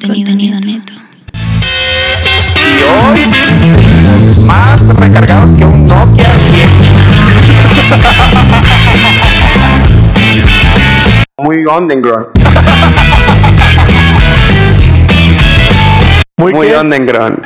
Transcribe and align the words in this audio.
Contenido, 0.00 0.58
neto. 0.60 0.94
Y 2.56 2.82
hoy, 2.84 3.26
más 4.46 4.80
recargados 4.96 5.52
que 5.52 5.64
un 5.64 5.86
Nokia 5.86 6.32
10. 6.52 6.70
Muy 11.38 11.64
underground. 11.66 12.28
Muy, 16.38 16.52
Muy 16.54 16.70
underground. 16.72 17.38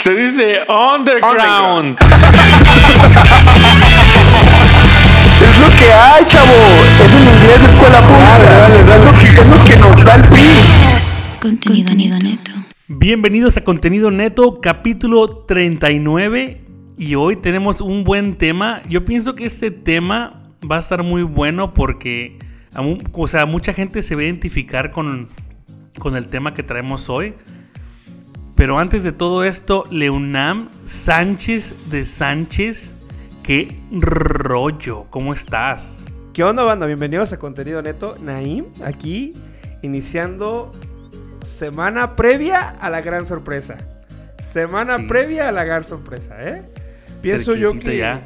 Se 0.00 0.14
dice 0.14 0.60
underground. 0.68 1.98
Es 1.98 2.06
lo 5.64 5.70
que 5.70 5.92
hay, 5.92 6.24
chavo. 6.26 6.52
Es 7.04 7.14
en 7.14 7.22
inglés 7.22 7.60
de 7.60 7.72
escuela 7.72 8.02
pública. 8.02 8.66
Es, 8.68 9.04
lo 9.04 9.12
que, 9.12 9.26
es 9.26 9.48
lo 9.48 9.64
que 9.64 9.76
nos 9.80 10.04
da 10.04 10.14
el 10.16 10.22
PRI. 10.22 11.40
Contenido, 11.40 12.18
neto. 12.18 12.52
Bienvenidos 12.88 13.56
a 13.56 13.64
Contenido 13.64 14.10
Neto, 14.10 14.60
capítulo 14.60 15.26
39. 15.46 16.64
Y 16.98 17.14
hoy 17.14 17.36
tenemos 17.36 17.80
un 17.80 18.04
buen 18.04 18.36
tema. 18.36 18.82
Yo 18.90 19.04
pienso 19.04 19.34
que 19.34 19.46
este 19.46 19.70
tema 19.70 20.42
va 20.70 20.76
a 20.76 20.80
estar 20.80 21.02
muy 21.02 21.22
bueno 21.22 21.72
porque, 21.72 22.38
o 23.12 23.26
sea, 23.26 23.46
mucha 23.46 23.72
gente 23.72 24.02
se 24.02 24.14
va 24.14 24.20
a 24.20 24.24
identificar 24.24 24.90
con, 24.90 25.30
con 25.98 26.16
el 26.16 26.26
tema 26.26 26.52
que 26.52 26.62
traemos 26.62 27.08
hoy. 27.08 27.34
Pero 28.54 28.78
antes 28.78 29.02
de 29.02 29.12
todo 29.12 29.44
esto, 29.44 29.84
Leonam 29.90 30.68
Sánchez 30.84 31.90
de 31.90 32.04
Sánchez, 32.04 32.93
qué 33.44 33.78
rollo, 33.92 35.06
¿cómo 35.10 35.32
estás? 35.32 36.04
¿Qué 36.32 36.42
onda, 36.42 36.62
banda? 36.64 36.86
Bienvenidos 36.86 37.32
a 37.32 37.38
Contenido 37.38 37.80
Neto. 37.82 38.14
Naim, 38.20 38.66
aquí, 38.84 39.34
iniciando 39.82 40.72
semana 41.44 42.16
previa 42.16 42.70
a 42.70 42.90
la 42.90 43.00
gran 43.02 43.26
sorpresa. 43.26 43.76
Semana 44.42 44.96
Sí. 44.98 45.04
previa 45.04 45.48
a 45.48 45.52
la 45.52 45.64
gran 45.64 45.84
sorpresa, 45.84 46.34
¿eh? 46.42 46.62
Pienso 47.22 47.54
yo 47.54 47.78
que, 47.78 47.96
ya. 47.96 48.20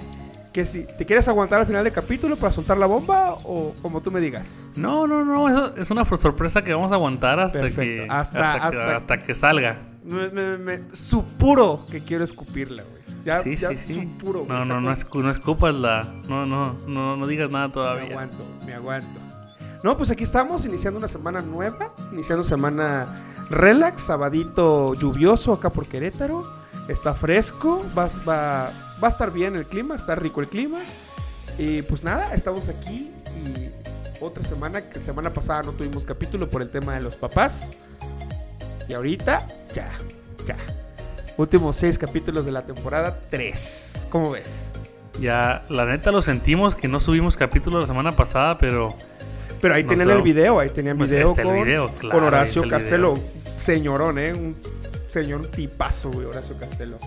que 0.53 0.65
si 0.65 0.85
te 0.85 1.05
quieres 1.05 1.29
aguantar 1.29 1.61
al 1.61 1.67
final 1.67 1.85
del 1.85 1.93
capítulo 1.93 2.37
para 2.37 2.53
soltar 2.53 2.77
la 2.79 2.87
bomba 2.87 3.35
o 3.45 3.75
como 3.83 4.01
tú 4.01 4.11
me 4.11 4.21
digas. 4.21 4.67
No, 4.75 5.07
no, 5.07 5.25
no, 5.25 5.75
es 5.77 5.91
una 5.91 6.05
sorpresa 6.05 6.63
que 6.65 6.73
vamos 6.73 6.91
a 6.93 6.97
aguantar 6.97 7.39
hasta, 7.39 7.61
Perfecto. 7.61 7.81
que, 8.05 8.07
Hasta- 8.11 8.55
hasta, 8.55 8.71
que, 8.71 8.77
hasta- 8.79 8.97
hasta 8.97 9.19
que 9.19 9.35
salga. 9.35 9.77
Me, 10.05 10.29
me- 10.31 10.59
me- 10.59 10.81
supuro 10.95 11.81
que 11.91 12.01
quiero 12.01 12.25
escupirla, 12.25 12.83
güey. 12.83 12.98
Ya, 13.29 13.43
sí, 13.43 13.57
ya 13.57 13.75
sí. 13.77 14.09
No, 14.25 14.65
no, 14.65 14.65
no, 14.65 14.75
como- 14.75 14.91
escu- 14.91 15.23
no 15.23 15.31
escupas 15.31 15.75
la. 15.75 16.03
No, 16.29 16.47
no, 16.47 16.75
no, 16.87 17.17
no 17.17 17.27
digas 17.27 17.51
nada 17.51 17.69
Me 17.69 17.75
todavía. 17.75 18.11
aguanto, 18.11 18.47
me 18.65 18.73
aguanto. 18.75 19.21
No, 19.85 19.97
pues 19.97 20.11
aquí 20.11 20.25
estamos 20.25 20.65
iniciando 20.65 20.99
una 20.99 21.09
semana 21.09 21.41
nueva, 21.43 21.93
iniciando 22.13 22.43
semana 22.43 23.13
relax, 23.51 24.03
sabadito 24.03 24.95
lluvioso 24.95 25.53
acá 25.53 25.71
por 25.71 25.87
Querétaro. 25.87 26.43
Está 26.89 27.13
fresco, 27.15 27.85
va, 27.97 28.09
va, 28.27 28.71
va 29.03 29.07
a 29.07 29.09
estar 29.09 29.31
bien 29.31 29.55
el 29.57 29.67
clima, 29.67 29.95
está 29.95 30.15
rico 30.15 30.41
el 30.41 30.49
clima. 30.49 30.79
Y 31.59 31.83
pues 31.83 32.03
nada, 32.03 32.35
estamos 32.35 32.69
aquí 32.69 33.11
y 33.45 33.71
otra 34.25 34.43
semana, 34.43 34.89
que 34.89 34.99
semana 35.01 35.33
pasada 35.33 35.65
no 35.65 35.73
tuvimos 35.73 36.05
capítulo 36.05 36.49
por 36.49 36.63
el 36.63 36.71
tema 36.71 36.95
de 36.95 37.03
los 37.03 37.17
papás. 37.17 37.69
Y 38.89 38.95
ahorita, 38.95 39.47
ya, 39.75 39.91
ya. 40.47 40.57
Últimos 41.39 41.77
seis 41.77 41.97
capítulos 41.99 42.47
de 42.47 42.51
la 42.51 42.67
temporada 42.67 43.21
3. 43.31 44.09
¿Cómo 44.11 44.33
ves? 44.33 44.59
Ya, 45.21 45.65
la 45.69 45.87
neta 45.87 46.11
lo 46.11 46.21
sentimos 46.21 46.75
que 46.75 46.89
no 46.89 46.99
subimos 46.99 47.37
capítulo 47.37 47.79
la 47.79 47.87
semana 47.87 48.11
pasada, 48.11 48.59
pero. 48.59 48.93
Pero 49.61 49.75
ahí 49.75 49.85
tenían 49.85 50.11
el 50.11 50.23
video, 50.23 50.59
ahí 50.59 50.69
tenían 50.71 50.99
Pues 50.99 51.13
video, 51.13 51.37
con, 51.37 51.63
video, 51.63 51.91
claro, 51.91 52.19
con 52.19 52.27
Horacio 52.27 52.69
Castelo. 52.69 53.21
Señorón, 53.55 54.19
¿eh? 54.19 54.35
Un 54.35 54.57
señor 55.07 55.47
tipazo, 55.47 56.11
güey, 56.11 56.27
Horacio 56.27 56.57
Castelo. 56.59 56.99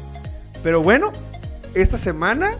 Pero 0.63 0.81
bueno, 0.81 1.11
esta 1.75 1.97
semana 1.97 2.55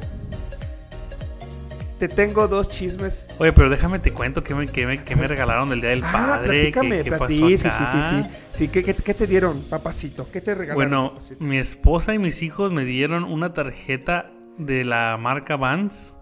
te 2.02 2.08
tengo 2.16 2.48
dos 2.48 2.68
chismes. 2.68 3.28
Oye, 3.38 3.54
pero 3.54 3.70
déjame 3.70 4.00
te 4.00 4.12
cuento 4.12 4.44
que 4.44 4.56
me, 4.56 4.68
que 4.68 4.88
me, 4.88 5.04
que 5.04 5.16
me 5.16 5.28
regalaron 5.28 5.70
del 5.70 5.82
Día 5.82 5.92
del 5.92 6.04
Ah, 6.04 6.12
Padre. 6.12 6.48
platícame, 6.72 6.98
¿Qué, 6.98 7.04
qué 7.04 7.12
pasó 7.12 7.28
sí, 7.28 7.58
sí, 7.60 7.70
sí, 7.70 8.02
sí. 8.10 8.24
Sí, 8.54 8.68
¿qué, 8.70 8.84
qué, 8.84 8.96
qué 8.96 9.14
te 9.14 9.28
dieron, 9.28 9.62
papacito? 9.70 10.28
¿Qué 10.32 10.42
te 10.42 10.56
regalaron, 10.56 10.76
Bueno, 10.76 11.10
papacito? 11.12 11.44
mi 11.44 11.60
esposa 11.60 12.16
y 12.16 12.18
mis 12.20 12.42
hijos 12.42 12.72
me 12.72 12.86
dieron 12.86 13.24
una 13.24 13.54
tarjeta 13.54 14.32
de 14.58 14.84
la 14.84 15.16
marca 15.20 15.58
Vans. 15.58 16.16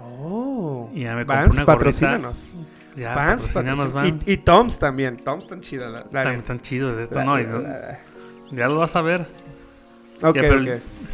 Oh, 0.00 0.88
Y 0.94 1.00
ya 1.02 1.16
me 1.16 1.26
compré 1.26 1.36
Vans, 1.42 1.56
una 1.56 1.66
patrocínanos. 1.66 2.54
Ya, 2.94 3.14
Vans, 3.16 3.48
patrocínanos. 3.48 3.92
Vans. 3.92 4.28
Y, 4.28 4.32
y 4.34 4.36
Toms 4.36 4.78
también. 4.78 5.16
Toms 5.16 5.48
tan 5.48 5.60
chida. 5.60 5.88
La, 5.88 6.06
la- 6.12 6.30
de 6.30 7.02
esto, 7.02 7.14
la- 7.16 7.24
¿no? 7.24 7.36
Ya 8.52 8.68
lo 8.68 8.78
vas 8.78 8.94
a 8.94 9.02
ver. 9.02 9.22
Ok, 10.22 10.36
ya, 10.36 10.40
pero- 10.42 10.62
ok. 10.62 10.68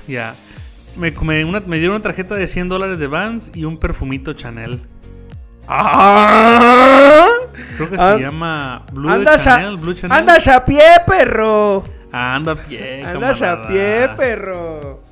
Ya. 0.08 0.34
Me, 0.96 1.10
me- 1.10 1.44
una- 1.44 1.60
me 1.60 1.78
dieron 1.78 1.96
una 1.96 2.02
tarjeta 2.02 2.34
de 2.34 2.46
100 2.46 2.68
dólares 2.68 2.98
de 2.98 3.06
Vans 3.06 3.50
y 3.54 3.64
un 3.64 3.78
perfumito 3.78 4.32
Chanel. 4.34 4.80
¡Ah! 5.66 7.26
Creo 7.76 7.90
que 7.90 7.96
An- 7.96 8.16
se 8.18 8.22
llama 8.24 8.82
Blue 8.92 9.08
Anda 9.08 9.30
de 9.32 9.36
a 9.36 9.38
Chanel. 9.44 9.76
Blue 9.76 9.94
Chanel. 9.94 10.18
Andas 10.18 10.46
a 10.48 10.64
pie, 10.64 10.82
perro. 11.06 11.82
Ah, 12.12 12.34
anda 12.36 12.52
a 12.52 12.56
pie. 12.56 13.04
Andas 13.04 13.42
a 13.42 13.62
pie, 13.66 14.08
perro. 14.16 15.02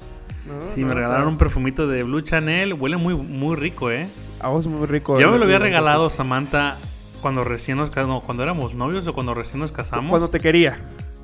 No, 0.47 0.71
Sí, 0.75 0.81
no, 0.83 0.89
me 0.89 0.95
regalaron 0.95 1.29
un 1.29 1.39
perfumito 1.39 1.87
de 1.89 2.03
Blue 2.03 2.21
Chanel. 2.21 2.75
Huele 2.75 2.97
muy, 2.97 3.15
muy 3.15 3.57
rico, 3.57 3.91
¿eh? 3.91 4.09
A 4.41 4.49
vos 4.49 4.67
muy 4.67 4.87
rico. 4.87 5.19
Ya 5.21 5.29
me 5.29 5.39
lo 5.39 5.45
había 5.45 5.59
regalado. 5.59 6.11
Samantha 6.11 6.77
cuando 7.21 7.45
recién 7.45 7.79
nos 7.79 7.91
casamos. 7.91 8.23
cuando 8.25 8.43
éramos 8.43 8.75
novios 8.75 9.07
o 9.07 9.15
cuando 9.15 9.35
recién 9.35 9.61
nos 9.61 9.73
casamos. 9.73 10.11
Cuando 10.11 10.29
te 10.29 10.41
quería. 10.41 10.79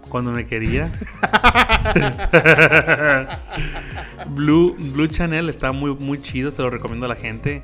Cuando 0.09 0.31
me 0.33 0.47
quería. 0.47 0.91
Blue, 4.29 4.75
Blue 4.79 5.07
Chanel 5.07 5.49
está 5.49 5.73
muy, 5.73 5.95
muy 5.95 6.21
chido, 6.23 6.53
te 6.53 6.63
lo 6.63 6.71
recomiendo 6.71 7.07
a 7.07 7.09
la 7.09 7.17
gente. 7.17 7.63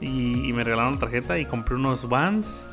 Y, 0.00 0.48
y 0.48 0.52
me 0.52 0.62
regalaron 0.64 0.94
la 0.94 1.00
tarjeta 1.00 1.38
y 1.38 1.46
compré 1.46 1.74
unos 1.76 2.08
Vans, 2.08 2.64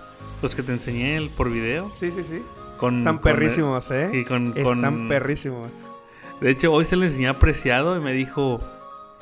los 0.41 0.55
que 0.55 0.63
te 0.63 0.73
enseñé 0.73 1.15
el- 1.17 1.29
por 1.29 1.49
video. 1.51 1.91
Sí, 1.95 2.11
sí, 2.11 2.23
sí. 2.23 2.41
Con, 2.77 2.97
Están 2.97 3.15
con- 3.17 3.23
perrísimos, 3.23 3.89
¿eh? 3.91 4.25
con- 4.27 4.53
Están 4.57 4.81
con- 4.81 5.07
perrísimos. 5.07 5.69
De 6.41 6.49
hecho, 6.49 6.73
hoy 6.73 6.83
se 6.85 6.95
le 6.97 7.05
enseñé 7.05 7.29
apreciado 7.29 7.95
y 7.95 8.01
me 8.01 8.11
dijo, 8.11 8.59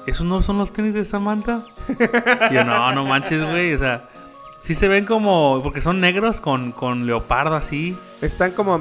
¿esos 0.08 0.25
no 0.25 0.42
son 0.42 0.58
los 0.58 0.74
tenis 0.74 0.96
de 0.96 1.03
Samantha? 1.06 1.62
Y 2.50 2.53
yo, 2.56 2.63
no, 2.63 2.92
no 2.94 3.06
manches, 3.06 3.44
güey. 3.44 3.74
O 3.74 3.78
sea, 3.78 4.09
sí 4.64 4.76
se 4.76 4.88
ven 4.88 5.06
como, 5.06 5.62
porque 5.64 5.82
son 5.82 6.00
negros 6.00 6.40
con, 6.42 6.72
con 6.72 7.06
leopardo 7.08 7.56
así. 7.56 7.98
Están 8.22 8.52
como 8.52 8.80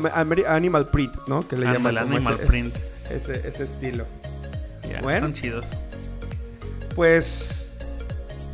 Animal 0.49 0.89
Print, 0.89 1.15
¿no? 1.29 1.47
Que 1.47 1.57
le 1.57 1.67
llaman 1.67 1.95
como 1.97 2.17
animal 2.17 2.35
ese, 2.35 2.47
print. 2.47 2.75
Ese, 3.11 3.49
ese 3.49 3.63
estilo. 3.65 4.05
Bueno. 5.03 5.27
Están 5.29 5.33
chidos. 5.35 5.67
Pues. 6.95 7.79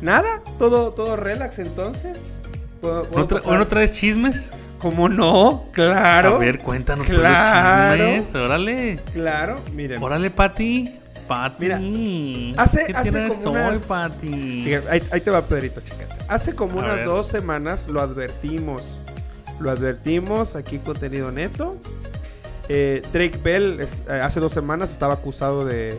Nada, 0.01 0.41
todo, 0.59 0.91
todo 0.93 1.15
relax 1.15 1.59
entonces. 1.59 2.39
¿Puedo, 2.81 3.03
puedo 3.05 3.21
¿No, 3.23 3.27
tra- 3.27 3.33
pasar? 3.37 3.51
hoy 3.53 3.57
no 3.57 3.67
traes 3.67 3.91
chismes? 3.93 4.51
¿Cómo 4.79 5.09
no? 5.09 5.65
Claro. 5.71 6.35
A 6.35 6.37
ver, 6.37 6.59
cuéntanos 6.59 7.07
Claro. 7.07 8.05
chismes. 8.05 8.35
Órale. 8.35 8.99
Claro, 9.13 9.55
miren. 9.73 10.01
Órale, 10.03 10.29
Pati. 10.29 10.93
Pati. 11.27 11.65
Mira, 11.65 12.61
hace- 12.63 12.85
¿Qué 12.85 12.93
hace 12.93 13.11
como 13.43 13.51
unas-? 13.59 13.85
Fíjate, 13.85 14.89
ahí, 14.89 15.03
ahí 15.11 15.21
te 15.21 15.29
va 15.31 15.41
Pedrito. 15.41 15.81
Hace 16.27 16.55
como 16.55 16.79
A 16.79 16.83
unas 16.83 16.95
ver. 16.97 17.05
dos 17.05 17.27
semanas 17.27 17.87
lo 17.87 18.01
advertimos. 18.01 19.01
Lo 19.59 19.71
advertimos 19.71 20.55
aquí 20.55 20.75
en 20.75 20.81
contenido 20.81 21.31
neto. 21.31 21.77
Eh, 22.69 23.01
Drake 23.13 23.39
Bell 23.43 23.79
es- 23.79 24.03
eh, 24.09 24.13
hace 24.21 24.39
dos 24.39 24.51
semanas 24.51 24.91
estaba 24.91 25.13
acusado 25.15 25.65
de, 25.65 25.97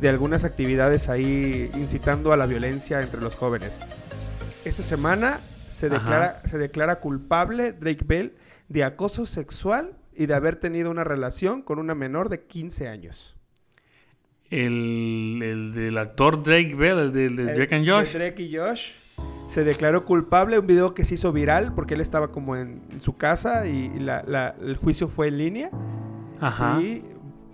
de 0.00 0.08
algunas 0.08 0.44
actividades 0.44 1.08
ahí 1.08 1.70
incitando 1.74 2.32
a 2.32 2.36
la 2.36 2.46
violencia 2.46 3.00
entre 3.00 3.20
los 3.20 3.34
jóvenes. 3.34 3.80
Esta 4.64 4.82
semana 4.82 5.40
se 5.70 5.86
Ajá. 5.86 5.96
declara, 5.98 6.42
se 6.48 6.58
declara 6.58 7.00
culpable 7.00 7.72
Drake 7.72 8.04
Bell 8.04 8.36
de 8.68 8.84
acoso 8.84 9.26
sexual 9.26 9.94
y 10.14 10.26
de 10.26 10.34
haber 10.34 10.56
tenido 10.56 10.90
una 10.90 11.02
relación 11.04 11.62
con 11.62 11.78
una 11.78 11.94
menor 11.94 12.28
de 12.28 12.42
15 12.42 12.88
años. 12.88 13.34
El, 14.52 15.40
el 15.42 15.72
del 15.74 15.96
actor 15.98 16.42
Drake 16.42 16.74
Bell, 16.74 16.98
el 16.98 17.12
de, 17.12 17.26
el 17.26 17.36
de 17.36 17.42
El- 17.44 17.54
Drake 17.54 17.74
and 17.74 17.84
de 17.86 17.90
Josh. 17.92 18.12
Drake 18.12 18.42
y 18.42 18.56
Josh. 18.56 18.90
Se 19.48 19.64
declaró 19.64 20.04
culpable, 20.04 20.58
un 20.58 20.66
video 20.66 20.94
que 20.94 21.04
se 21.04 21.14
hizo 21.14 21.32
viral 21.32 21.74
porque 21.74 21.94
él 21.94 22.00
estaba 22.00 22.28
como 22.28 22.54
en, 22.56 22.82
en 22.90 23.00
su 23.00 23.16
casa 23.16 23.66
y, 23.66 23.92
y 23.96 23.98
la- 24.00 24.22
la- 24.26 24.54
el 24.62 24.76
juicio 24.76 25.08
fue 25.08 25.28
en 25.28 25.38
línea. 25.38 25.70
Ajá. 26.40 26.80
Y 26.80 27.02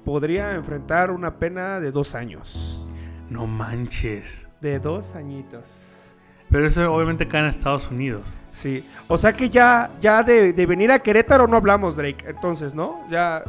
podría 0.04 0.54
enfrentar 0.54 1.10
una 1.10 1.38
pena 1.38 1.80
de 1.80 1.92
dos 1.92 2.14
años. 2.14 2.84
No 3.30 3.46
manches. 3.46 4.48
De 4.60 4.78
dos 4.80 5.14
añitos. 5.14 5.84
Pero 6.50 6.66
eso 6.66 6.90
obviamente 6.92 7.28
cae 7.28 7.42
en 7.42 7.46
Estados 7.48 7.90
Unidos. 7.90 8.40
Sí. 8.50 8.82
O 9.06 9.18
sea 9.18 9.32
que 9.34 9.50
ya, 9.50 9.90
ya 10.00 10.22
de, 10.22 10.52
de 10.54 10.66
venir 10.66 10.90
a 10.90 10.98
Querétaro 10.98 11.46
no 11.46 11.58
hablamos, 11.58 11.94
Drake. 11.94 12.24
Entonces, 12.26 12.74
¿no? 12.74 13.06
Ya. 13.10 13.44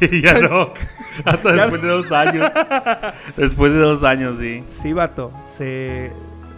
ya 0.22 0.40
no. 0.40 0.72
Hasta 1.24 1.54
Ya- 1.56 1.62
después 1.62 1.82
de 1.82 1.88
dos 1.88 2.12
años. 2.12 2.52
Después 3.36 3.72
de 3.72 3.80
dos 3.80 4.04
años, 4.04 4.36
sí. 4.38 4.62
Sí, 4.66 4.92
vato. 4.92 5.32
Se. 5.48 6.10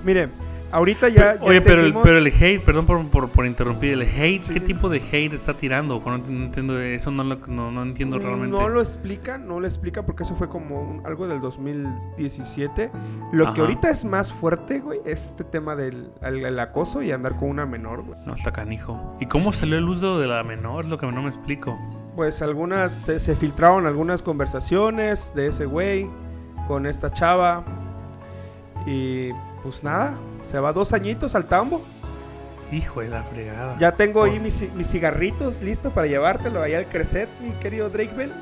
Miren, 0.04 0.30
Ahorita 0.70 1.08
ya. 1.08 1.36
ya 1.36 1.42
Oye, 1.42 1.60
pero 1.62 1.82
el, 1.82 1.94
pero 1.94 2.18
el 2.18 2.26
hate, 2.26 2.60
perdón 2.62 2.84
por, 2.86 3.06
por, 3.08 3.28
por 3.30 3.46
interrumpir, 3.46 3.92
el 3.94 4.02
hate, 4.02 4.42
Sí, 4.42 4.52
¿qué 4.52 4.60
sí. 4.60 4.66
tipo 4.66 4.88
de 4.90 4.98
hate 4.98 5.32
está 5.32 5.54
tirando? 5.54 6.02
No, 6.04 6.18
no 6.18 6.44
entiendo 6.44 6.78
eso, 6.80 7.10
no, 7.10 7.24
lo- 7.24 7.38
no, 7.46 7.70
no 7.72 7.82
entiendo 7.82 8.18
realmente. 8.18 8.56
No 8.56 8.68
lo 8.68 8.80
explica, 8.80 9.38
no 9.38 9.60
lo 9.60 9.66
explica 9.66 10.04
porque 10.04 10.24
eso 10.24 10.36
fue 10.36 10.48
como 10.48 10.82
un- 10.82 11.06
algo 11.06 11.26
del 11.26 11.40
2017. 11.40 12.90
Lo 13.32 13.44
que 13.46 13.50
Ajá. 13.50 13.60
ahorita 13.62 13.90
es 13.90 14.04
más 14.04 14.32
fuerte, 14.32 14.80
güey, 14.80 15.00
es 15.06 15.26
este 15.26 15.44
tema 15.44 15.74
del 15.76 16.10
el- 16.22 16.44
el 16.44 16.60
acoso 16.60 17.02
y 17.02 17.12
andar 17.12 17.36
con 17.36 17.48
una 17.48 17.64
menor, 17.66 18.02
güey. 18.02 18.18
No, 18.26 18.34
está 18.34 18.52
canijo. 18.52 19.14
¿Y 19.20 19.26
cómo 19.26 19.52
salió 19.52 19.78
el 19.78 19.88
uso 19.88 20.18
de 20.18 20.26
la 20.26 20.42
menor? 20.44 20.84
Es 20.84 20.90
lo 20.90 20.98
que 20.98 21.06
no 21.06 21.22
me 21.22 21.28
explico. 21.28 21.78
Pues 22.14 22.42
algunas, 22.42 22.92
se, 22.92 23.20
se 23.20 23.36
filtraron 23.36 23.86
algunas 23.86 24.22
conversaciones 24.22 25.32
de 25.34 25.46
ese 25.46 25.64
güey 25.66 26.10
con 26.66 26.84
esta 26.84 27.10
chava. 27.12 27.64
Y 28.86 29.30
pues 29.62 29.82
nada, 29.84 30.16
se 30.48 30.58
va 30.60 30.72
dos 30.72 30.92
añitos 30.92 31.34
al 31.34 31.44
tambo. 31.46 31.84
Hijo 32.72 33.00
de 33.00 33.08
la 33.08 33.22
fregada. 33.22 33.76
Ya 33.78 33.92
tengo 33.92 34.24
ahí 34.24 34.38
mis, 34.38 34.72
mis 34.74 34.86
cigarritos 34.90 35.62
listos 35.62 35.92
para 35.92 36.06
llevártelo 36.06 36.62
allá 36.62 36.78
al 36.78 36.86
Creset, 36.86 37.28
mi 37.40 37.50
querido 37.52 37.88
Drake 37.90 38.12
Bell. 38.14 38.32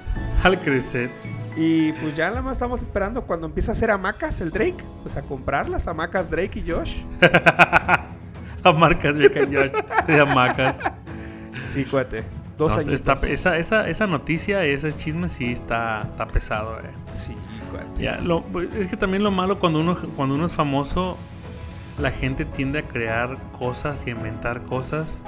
Al 0.42 0.58
crecer. 0.60 1.10
Y 1.56 1.92
pues 1.92 2.14
ya 2.16 2.28
nada 2.28 2.42
más 2.42 2.52
estamos 2.52 2.82
esperando 2.82 3.22
cuando 3.22 3.46
empiece 3.46 3.70
a 3.70 3.72
hacer 3.72 3.90
hamacas 3.90 4.40
el 4.40 4.50
Drake. 4.50 4.76
Pues 5.02 5.16
a 5.16 5.22
comprar 5.22 5.68
las 5.68 5.86
hamacas 5.88 6.28
Drake 6.30 6.58
y 6.64 6.70
Josh. 6.70 6.98
A 8.64 8.72
marcas, 8.72 9.16
vieja 9.16 9.40
Josh. 9.40 9.70
De 10.06 10.20
hamacas. 10.20 10.78
Sí, 11.60 11.84
cuate. 11.84 12.24
Dos 12.58 12.74
No, 12.84 12.92
está- 12.92 13.12
esa, 13.14 13.56
esa, 13.58 13.88
esa 13.88 14.06
noticia, 14.06 14.64
ese 14.64 14.92
chisme 14.92 15.28
sí 15.28 15.52
está, 15.52 16.02
está 16.02 16.26
pesado, 16.26 16.78
eh. 16.80 16.90
Sí, 17.08 17.34
cuate. 17.70 18.02
Ya, 18.02 18.16
lo- 18.16 18.44
es 18.76 18.86
que 18.88 18.96
también 18.96 19.22
lo 19.22 19.30
malo 19.30 19.58
cuando 19.60 19.78
uno, 19.80 19.96
cuando 20.16 20.34
uno 20.34 20.46
es 20.46 20.52
famoso, 20.52 21.16
la 21.98 22.10
gente 22.10 22.44
tiende 22.44 22.80
a 22.80 22.82
crear 22.82 23.38
cosas 23.58 24.06
y 24.06 24.10
a 24.10 24.12
inventar 24.12 24.62
cosas. 24.62 25.22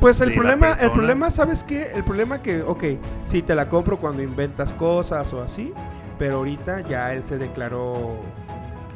Pues 0.00 0.20
el 0.20 0.34
problema, 0.34 0.72
el 0.80 0.90
problema, 0.90 1.30
¿sabes 1.30 1.62
qué? 1.62 1.92
El 1.94 2.02
problema 2.02 2.42
que, 2.42 2.62
ok, 2.62 2.84
sí 3.24 3.42
te 3.42 3.54
la 3.54 3.68
compro 3.68 3.98
cuando 3.98 4.22
inventas 4.22 4.74
cosas 4.74 5.32
o 5.32 5.40
así, 5.40 5.72
pero 6.18 6.38
ahorita 6.38 6.80
ya 6.80 7.14
él 7.14 7.22
se 7.22 7.38
declaró 7.38 8.16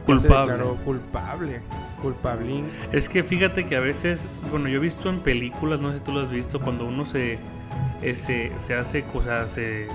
ya 0.09 0.19
se 0.19 0.27
Culpable. 0.29 0.53
declaró 0.53 0.77
culpable, 0.85 1.61
culpablín. 2.03 2.67
Es 2.93 3.09
que 3.09 3.23
fíjate 3.25 3.67
que 3.67 3.77
a 3.77 3.81
veces, 3.81 4.27
bueno, 4.51 4.69
yo 4.69 4.77
he 4.79 4.81
visto 4.81 5.09
en 5.09 5.21
películas, 5.21 5.81
no 5.81 5.93
sé 5.93 5.99
si 5.99 6.05
tú 6.05 6.13
lo 6.13 6.21
has 6.21 6.31
visto, 6.31 6.61
cuando 6.61 6.87
uno 6.87 7.07
se, 7.07 7.39
eh, 8.03 8.15
se, 8.15 8.53
se 8.57 8.75
hace, 8.75 9.05
o 9.15 9.23
sea, 9.23 9.47
se, 9.49 9.89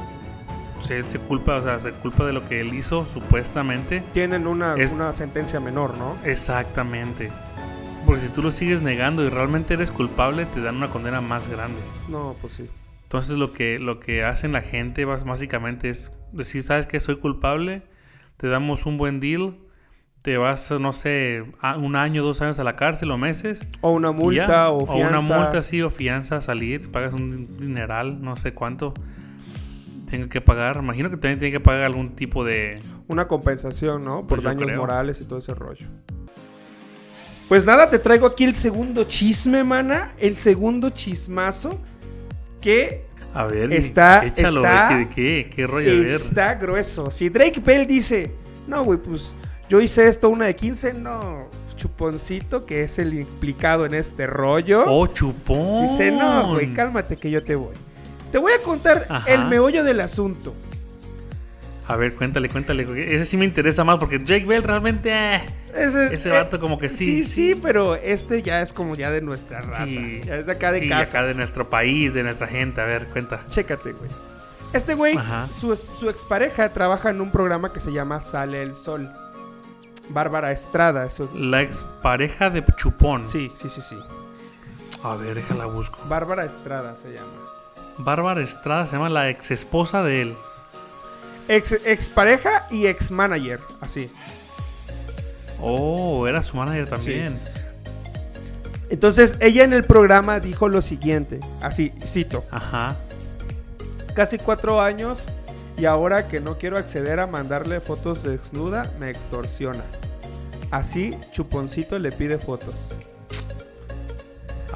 se, 0.81 1.03
se 1.03 1.19
culpa, 1.19 1.55
o 1.57 1.63
sea, 1.63 1.79
se 1.79 1.91
culpa 1.91 2.25
de 2.25 2.33
lo 2.33 2.47
que 2.47 2.59
él 2.61 2.73
hizo, 2.73 3.05
supuestamente. 3.13 4.03
Tienen 4.13 4.47
una, 4.47 4.75
Es- 4.75 4.91
una 4.91 5.15
sentencia 5.15 5.59
menor, 5.59 5.97
¿no? 5.97 6.15
Exactamente. 6.23 7.31
Porque 8.05 8.21
si 8.21 8.29
tú 8.29 8.41
lo 8.41 8.51
sigues 8.51 8.81
negando 8.81 9.23
y 9.23 9.29
realmente 9.29 9.75
eres 9.75 9.91
culpable, 9.91 10.45
te 10.45 10.61
dan 10.61 10.77
una 10.77 10.87
condena 10.89 11.21
más 11.21 11.47
grande. 11.47 11.79
No, 12.09 12.35
pues 12.41 12.53
sí. 12.53 12.67
Entonces 13.03 13.37
lo 13.37 13.53
que, 13.53 13.77
lo 13.77 13.99
que 13.99 14.23
hacen 14.23 14.53
la 14.53 14.61
gente 14.61 15.05
básicamente 15.05 15.89
es 15.89 16.11
decir, 16.31 16.63
sabes 16.63 16.87
que 16.87 16.99
soy 16.99 17.17
culpable, 17.17 17.83
te 18.37 18.47
damos 18.47 18.85
un 18.85 18.97
buen 18.97 19.19
deal, 19.19 19.55
te 20.21 20.37
vas, 20.37 20.71
no 20.71 20.93
sé, 20.93 21.43
a 21.61 21.75
un 21.77 21.95
año, 21.95 22.23
dos 22.23 22.41
años 22.41 22.57
a 22.59 22.63
la 22.63 22.75
cárcel 22.75 23.11
o 23.11 23.17
meses. 23.17 23.67
O 23.81 23.91
una 23.91 24.11
multa 24.11 24.45
ya. 24.47 24.69
o 24.71 24.85
fianza. 24.87 25.07
una 25.07 25.21
multa, 25.43 25.61
sí, 25.61 25.81
o 25.81 25.89
fianza 25.89 26.41
salir, 26.41 26.89
pagas 26.91 27.13
un 27.13 27.57
dineral, 27.57 28.21
no 28.23 28.35
sé 28.35 28.53
cuánto 28.53 28.93
tengo 30.11 30.29
que 30.29 30.41
pagar. 30.41 30.77
Imagino 30.77 31.09
que 31.09 31.15
también 31.17 31.39
tiene 31.39 31.51
que 31.53 31.59
pagar 31.59 31.83
algún 31.83 32.15
tipo 32.15 32.43
de... 32.43 32.79
Una 33.07 33.27
compensación, 33.27 34.05
¿no? 34.05 34.19
Por 34.19 34.27
Pues 34.27 34.41
yo 34.43 34.49
daños 34.49 34.65
creo. 34.65 34.77
morales 34.81 35.19
y 35.21 35.25
todo 35.25 35.39
ese 35.39 35.55
rollo. 35.55 35.87
Pues 37.49 37.65
nada, 37.65 37.89
te 37.89 37.99
traigo 37.99 38.27
aquí 38.27 38.43
el 38.43 38.55
segundo 38.55 39.03
chisme, 39.05 39.63
mana. 39.63 40.11
El 40.19 40.37
segundo 40.37 40.89
chismazo 40.91 41.79
que 42.61 43.05
A 43.33 43.45
ver, 43.45 43.71
Está- 43.73 44.25
échalo, 44.25 44.63
está- 44.63 44.97
¿de 44.97 45.09
qué? 45.09 45.49
¿Qué 45.53 45.65
rollo? 45.65 45.89
Está 45.89 46.55
grueso. 46.55 47.09
Si 47.09 47.29
Drake 47.29 47.61
Bell 47.61 47.87
dice, 47.87 48.31
no, 48.67 48.83
güey, 48.83 48.99
pues 48.99 49.33
yo 49.69 49.79
hice 49.81 50.07
esto 50.07 50.27
una 50.29 50.45
de 50.45 50.55
15, 50.55 50.93
no. 50.93 51.47
Chuponcito, 51.77 52.65
que 52.65 52.83
es 52.83 52.99
el 52.99 53.13
implicado 53.15 53.85
en 53.85 53.93
este 53.95 54.27
rollo. 54.27 54.83
Oh, 54.85 55.07
chupón. 55.07 55.83
dice, 55.87 56.11
no, 56.11 56.49
güey, 56.53 56.73
cálmate 56.73 57.15
que 57.17 57.31
yo 57.31 57.41
te 57.43 57.55
voy. 57.55 57.73
Te 58.31 58.37
voy 58.37 58.51
a 58.53 58.61
contar 58.61 59.05
Ajá. 59.09 59.31
el 59.31 59.45
meollo 59.45 59.83
del 59.83 59.99
asunto. 60.01 60.53
A 61.87 61.95
ver, 61.97 62.13
cuéntale, 62.15 62.47
cuéntale. 62.47 62.83
Ese 63.13 63.25
sí 63.25 63.35
me 63.35 63.43
interesa 63.43 63.83
más 63.83 63.97
porque 63.97 64.17
Drake 64.19 64.45
Bell 64.45 64.63
realmente... 64.63 65.11
eh, 65.11 65.41
Ese, 65.75 66.15
Ese 66.15 66.29
vato 66.29 66.57
como 66.59 66.77
que 66.77 66.87
Sí, 66.87 67.23
sí, 67.23 67.25
sí, 67.25 67.55
pero 67.61 67.95
este 67.95 68.41
ya 68.41 68.61
es 68.61 68.71
como 68.71 68.95
ya 68.95 69.11
de 69.11 69.19
nuestra 69.21 69.61
raza. 69.61 69.87
Sí. 69.87 70.21
Ya 70.23 70.35
es 70.35 70.45
de 70.45 70.53
acá 70.53 70.71
de 70.71 70.79
sí, 70.79 70.87
casa. 70.89 71.17
acá 71.19 71.27
de 71.27 71.33
nuestro 71.33 71.69
país, 71.69 72.13
de 72.13 72.23
nuestra 72.23 72.47
gente. 72.47 72.79
A 72.79 72.85
ver, 72.85 73.07
cuenta. 73.07 73.41
Chécate, 73.49 73.91
güey. 73.91 74.09
Este 74.71 74.93
güey, 74.93 75.19
su, 75.59 75.73
ex- 75.73 75.85
su 75.99 76.09
expareja 76.09 76.69
trabaja 76.71 77.09
en 77.09 77.19
un 77.19 77.29
programa 77.29 77.73
que 77.73 77.81
se 77.81 77.91
llama 77.91 78.21
Sale 78.21 78.61
el 78.61 78.73
Sol. 78.73 79.11
Bárbara 80.07 80.51
Estrada. 80.53 81.05
es 81.05 81.13
su- 81.13 81.29
La 81.35 81.61
expareja 81.61 82.49
de 82.49 82.63
Chupón. 82.77 83.25
Sí, 83.25 83.51
sí, 83.61 83.67
sí, 83.69 83.81
sí. 83.81 83.97
A 85.03 85.15
ver, 85.17 85.35
déjala 85.35 85.65
busco. 85.65 85.99
Bárbara 86.07 86.45
Estrada 86.45 86.95
se 86.95 87.11
llama. 87.11 87.27
Bárbara 87.97 88.41
Estrada 88.41 88.87
se 88.87 88.93
llama 88.93 89.09
la 89.09 89.29
ex 89.29 89.51
esposa 89.51 90.03
de 90.03 90.21
él. 90.21 90.35
Ex, 91.47 91.73
expareja 91.85 92.65
y 92.69 92.87
ex 92.87 93.11
manager, 93.11 93.59
así. 93.81 94.09
Oh, 95.59 96.27
era 96.27 96.41
su 96.41 96.57
manager 96.57 96.89
también. 96.89 97.39
Entonces, 98.89 99.37
ella 99.39 99.63
en 99.63 99.73
el 99.73 99.83
programa 99.83 100.39
dijo 100.39 100.67
lo 100.67 100.81
siguiente, 100.81 101.39
así, 101.61 101.93
cito. 102.05 102.43
Ajá. 102.51 102.97
Casi 104.15 104.37
cuatro 104.37 104.81
años 104.81 105.27
y 105.77 105.85
ahora 105.85 106.27
que 106.27 106.41
no 106.41 106.57
quiero 106.57 106.77
acceder 106.77 107.19
a 107.19 107.27
mandarle 107.27 107.79
fotos 107.79 108.23
desnuda, 108.23 108.91
me 108.99 109.09
extorsiona. 109.09 109.83
Así, 110.69 111.17
Chuponcito 111.31 111.97
le 111.99 112.11
pide 112.11 112.37
fotos. 112.37 112.89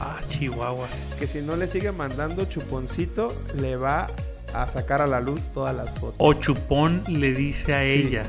Ah, 0.07 0.19
Chihuahua. 0.27 0.87
Que 1.17 1.25
si 1.27 1.41
no 1.41 1.55
le 1.55 1.67
sigue 1.67 1.91
mandando 1.91 2.45
Chuponcito, 2.45 3.33
le 3.59 3.75
va 3.75 4.07
a 4.53 4.67
sacar 4.67 5.01
a 5.01 5.07
la 5.07 5.19
luz 5.19 5.49
todas 5.53 5.75
las 5.75 5.95
fotos. 5.95 6.15
O 6.19 6.33
Chupón 6.33 7.03
le 7.07 7.33
dice 7.33 7.73
a 7.73 7.81
Sí. 7.81 7.87
ella. 8.07 8.23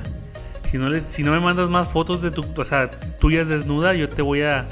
Si 0.70 0.78
no, 0.78 0.88
le, 0.88 1.02
si 1.08 1.22
no 1.22 1.32
me 1.32 1.40
mandas 1.40 1.68
más 1.68 1.88
fotos 1.88 2.22
de 2.22 2.30
tu, 2.30 2.44
o 2.56 2.64
sea, 2.64 2.90
tuyas 3.20 3.48
desnuda, 3.48 3.94
yo 3.94 4.08
te 4.08 4.22
voy 4.22 4.42
a 4.42 4.66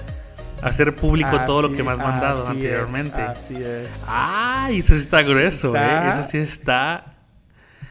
hacer 0.62 0.94
público 0.94 1.38
todo 1.46 1.62
lo 1.62 1.72
que 1.76 1.82
me 1.82 1.90
has 1.92 1.98
mandado 1.98 2.42
así 2.42 2.50
anteriormente. 2.52 3.22
Es, 3.22 3.28
así 3.28 3.54
es. 3.62 4.04
Ay, 4.08 4.78
eso 4.78 4.94
sí 4.94 5.00
está 5.00 5.22
grueso, 5.22 5.68
Está- 5.68 6.06
¿eh? 6.06 6.10
Eso 6.20 6.28
sí 6.30 6.38
está. 6.38 7.04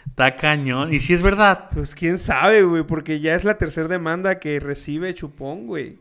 Está 0.09 0.35
cañón. 0.35 0.93
Y 0.93 0.99
si 0.99 1.13
es 1.13 1.21
verdad. 1.23 1.69
Pues 1.71 1.95
quién 1.95 2.17
sabe, 2.17 2.63
güey, 2.63 2.83
porque 2.83 3.19
ya 3.19 3.35
es 3.35 3.43
la 3.45 3.57
tercera 3.57 3.87
demanda 3.87 4.39
que 4.39 4.59
recibe 4.59 5.13
Chupón, 5.13 5.65
güey. 5.67 5.99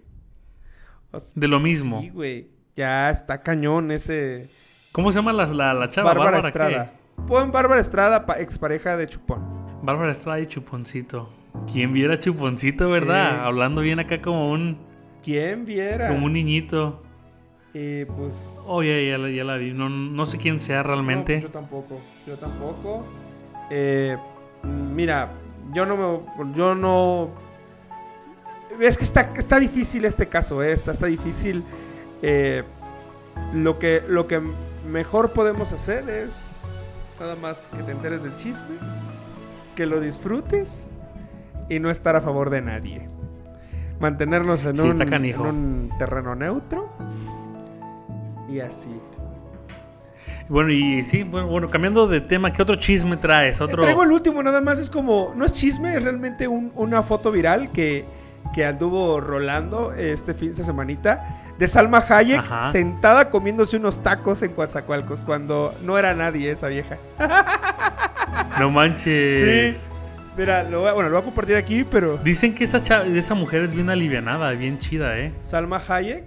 O 1.12 1.19
De 1.35 1.47
lo 1.49 1.61
mismo. 1.61 2.00
Sí, 2.00 2.09
güey. 2.11 2.49
Ya 2.76 3.11
está 3.11 3.43
cañón 3.43 3.91
ese. 3.91 4.49
¿Cómo 4.93 5.12
se 5.12 5.17
llama 5.19 5.33
la, 5.33 5.47
la, 5.47 5.75
la 5.75 5.91
chava? 5.91 6.14
Bárbara. 6.14 6.38
Estrada. 6.49 6.93
Pon 7.26 7.52
Bárbara 7.52 7.81
Estrada, 7.81 8.26
pa- 8.26 8.41
expareja 8.41 8.97
de 8.97 9.07
Chupón. 9.07 9.43
Bárbara 9.83 10.12
Estrada 10.12 10.41
y 10.41 10.47
Chuponcito. 10.47 11.29
¿Quién 11.71 11.93
viera 11.93 12.19
Chuponcito, 12.19 12.88
verdad? 12.88 13.37
Eh. 13.37 13.41
Hablando 13.43 13.81
bien 13.83 13.99
acá 14.00 14.23
como 14.23 14.50
un, 14.50 14.79
¿Quién 15.23 15.64
viera? 15.67 16.09
como 16.09 16.26
un 16.26 16.33
niñito. 16.33 17.02
Y 17.75 18.05
pues. 18.07 18.62
Oh, 18.67 18.83
ya, 18.83 18.99
ya, 19.00 19.19
la- 19.19 19.31
ya 19.31 19.45
la 19.45 19.57
vi. 19.57 19.73
No, 19.73 19.88
no 19.88 20.26
sé 20.26 20.38
quién 20.38 20.61
sea 20.61 20.83
realmente. 20.83 21.41
yo 21.43 21.49
tampoco. 21.50 22.00
Yo 22.26 22.37
tampoco. 22.37 23.07
Eh, 23.71 24.17
mira, 24.95 25.33
yo 25.73 25.85
no 25.87 25.97
me. 25.97 26.55
Yo 26.55 26.75
no. 26.75 27.31
Es 28.81 28.97
que 28.97 29.05
está, 29.05 29.33
está 29.37 29.59
difícil 29.61 30.05
este 30.07 30.26
caso, 30.29 30.62
¿eh? 30.62 30.73
Está, 30.73 30.93
está 30.93 31.07
difícil. 31.07 31.62
Eh, 32.23 32.62
lo, 33.55 33.79
que, 33.79 34.02
lo 34.09 34.26
que 34.26 34.41
mejor 34.91 35.33
podemos 35.33 35.73
hacer 35.73 36.09
es. 36.09 36.49
Nada 37.21 37.37
más 37.37 37.69
que 37.76 37.83
te 37.83 37.93
enteres 37.93 38.23
del 38.23 38.37
chisme. 38.37 38.76
Que 39.76 39.87
lo 39.87 40.00
disfrutes. 40.00 40.88
Y 41.69 41.79
no 41.79 41.91
estar 41.91 42.17
a 42.17 42.21
favor 42.21 42.50
de 42.50 42.61
nadie. 42.62 43.09
Mantenernos 44.00 44.64
en, 44.64 44.75
Sí, 44.75 44.81
un, 44.83 45.00
en 45.47 45.91
terreno 45.99 46.35
neutro. 46.35 46.91
Y 48.49 48.61
así. 48.61 48.91
Bueno, 50.49 50.71
y 50.71 51.05
sí, 51.05 51.23
bueno, 51.23 51.47
bueno, 51.47 51.71
cambiando 51.71 52.09
de 52.09 52.21
tema, 52.21 52.52
¿qué 52.52 52.61
otro 52.62 52.76
chisme 52.76 53.17
traes? 53.17 53.61
Otro. 53.61 53.81
Traigo 53.83 54.02
el 54.02 54.11
último, 54.12 54.43
nada 54.43 54.61
más 54.61 54.79
es 54.81 54.91
como, 54.91 55.33
no 55.37 55.45
es 55.45 55.52
chisme, 55.52 55.95
es 55.97 56.02
realmente 56.02 56.49
un- 56.49 56.73
una 56.75 57.02
foto 57.02 57.31
viral 57.31 57.71
que, 57.71 58.05
que 58.52 58.67
anduvo 58.67 59.21
rolando 59.21 59.93
este 59.93 60.35
fin 60.35 60.52
de 60.55 60.64
semanita 60.64 61.41
de 61.59 61.68
Salma 61.68 62.04
Hayek 62.09 62.40
Ajá. 62.40 62.73
sentada 62.73 63.30
comiéndose 63.30 63.76
unos 63.76 64.02
tacos 64.02 64.42
en 64.42 64.52
Coatzacoalcos 64.52 65.23
cuando 65.23 65.75
no 65.85 65.99
era 65.99 66.14
nadie 66.14 66.50
esa 66.50 66.68
vieja. 66.68 66.97
No 68.59 68.71
manches. 68.71 69.75
Sí. 69.76 69.87
Mira, 70.37 70.62
lo 70.64 70.80
voy 70.80 70.88
a- 70.88 70.92
bueno, 70.94 71.11
lo 71.11 71.16
voy 71.16 71.23
a 71.23 71.25
compartir 71.26 71.56
aquí, 71.56 71.85
pero 71.85 72.16
Dicen 72.18 72.54
que 72.54 72.64
esa, 72.64 72.78
esa 73.04 73.35
mujer 73.35 73.62
es 73.64 73.75
bien 73.75 73.90
alivianada, 73.90 74.50
bien 74.52 74.78
chida, 74.78 75.18
¿eh? 75.18 75.32
Salma 75.42 75.80
Hayek, 75.87 76.25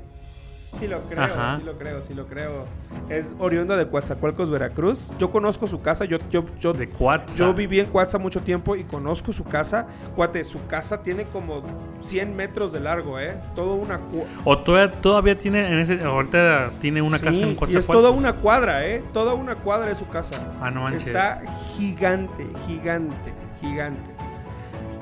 sí 0.79 0.87
lo 0.87 1.01
creo, 1.01 1.23
Ajá. 1.23 1.57
sí 1.57 1.65
lo 1.65 1.77
creo, 1.77 2.01
sí 2.01 2.13
lo 2.13 2.27
creo. 2.27 2.65
Es 3.09 3.35
oriunda 3.39 3.75
de 3.77 3.87
Coatzacoalcos, 3.87 4.49
Veracruz. 4.49 5.11
Yo 5.19 5.31
conozco 5.31 5.67
su 5.67 5.81
casa, 5.81 6.05
yo, 6.05 6.17
yo, 6.29 6.45
yo, 6.59 6.73
De 6.73 6.89
yo 7.35 7.53
viví 7.53 7.79
en 7.79 7.87
Coatza 7.87 8.17
mucho 8.17 8.41
tiempo 8.41 8.75
y 8.75 8.83
conozco 8.83 9.31
su 9.33 9.43
casa. 9.43 9.87
Cuate, 10.15 10.43
su 10.43 10.65
casa 10.67 11.03
tiene 11.03 11.25
como 11.25 11.63
100 12.01 12.35
metros 12.35 12.71
de 12.73 12.79
largo, 12.79 13.19
¿eh? 13.19 13.35
Todo 13.55 13.75
una... 13.75 13.99
O 14.43 14.57
todavía, 14.59 14.91
todavía 15.01 15.37
tiene, 15.37 15.67
en 15.67 15.79
ese, 15.79 16.03
ahorita 16.03 16.71
tiene 16.79 17.01
una 17.01 17.17
Sí, 17.17 17.23
casa 17.23 17.37
en 17.39 17.47
y 17.47 17.51
es 17.51 17.57
Coatzacoalcos. 17.57 17.95
toda 17.95 18.11
una 18.11 18.33
cuadra, 18.33 18.85
¿eh? 18.85 19.03
Toda 19.13 19.33
una 19.33 19.55
cuadra 19.55 19.87
de 19.87 19.95
su 19.95 20.07
casa. 20.07 20.53
Ah, 20.61 20.71
no 20.71 20.81
manches. 20.81 21.07
Está 21.07 21.41
gigante, 21.75 22.47
gigante, 22.67 23.33
gigante. 23.61 24.11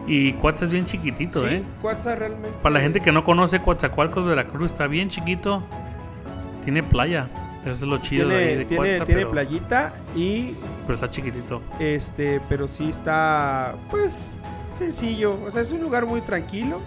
Y 0.05 0.33
Coatza 0.33 0.65
es 0.65 0.71
bien 0.71 0.85
chiquitito, 0.85 1.39
sí, 1.39 1.55
¿eh? 1.55 1.63
Coatza 1.81 2.15
realmente... 2.15 2.57
Para 2.61 2.73
la 2.73 2.81
gente 2.81 2.99
que 2.99 3.11
no 3.11 3.23
conoce 3.23 3.61
Coatzacoalcos, 3.61 4.25
Veracruz, 4.25 4.71
está 4.71 4.87
bien 4.87 5.09
chiquito. 5.09 5.63
Tiene 6.63 6.83
playa. 6.83 7.29
Eso 7.61 7.71
es 7.71 7.81
lo 7.83 7.97
chido 7.99 8.27
de 8.27 8.35
ahí 8.35 8.41
tiene, 8.41 8.57
de 8.57 8.65
tiene, 8.65 8.77
Coatza, 8.77 9.05
tiene 9.05 9.21
pero, 9.21 9.31
playita 9.31 9.93
y 10.15 10.53
pero 10.85 10.95
está 10.95 11.09
chiquitito. 11.09 11.61
este, 11.79 12.41
pero 12.49 12.67
sí 12.67 12.89
está, 12.89 13.75
pues, 13.89 14.41
sencillo. 14.69 15.39
O 15.45 15.51
sea, 15.51 15.61
es 15.61 15.71
un 15.71 15.81
lugar 15.81 16.05
muy 16.05 16.21
tranquilo. 16.21 16.81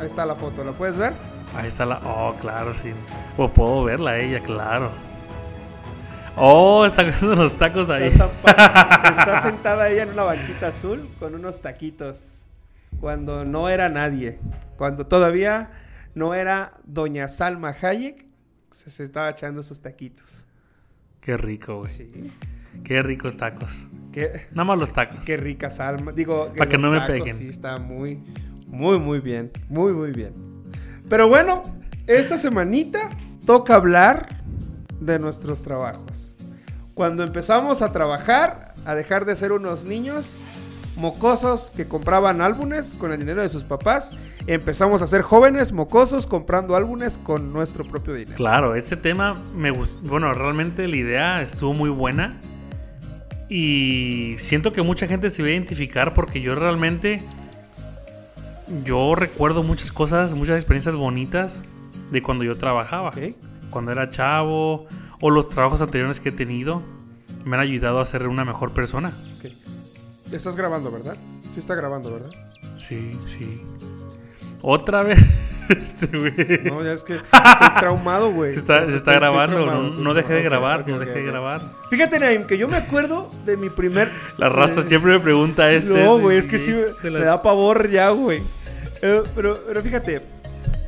Ahí 0.00 0.06
está 0.06 0.24
la 0.24 0.36
foto, 0.36 0.62
¿la 0.62 0.70
puedes 0.72 0.96
ver? 0.96 1.14
Ahí 1.56 1.66
está 1.66 1.84
la. 1.84 1.98
Oh, 2.04 2.36
claro, 2.40 2.72
sí. 2.74 2.92
O 3.36 3.48
puedo 3.48 3.82
verla 3.82 4.18
ella, 4.18 4.38
claro. 4.38 4.90
Oh, 6.36 6.86
está 6.86 7.02
comiendo 7.04 7.42
los 7.42 7.54
tacos 7.54 7.90
ahí. 7.90 8.06
Está, 8.06 8.28
está 8.44 9.42
sentada 9.42 9.88
ella 9.88 10.04
en 10.04 10.10
una 10.10 10.22
banquita 10.22 10.68
azul 10.68 11.08
con 11.18 11.34
unos 11.34 11.60
taquitos. 11.60 12.39
Cuando 13.00 13.44
no 13.44 13.68
era 13.68 13.88
nadie. 13.88 14.38
Cuando 14.76 15.06
todavía 15.06 15.70
no 16.14 16.34
era 16.34 16.74
doña 16.84 17.28
Salma 17.28 17.74
Hayek, 17.80 18.26
se, 18.72 18.90
se 18.90 19.04
estaba 19.04 19.30
echando 19.30 19.60
esos 19.60 19.80
taquitos. 19.80 20.46
Qué 21.20 21.36
rico, 21.36 21.78
güey. 21.78 21.92
Sí. 21.92 22.32
Qué 22.84 23.02
ricos 23.02 23.36
tacos. 23.36 23.86
Qué, 24.12 24.46
Nada 24.52 24.64
más 24.64 24.78
los 24.78 24.92
tacos. 24.92 25.24
qué 25.24 25.36
rica 25.36 25.70
Salma. 25.70 26.12
Digo, 26.12 26.52
Pa' 26.56 26.66
que 26.66 26.78
no 26.78 26.90
me 26.90 27.00
peguen. 27.02 27.34
Sí, 27.36 27.48
está 27.48 27.76
muy, 27.78 28.22
muy, 28.66 28.98
muy 28.98 29.20
bien. 29.20 29.50
Muy, 29.68 29.92
muy 29.92 30.12
bien. 30.12 30.32
Pero 31.08 31.28
bueno, 31.28 31.62
esta 32.06 32.36
semanita 32.36 33.08
toca 33.44 33.74
hablar 33.74 34.28
de 35.00 35.18
nuestros 35.18 35.62
trabajos. 35.62 36.36
Cuando 36.94 37.22
empezamos 37.24 37.82
a 37.82 37.92
trabajar, 37.92 38.74
a 38.84 38.94
dejar 38.94 39.24
de 39.24 39.34
ser 39.36 39.52
unos 39.52 39.84
niños 39.84 40.40
mocosos 41.00 41.72
que 41.74 41.88
compraban 41.88 42.40
álbumes 42.40 42.94
con 42.94 43.10
el 43.10 43.18
dinero 43.18 43.42
de 43.42 43.48
sus 43.48 43.64
papás, 43.64 44.12
empezamos 44.46 45.02
a 45.02 45.06
ser 45.06 45.22
jóvenes 45.22 45.72
mocosos 45.72 46.26
comprando 46.26 46.76
álbumes 46.76 47.18
con 47.18 47.52
nuestro 47.52 47.84
propio 47.84 48.14
dinero. 48.14 48.36
Claro, 48.36 48.74
ese 48.74 48.96
tema 48.96 49.42
me 49.56 49.70
gustó. 49.70 49.98
Bueno, 50.08 50.32
realmente 50.34 50.86
la 50.86 50.96
idea 50.96 51.42
estuvo 51.42 51.72
muy 51.72 51.90
buena. 51.90 52.38
Y 53.48 54.36
siento 54.38 54.72
que 54.72 54.82
mucha 54.82 55.08
gente 55.08 55.30
se 55.30 55.42
va 55.42 55.48
a 55.48 55.52
identificar 55.52 56.14
porque 56.14 56.40
yo 56.40 56.54
realmente. 56.54 57.20
Yo 58.84 59.16
recuerdo 59.16 59.64
muchas 59.64 59.90
cosas, 59.90 60.34
muchas 60.34 60.56
experiencias 60.56 60.94
bonitas 60.94 61.60
de 62.12 62.22
cuando 62.22 62.44
yo 62.44 62.56
trabajaba. 62.56 63.10
Cuando 63.70 63.90
era 63.90 64.10
chavo 64.10 64.86
o 65.20 65.30
los 65.30 65.48
trabajos 65.48 65.82
anteriores 65.82 66.20
que 66.20 66.28
he 66.28 66.32
tenido 66.32 66.82
me 67.44 67.56
han 67.56 67.62
ayudado 67.62 68.00
a 68.00 68.06
ser 68.06 68.28
una 68.28 68.44
mejor 68.44 68.72
persona. 68.72 69.12
Estás 70.32 70.56
grabando, 70.56 70.90
¿verdad? 70.90 71.16
Sí 71.52 71.58
está 71.58 71.74
grabando, 71.74 72.12
¿verdad? 72.12 72.30
Sí, 72.88 73.16
sí. 73.38 73.60
Otra 74.62 75.02
vez. 75.02 75.18
Este 75.70 76.08
güey. 76.08 76.34
No, 76.64 76.82
ya 76.82 76.94
es 76.94 77.04
que 77.04 77.14
estoy 77.14 77.68
traumado, 77.78 78.32
güey. 78.32 78.52
Se 78.54 78.58
está, 78.58 78.84
se 78.84 78.96
está 78.96 79.14
Estoy- 79.14 79.20
grabando. 79.20 79.54
traumado, 79.54 79.82
No, 79.84 80.00
no 80.00 80.14
dejé 80.14 80.32
de 80.32 80.42
grabar, 80.42 80.88
no 80.88 80.98
dejé 80.98 81.20
de 81.20 81.22
grabar. 81.26 81.60
Fíjate, 81.90 82.18
Naim, 82.18 82.44
que 82.44 82.58
yo 82.58 82.66
me 82.66 82.76
acuerdo 82.76 83.30
de 83.46 83.56
mi 83.56 83.70
primer. 83.70 84.10
La 84.36 84.48
raza 84.48 84.82
de- 84.82 84.88
siempre 84.88 85.12
me 85.12 85.20
pregunta 85.20 85.70
este. 85.70 85.90
No, 86.04 86.16
de- 86.16 86.22
güey, 86.24 86.38
es 86.38 86.46
que 86.46 86.58
sí 86.58 86.74
me, 87.04 87.10
da 87.20 87.40
pavor 87.40 87.88
ya, 87.88 88.08
güey. 88.10 88.40
Eh, 89.00 89.22
pero, 89.36 89.60
pero 89.64 89.80
fíjate, 89.80 90.22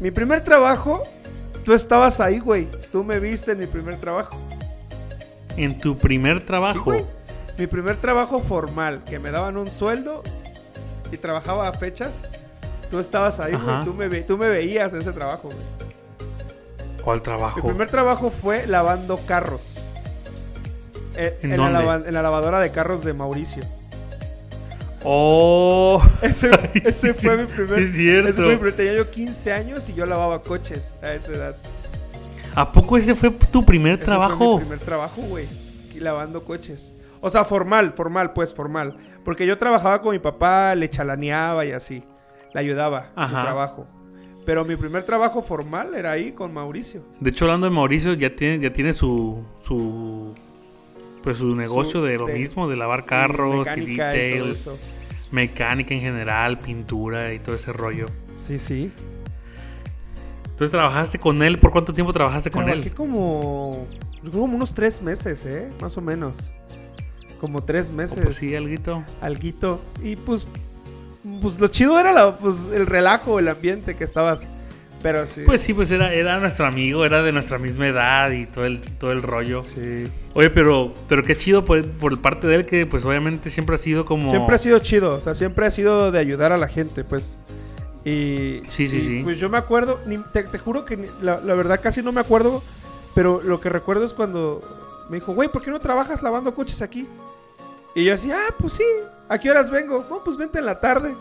mi 0.00 0.11
primer 0.11 0.42
trabajo, 0.42 1.04
tú 1.64 1.72
estabas 1.75 2.18
ahí, 2.18 2.40
güey. 2.40 2.66
Tú 2.90 3.04
me 3.04 3.20
viste 3.20 3.52
en 3.52 3.61
mi 3.61 3.66
primer 3.68 4.00
trabajo. 4.00 4.37
En 5.56 5.78
tu 5.78 5.96
primer 5.96 6.40
Sí, 6.40 6.44
trabajo. 6.46 6.82
güey. 6.82 7.04
Mi 7.62 7.69
primer 7.69 7.95
trabajo 7.97 8.40
formal, 8.40 9.04
que 9.04 9.21
me 9.21 9.31
daban 9.31 9.57
un 9.57 9.71
sueldo 9.71 10.25
y 11.12 11.16
trabajaba 11.16 11.69
a 11.69 11.73
fechas. 11.73 12.23
Tú 12.90 12.99
estabas 12.99 13.38
ahí, 13.38 13.52
güey. 13.54 13.85
Tú 13.85 13.95
me, 13.95 14.09
ve- 14.09 14.23
tú 14.23 14.37
me 14.37 14.49
veías 14.49 14.92
en 14.92 15.00
ese 15.02 15.12
trabajo, 15.12 15.47
güey. 15.47 15.61
¿Cuál 17.04 17.19
Mi 17.19 17.23
trabajo? 17.23 17.62
primer 17.62 17.88
trabajo 17.88 18.31
fue 18.33 18.66
lavando 18.66 19.16
carros. 19.28 19.78
Eh, 21.16 21.38
¿En 21.42 21.52
en, 21.52 21.61
la 21.61 21.66
dónde? 21.69 21.78
lava- 21.78 22.09
en 22.09 22.12
la 22.14 22.23
lavadora 22.23 22.59
de 22.59 22.71
carros 22.71 23.04
de 23.04 23.12
Mauricio. 23.12 23.62
Oh. 25.04 26.02
Ese, 26.21 26.50
ese 26.85 27.14
Sí, 27.14 27.28
fue 27.28 27.37
mi 27.37 27.47
primer. 27.47 27.76
sí, 27.76 27.83
es 27.85 27.92
cierto. 27.95 28.28
Ese 28.28 28.42
fue 28.42 28.49
mi 28.50 28.57
primer- 28.57 28.75
Tenía 28.75 28.95
yo 28.95 29.09
15 29.09 29.52
años 29.52 29.88
y 29.88 29.95
yo 29.95 30.04
lavaba 30.04 30.42
coches 30.42 30.95
a 31.00 31.12
esa 31.12 31.31
edad. 31.31 31.57
¿A 32.57 32.73
poco 32.73 32.97
ese 32.97 33.14
fue 33.14 33.31
tu 33.31 33.64
primer 33.64 33.95
Ese 33.99 34.04
trabajo? 34.07 34.37
Fue 34.37 34.49
mi 34.54 34.61
primer 34.62 34.78
trabajo, 34.81 35.23
güey. 35.23 35.47
Lavando 36.00 36.42
coches. 36.42 36.92
O 37.23 37.31
sea, 37.31 37.45
formal, 37.45 37.95
formal, 37.95 38.35
pues, 38.35 38.52
formal. 38.52 38.97
Porque 39.25 39.47
yo 39.47 39.57
trabajaba 39.57 40.02
con 40.02 40.12
mi 40.12 40.19
papá, 40.19 40.75
le 40.75 40.91
chalaneaba 40.91 41.64
y 41.64 41.73
así. 41.73 42.05
Le 42.52 42.61
ayudaba 42.61 43.12
en 43.17 43.26
su 43.29 43.33
trabajo. 43.33 43.87
Pero 44.45 44.64
mi 44.64 44.75
primer 44.76 45.05
trabajo 45.05 45.41
formal 45.41 45.95
era 45.95 46.11
ahí 46.11 46.33
con 46.33 46.52
Mauricio. 46.52 47.02
De 47.21 47.31
hecho, 47.31 47.45
hablando 47.45 47.67
de 47.67 47.71
Mauricio, 47.71 48.12
ya 48.14 48.31
tiene, 48.35 48.59
ya 48.59 48.73
tiene 48.73 48.93
su. 48.93 49.43
su 49.62 50.35
pues 51.23 51.37
su 51.38 51.55
negocio 51.55 52.02
de 52.02 52.19
lo 52.19 52.26
de- 52.26 52.35
mismo, 52.35 52.69
de 52.69 52.75
lavar 52.75 53.05
carros, 53.07 53.59
Mecánica 53.64 54.17
y 54.17 54.19
details, 54.31 54.69
mecánica 55.31 55.95
en 55.95 56.00
general, 56.00 56.59
pintura 56.59 57.33
y 57.33 57.38
todo 57.38 57.55
ese 57.55 57.73
rollo. 57.73 58.07
Sí, 58.35 58.59
sí. 58.59 58.91
Entonces 60.45 60.71
trabajaste 60.71 61.19
con 61.21 61.41
él. 61.43 61.59
¿Por 61.61 61.71
cuánto 61.71 61.93
tiempo 61.93 62.12
trabajaste 62.12 62.50
con 62.50 62.64
Trabajé 62.64 62.88
él? 62.88 62.95
como. 62.95 63.87
Como 64.31 64.45
unos 64.57 64.75
tres 64.75 65.02
meses, 65.02 65.45
¿eh? 65.47 65.71
Más 65.81 65.97
o 65.97 66.00
menos. 66.00 66.52
Como 67.42 67.62
tres 67.62 67.90
meses. 67.90 68.20
Pues 68.22 68.37
sí, 68.37 68.56
alguito. 68.56 69.04
Alguito. 69.20 69.82
Y 70.02 70.16
pues. 70.16 70.46
Pues 71.42 71.61
lo 71.61 71.68
chido 71.68 71.99
era 72.00 72.12
la, 72.12 72.38
pues, 72.38 72.56
el 72.72 72.87
relajo, 72.87 73.38
el 73.38 73.49
ambiente 73.49 73.94
que 73.96 74.04
estabas. 74.04 74.46
Pero 75.02 75.26
sí. 75.26 75.42
Pues 75.44 75.61
sí, 75.61 75.75
pues 75.75 75.90
era, 75.90 76.12
era 76.14 76.38
nuestro 76.38 76.64
amigo, 76.64 77.04
era 77.04 77.22
de 77.22 77.32
nuestra 77.32 77.58
misma 77.58 77.88
edad 77.88 78.30
y 78.30 78.46
todo 78.46 78.64
el, 78.64 78.80
todo 78.99 79.11
el 79.12 79.20
rollo. 79.22 79.61
Sí. 79.61 80.04
Oye, 80.34 80.50
pero, 80.50 80.94
pero 81.08 81.25
qué 81.25 81.37
chido 81.37 81.64
por, 81.64 81.84
por 81.84 82.20
parte 82.22 82.46
de 82.46 82.54
él 82.54 82.66
que 82.66 82.87
pues 82.87 83.04
obviamente 83.04 83.50
siempre 83.50 83.75
ha 83.75 83.78
sido 83.78 84.04
como... 84.04 84.30
Siempre 84.30 84.54
ha 84.54 84.58
sido 84.58 84.78
chido. 84.78 85.16
O 85.16 85.20
sea, 85.20 85.34
siempre 85.34 85.66
ha 85.66 85.70
sido 85.72 86.12
de 86.12 86.20
ayudar 86.20 86.52
a 86.52 86.56
la 86.58 86.68
gente, 86.68 87.02
pues. 87.02 87.37
Y. 88.04 88.62
Sí, 88.68 88.87
sí, 88.88 88.96
y, 88.99 89.00
sí. 89.00 89.20
Pues 89.25 89.38
yo 89.38 89.49
me 89.49 89.58
acuerdo. 89.58 89.99
ni- 90.06 90.18
te, 90.32 90.44
te 90.44 90.58
juro 90.58 90.84
que 90.84 90.96
ni- 90.96 91.08
la, 91.20 91.40
la 91.40 91.54
verdad 91.54 91.80
casi 91.82 92.02
no 92.02 92.12
me 92.12 92.20
acuerdo. 92.20 92.62
Pero 93.14 93.42
lo 93.42 93.61
que 93.61 93.68
recuerdo 93.68 94.04
es 94.06 94.12
cuando 94.14 94.62
me 95.11 95.16
dijo, 95.18 95.34
güey, 95.34 95.49
¿por 95.49 95.62
qué 95.62 95.70
no 95.70 95.80
trabajas 95.80 96.22
lavando 96.22 96.54
coches 96.54 96.80
aquí? 96.80 97.06
Y 97.94 98.04
yo 98.04 98.14
así, 98.14 98.30
ah, 98.30 98.54
pues 98.58 98.75
sí. 98.75 98.84
¿A 99.28 99.38
qué 99.38 99.50
horas 99.50 99.70
vengo? 99.70 100.04
No, 100.08 100.22
pues 100.25 100.37
vente 100.37 100.58
en 100.58 100.66
la 100.66 100.80
tarde. 100.80 101.14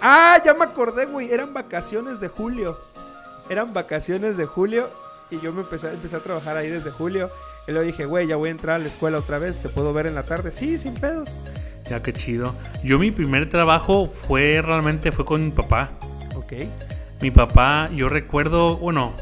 Ah, 0.00 0.40
ya 0.44 0.54
me 0.54 0.64
acordé, 0.64 1.06
güey. 1.06 1.32
Eran 1.32 1.54
vacaciones 1.54 2.20
de 2.20 2.28
julio. 2.28 2.78
Eran 3.48 3.72
vacaciones 3.72 4.36
de 4.36 4.46
julio. 4.46 4.88
Y 5.30 5.40
yo 5.40 5.52
me 5.52 5.62
empecé, 5.62 5.90
empecé 5.90 6.16
a 6.16 6.20
trabajar 6.20 6.56
ahí 6.56 6.68
desde 6.68 6.90
julio. 6.90 7.30
Y 7.66 7.72
luego 7.72 7.86
dije, 7.86 8.04
güey, 8.04 8.26
ya 8.26 8.36
voy 8.36 8.48
a 8.48 8.52
entrar 8.52 8.76
a 8.76 8.78
la 8.78 8.86
escuela 8.86 9.18
otra 9.18 9.38
vez. 9.38 9.58
¿Te 9.60 9.68
puedo 9.68 9.92
ver 9.92 10.06
en 10.06 10.14
la 10.14 10.22
tarde? 10.22 10.52
Sí, 10.52 10.78
sin 10.78 10.94
pedos. 10.94 11.30
Ya, 11.88 12.02
qué 12.02 12.12
chido. 12.12 12.54
Yo 12.84 12.98
mi 12.98 13.10
primer 13.10 13.48
trabajo 13.48 14.06
fue 14.08 14.60
realmente 14.62 15.12
fue 15.12 15.24
con 15.24 15.44
mi 15.44 15.50
papá. 15.50 15.90
Ok. 16.36 16.52
Mi 17.20 17.30
papá, 17.30 17.88
yo 17.94 18.08
recuerdo, 18.08 18.76
bueno, 18.76 19.14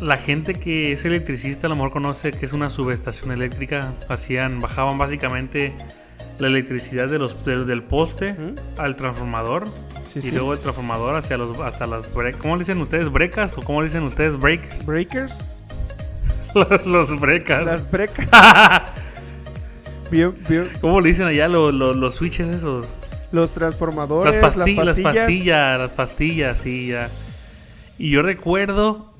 la 0.00 0.16
gente 0.16 0.54
que 0.54 0.92
es 0.92 1.04
electricista 1.04 1.66
a 1.66 1.70
lo 1.70 1.76
mejor 1.76 1.92
conoce 1.92 2.32
que 2.32 2.44
es 2.46 2.52
una 2.52 2.70
subestación 2.70 3.32
eléctrica. 3.32 3.92
Hacían, 4.08 4.60
bajaban 4.60 4.98
básicamente 4.98 5.72
la 6.38 6.48
electricidad 6.48 7.08
de 7.08 7.18
los, 7.18 7.44
del- 7.44 7.66
del 7.66 7.82
poste 7.82 8.34
al 8.76 8.96
transformador. 8.96 9.68
Sí, 10.04 10.18
y 10.18 10.22
sí. 10.22 10.30
luego 10.32 10.52
el 10.54 10.58
transformador 10.60 11.14
hacia 11.16 11.36
los, 11.38 11.58
hasta 11.60 11.86
las 11.86 12.12
bre- 12.14 12.36
¿Cómo 12.36 12.56
le 12.56 12.60
dicen 12.60 12.80
ustedes? 12.80 13.10
¿Brecas? 13.10 13.56
¿O 13.56 13.62
cómo 13.62 13.80
le 13.80 13.86
dicen 13.88 14.02
ustedes? 14.02 14.38
¿Breakers? 14.38 14.84
Breakers. 14.84 15.56
los, 16.54 16.86
los 16.86 17.20
brecas. 17.20 17.64
Las 17.64 17.90
brecas. 17.90 18.28
bien, 20.10 20.34
bien. 20.48 20.70
¿Cómo 20.80 21.00
le 21.00 21.08
dicen 21.10 21.26
allá 21.26 21.48
los, 21.48 21.72
los, 21.72 21.96
los 21.96 22.14
switches 22.14 22.48
esos? 22.48 22.88
Los 23.32 23.52
transformadores, 23.52 24.34
Las 24.40 24.54
pastillas, 24.54 24.86
las 24.86 24.98
las 24.98 25.04
pastillas. 25.04 25.16
pastillas, 25.26 25.78
las 25.78 25.90
pastillas, 25.92 26.58
sí, 26.60 26.86
ya. 26.88 27.08
Y 27.98 28.10
yo 28.10 28.22
recuerdo 28.22 29.10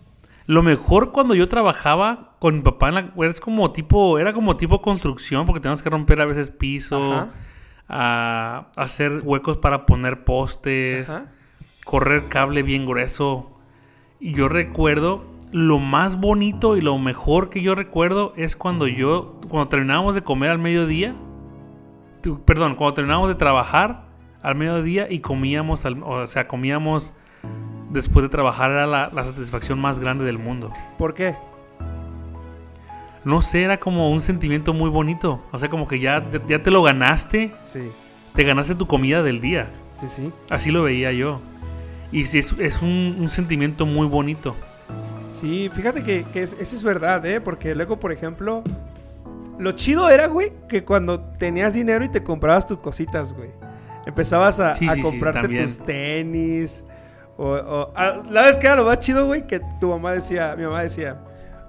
lo 0.47 0.63
mejor 0.63 1.13
cuando 1.13 1.35
yo 1.35 1.49
trabajaba 1.49 2.35
con 2.39 2.57
mi 2.57 2.63
papá 2.63 2.89
en 2.91 2.95
la, 2.95 3.13
es 3.27 3.41
como 3.41 3.73
tipo, 3.73 4.19
era 4.19 4.33
como 4.35 4.57
tipo 4.57 4.83
construcción 4.83 5.47
porque 5.47 5.61
teníamos 5.61 5.83
que 5.83 5.91
romper 5.91 6.21
a 6.21 6.27
veces 6.27 6.51
piso, 6.51 7.29
a 7.89 8.67
hacer 8.77 9.21
huecos 9.25 9.57
para 9.59 9.87
poner 9.87 10.25
postes, 10.25 11.11
Ajá. 11.11 11.27
correr 11.85 12.29
cable 12.29 12.63
bien 12.63 12.87
grueso. 12.87 13.51
Y 14.21 14.33
yo 14.33 14.49
recuerdo, 14.49 15.25
lo 15.53 15.79
más 15.79 16.19
bonito 16.21 16.77
y 16.77 16.81
lo 16.81 16.99
mejor 16.99 17.51
que 17.51 17.63
yo 17.63 17.75
recuerdo 17.75 18.33
es 18.37 18.57
cuando 18.57 18.87
yo, 18.87 19.41
cuando 19.49 19.69
terminábamos 19.69 20.15
de 20.15 20.23
comer 20.23 20.51
al 20.51 20.59
mediodía, 20.59 21.15
tu- 22.23 22.43
perdón, 22.45 22.75
cuando 22.75 22.95
terminábamos 22.95 23.29
de 23.29 23.35
trabajar 23.35 24.05
al 24.43 24.55
mediodía 24.57 25.11
y 25.11 25.21
comíamos, 25.21 25.85
al- 25.85 26.03
o 26.03 26.27
sea, 26.27 26.49
comíamos 26.49 27.13
después 27.95 28.23
de 28.25 28.29
trabajar, 28.29 28.71
era 28.71 28.87
la, 28.87 29.11
la 29.15 29.25
satisfacción 29.25 29.81
más 29.81 29.99
grande 30.01 30.25
del 30.25 30.39
mundo. 30.39 30.71
¿Por 30.99 31.15
qué? 31.15 31.35
No 33.25 33.41
sé, 33.41 33.63
era 33.63 33.81
como 33.81 34.11
un 34.11 34.21
sentimiento 34.21 34.75
muy 34.75 34.91
bonito. 34.91 35.41
O 35.53 35.59
sea, 35.59 35.71
como 35.71 35.89
que 35.89 35.99
ya, 35.99 36.23
ya 36.47 36.63
te 36.63 36.71
lo 36.71 36.83
ganaste, 36.83 37.53
Sí, 37.63 37.91
te 38.35 38.45
ganaste 38.45 38.75
tu 38.75 38.87
comida 38.87 39.23
del 39.23 39.41
día. 39.41 39.69
sí, 39.99 40.09
sí. 40.09 40.33
Así 40.51 40.71
lo 40.71 40.83
veía 40.83 41.11
yo. 41.13 41.41
Y 42.13 42.27
sí, 42.27 42.39
es, 42.39 42.53
es 42.59 42.83
un, 42.83 43.17
un 43.19 43.31
sentimiento 43.31 43.87
muy 43.87 44.07
bonito. 44.07 44.55
Sí, 45.33 45.71
fíjate 45.75 46.03
que, 46.03 46.25
que 46.33 46.43
es- 46.43 46.53
eso 46.61 46.77
es 46.77 46.83
verdad, 46.83 47.25
¿eh? 47.27 47.41
Porque 47.41 47.75
luego, 47.75 47.99
por 47.99 48.13
ejemplo, 48.13 48.63
lo 49.59 49.73
chido 49.73 50.09
era, 50.11 50.27
güey, 50.27 50.53
que 50.69 50.85
cuando 50.85 51.21
tenías 51.21 51.73
dinero 51.73 52.05
y 52.05 52.09
te 52.11 52.23
comprabas 52.23 52.67
tus 52.67 52.79
cositas, 52.79 53.35
güey. 53.35 53.51
Empezabas 54.07 54.61
a, 54.61 54.75
Sí, 54.75 54.87
a 54.87 54.93
sí, 54.93 54.97
sí, 54.97 55.03
comprarte 55.03 55.49
tus 55.49 55.79
tenis. 55.79 56.85
O, 57.37 57.47
o- 57.53 57.93
ah, 57.97 58.23
la 58.31 58.43
vez 58.43 58.59
que 58.59 58.67
era 58.67 58.77
lo 58.77 58.85
más 58.85 58.99
chido, 59.01 59.27
güey, 59.27 59.47
que 59.47 59.61
tu 59.81 59.89
mamá 59.89 60.13
decía, 60.13 60.55
mi 60.57 60.65
mamá 60.65 60.83
decía, 60.83 61.17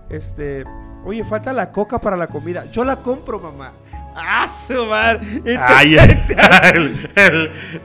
este, 0.10 0.64
oye, 1.04 1.24
falta 1.26 1.54
la 1.54 1.72
coca 1.72 2.00
para 2.00 2.16
la 2.18 2.28
comida. 2.28 2.66
Yo 2.72 2.86
la 2.86 2.98
compro, 2.98 3.40
mamá. 3.40 3.74
¡Ah, 4.18 4.48
su 4.48 4.86
madre! 4.86 5.20
Ah, 5.60 5.84
ya, 5.84 6.06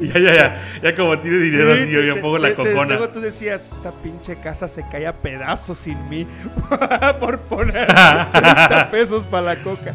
ya, 0.01 0.19
ya, 0.21 0.57
ya. 0.83 0.97
Como 0.97 1.19
tiene 1.21 1.39
dinero, 1.39 1.75
Sí, 1.75 1.83
así 1.83 1.91
yo, 1.91 2.01
yo 2.03 2.21
pongo 2.21 2.39
la 2.39 2.55
cocona. 2.55 2.85
Luego 2.85 3.09
tú 3.09 3.21
decías, 3.21 3.73
esta 3.73 3.91
pinche 3.93 4.37
casa 4.37 4.69
se 4.69 4.87
cae 4.89 5.07
a 5.07 5.13
pedazos 5.13 5.79
sin 5.79 6.09
mí 6.09 6.27
por 7.21 7.39
poner 7.41 7.87
30 8.33 8.89
pesos 8.91 9.27
para 9.27 9.55
la 9.55 9.63
coca. 9.63 9.93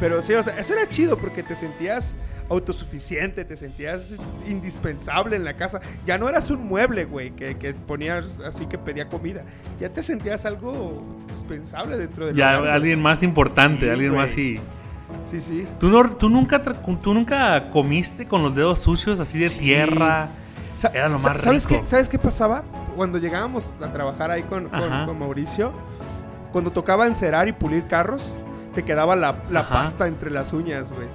Pero 0.00 0.22
sí, 0.22 0.34
o 0.34 0.42
sea, 0.42 0.58
eso 0.58 0.72
era 0.74 0.88
chido 0.88 1.16
porque 1.16 1.42
te 1.42 1.54
sentías 1.54 2.16
autosuficiente, 2.48 3.44
te 3.44 3.56
sentías 3.56 4.16
indispensable 4.48 5.36
en 5.36 5.44
la 5.44 5.54
casa. 5.56 5.80
Ya 6.04 6.18
no 6.18 6.28
eras 6.28 6.50
un 6.50 6.66
mueble, 6.66 7.04
güey, 7.04 7.30
que, 7.32 7.56
que 7.56 7.74
ponías 7.74 8.40
así 8.40 8.66
que 8.66 8.78
pedía 8.78 9.08
comida. 9.08 9.44
Ya 9.80 9.88
te 9.90 10.02
sentías 10.02 10.44
algo 10.46 11.04
indispensable 11.22 11.96
dentro 11.96 12.26
del 12.26 12.36
Ya, 12.36 12.58
güey. 12.58 12.70
alguien 12.70 13.00
más 13.02 13.22
importante, 13.22 13.86
Sí, 13.86 13.90
alguien 13.90 14.10
güey. 14.12 14.22
más 14.22 14.30
sí. 14.30 14.58
Sí, 15.30 15.40
sí. 15.40 15.66
¿Tú, 15.78 15.88
no, 15.88 16.08
tú, 16.16 16.28
nunca, 16.28 16.62
¿Tú 16.62 17.14
nunca 17.14 17.70
comiste 17.70 18.26
con 18.26 18.42
los 18.42 18.54
dedos 18.54 18.80
sucios 18.80 19.20
así 19.20 19.38
de 19.38 19.48
Sí. 19.48 19.58
tierra? 19.60 20.28
Sa- 20.74 20.88
Era 20.88 21.08
lo 21.08 21.18
más 21.18 21.40
¿sabes 21.42 21.66
rico. 21.68 21.82
Qué, 21.82 21.88
¿Sabes 21.88 22.08
qué 22.08 22.18
pasaba? 22.18 22.62
Cuando 22.96 23.18
llegábamos 23.18 23.74
a 23.80 23.92
trabajar 23.92 24.30
ahí 24.30 24.42
con, 24.42 24.68
con- 24.68 25.06
con 25.06 25.18
Mauricio, 25.18 25.72
cuando 26.52 26.70
tocaba 26.70 27.06
encerar 27.06 27.48
y 27.48 27.52
pulir 27.52 27.86
carros, 27.86 28.34
te 28.74 28.84
quedaba 28.84 29.16
la, 29.16 29.42
la 29.50 29.68
pasta 29.68 30.06
entre 30.06 30.30
las 30.30 30.52
uñas, 30.52 30.92
güey. 30.92 31.06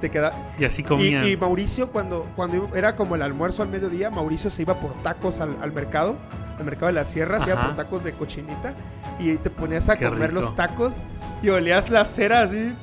Te 0.00 0.10
queda... 0.10 0.32
Y 0.58 0.64
así 0.64 0.82
Y, 0.82 0.84
comían. 0.84 1.26
y 1.26 1.36
Mauricio, 1.36 1.90
cuando, 1.90 2.26
cuando 2.36 2.68
era 2.76 2.96
como 2.96 3.14
el 3.14 3.22
almuerzo 3.22 3.62
al 3.62 3.68
mediodía, 3.68 4.10
Mauricio 4.10 4.50
se 4.50 4.62
iba 4.62 4.78
por 4.78 4.92
tacos 5.02 5.40
al, 5.40 5.56
al 5.62 5.72
mercado, 5.72 6.16
al 6.58 6.64
mercado 6.64 6.86
de 6.86 6.92
la 6.92 7.04
sierra, 7.04 7.40
se 7.40 7.50
iba 7.50 7.62
por 7.66 7.76
tacos 7.76 8.04
de 8.04 8.12
cochinita 8.12 8.74
y 9.18 9.36
te 9.36 9.48
ponías 9.50 9.88
a 9.88 9.96
Qué 9.96 10.04
comer 10.06 10.30
rico. 10.30 10.40
los 10.42 10.54
tacos 10.54 10.94
y 11.42 11.48
olías 11.48 11.90
la 11.90 12.04
cera 12.04 12.42
así 12.42 12.74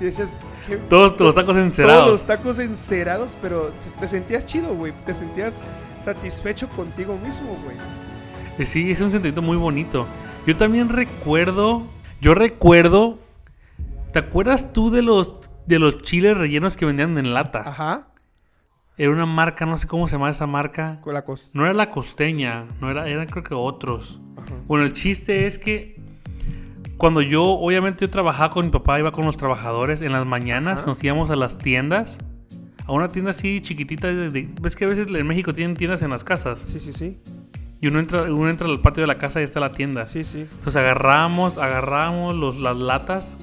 y 0.00 0.04
decías... 0.04 0.30
"¿Qué- 0.66 0.76
Todos 0.76 1.18
los 1.20 1.34
tacos 1.34 1.54
todos 1.54 1.66
encerados. 1.66 2.10
los 2.10 2.22
tacos 2.22 2.58
encerados, 2.58 3.36
pero 3.42 3.70
te 4.00 4.08
sentías 4.08 4.46
chido, 4.46 4.74
güey. 4.74 4.92
Te 5.04 5.12
sentías 5.14 5.60
satisfecho 6.04 6.68
contigo 6.70 7.16
mismo, 7.24 7.56
güey. 7.64 7.76
Eh, 8.58 8.64
Sí, 8.66 8.90
es 8.90 9.00
un 9.00 9.10
sentimiento 9.10 9.42
muy 9.42 9.56
bonito. 9.56 10.06
Yo 10.46 10.56
también 10.56 10.88
recuerdo, 10.88 11.82
yo 12.20 12.34
recuerdo, 12.34 13.18
¿te 14.12 14.18
acuerdas 14.20 14.72
tú 14.72 14.90
de 14.90 15.02
los 15.02 15.32
de 15.66 15.78
los 15.78 16.02
chiles 16.02 16.36
rellenos 16.36 16.76
que 16.76 16.84
vendían 16.86 17.16
en 17.18 17.32
lata? 17.34 17.62
Ajá. 17.66 18.08
Era 18.98 19.10
una 19.10 19.26
marca, 19.26 19.64
no 19.64 19.76
sé 19.76 19.86
cómo 19.88 20.06
se 20.06 20.16
llama 20.16 20.30
esa 20.30 20.46
marca. 20.46 21.00
Con 21.00 21.14
la 21.14 21.24
cos- 21.24 21.50
No 21.54 21.64
era 21.64 21.72
la 21.74 21.90
costeña, 21.90 22.66
no 22.80 22.90
era, 22.90 23.08
eran 23.08 23.26
creo 23.26 23.42
que 23.42 23.54
otros. 23.54 24.20
Ajá. 24.36 24.54
Bueno, 24.66 24.84
el 24.84 24.92
chiste 24.92 25.46
es 25.46 25.58
que 25.58 25.98
cuando 26.98 27.22
yo, 27.22 27.42
obviamente 27.44 28.04
yo 28.04 28.10
trabajaba 28.10 28.50
con 28.52 28.66
mi 28.66 28.70
papá, 28.70 28.98
iba 28.98 29.10
con 29.12 29.24
los 29.24 29.36
trabajadores, 29.36 30.02
en 30.02 30.12
las 30.12 30.26
mañanas 30.26 30.80
Ajá. 30.82 30.86
nos 30.88 31.02
íbamos 31.02 31.30
a 31.30 31.36
las 31.36 31.58
tiendas, 31.58 32.18
a 32.86 32.92
una 32.92 33.08
tienda 33.08 33.30
así 33.30 33.60
chiquitita, 33.60 34.08
de- 34.08 34.30
de- 34.30 34.48
ves 34.60 34.76
que 34.76 34.84
a 34.84 34.88
veces 34.88 35.08
en 35.08 35.26
México 35.26 35.54
tienen 35.54 35.76
tiendas 35.76 36.02
en 36.02 36.10
las 36.10 36.22
casas, 36.22 36.60
Sí, 36.60 36.78
sí, 36.78 36.92
sí. 36.92 37.18
y 37.80 37.86
uno 37.88 37.98
entra, 37.98 38.24
uno 38.32 38.48
entra 38.48 38.68
al 38.68 38.80
patio 38.80 39.02
de 39.02 39.06
la 39.08 39.16
casa 39.18 39.40
y 39.40 39.44
está 39.44 39.58
la 39.58 39.72
tienda. 39.72 40.04
Sí, 40.04 40.22
sí. 40.22 40.40
Entonces 40.42 40.76
agarramos, 40.76 41.58
agarramos 41.58 42.36
los, 42.36 42.58
las 42.58 42.76
latas. 42.76 43.36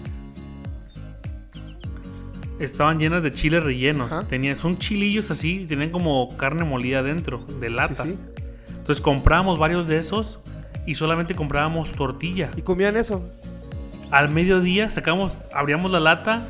Estaban 2.60 3.00
llenas 3.00 3.24
de 3.24 3.32
chiles 3.32 3.64
rellenos. 3.64 4.12
Ajá. 4.12 4.28
Tenían, 4.28 4.56
son 4.56 4.78
chilillos 4.78 5.32
así, 5.32 5.66
tenían 5.68 5.92
como 5.92 6.36
carne 6.38 6.66
molida 6.66 7.02
dentro, 7.02 7.46
de 7.60 7.70
lata. 7.70 8.04
Sí, 8.04 8.12
sí. 8.12 8.18
Entonces 8.70 9.02
compramos 9.02 9.60
varios 9.60 9.88
de 9.88 9.98
esos 9.98 10.40
y 10.86 10.96
solamente 10.96 11.36
comprábamos 11.36 11.92
tortilla. 11.92 12.50
Y 12.58 12.64
comían 12.64 12.98
eso. 12.98 13.24
Al 14.12 14.32
mediodía 14.32 14.90
sacamos, 14.90 15.32
abríamos 15.54 15.92
la 15.92 16.00
lata, 16.00 16.42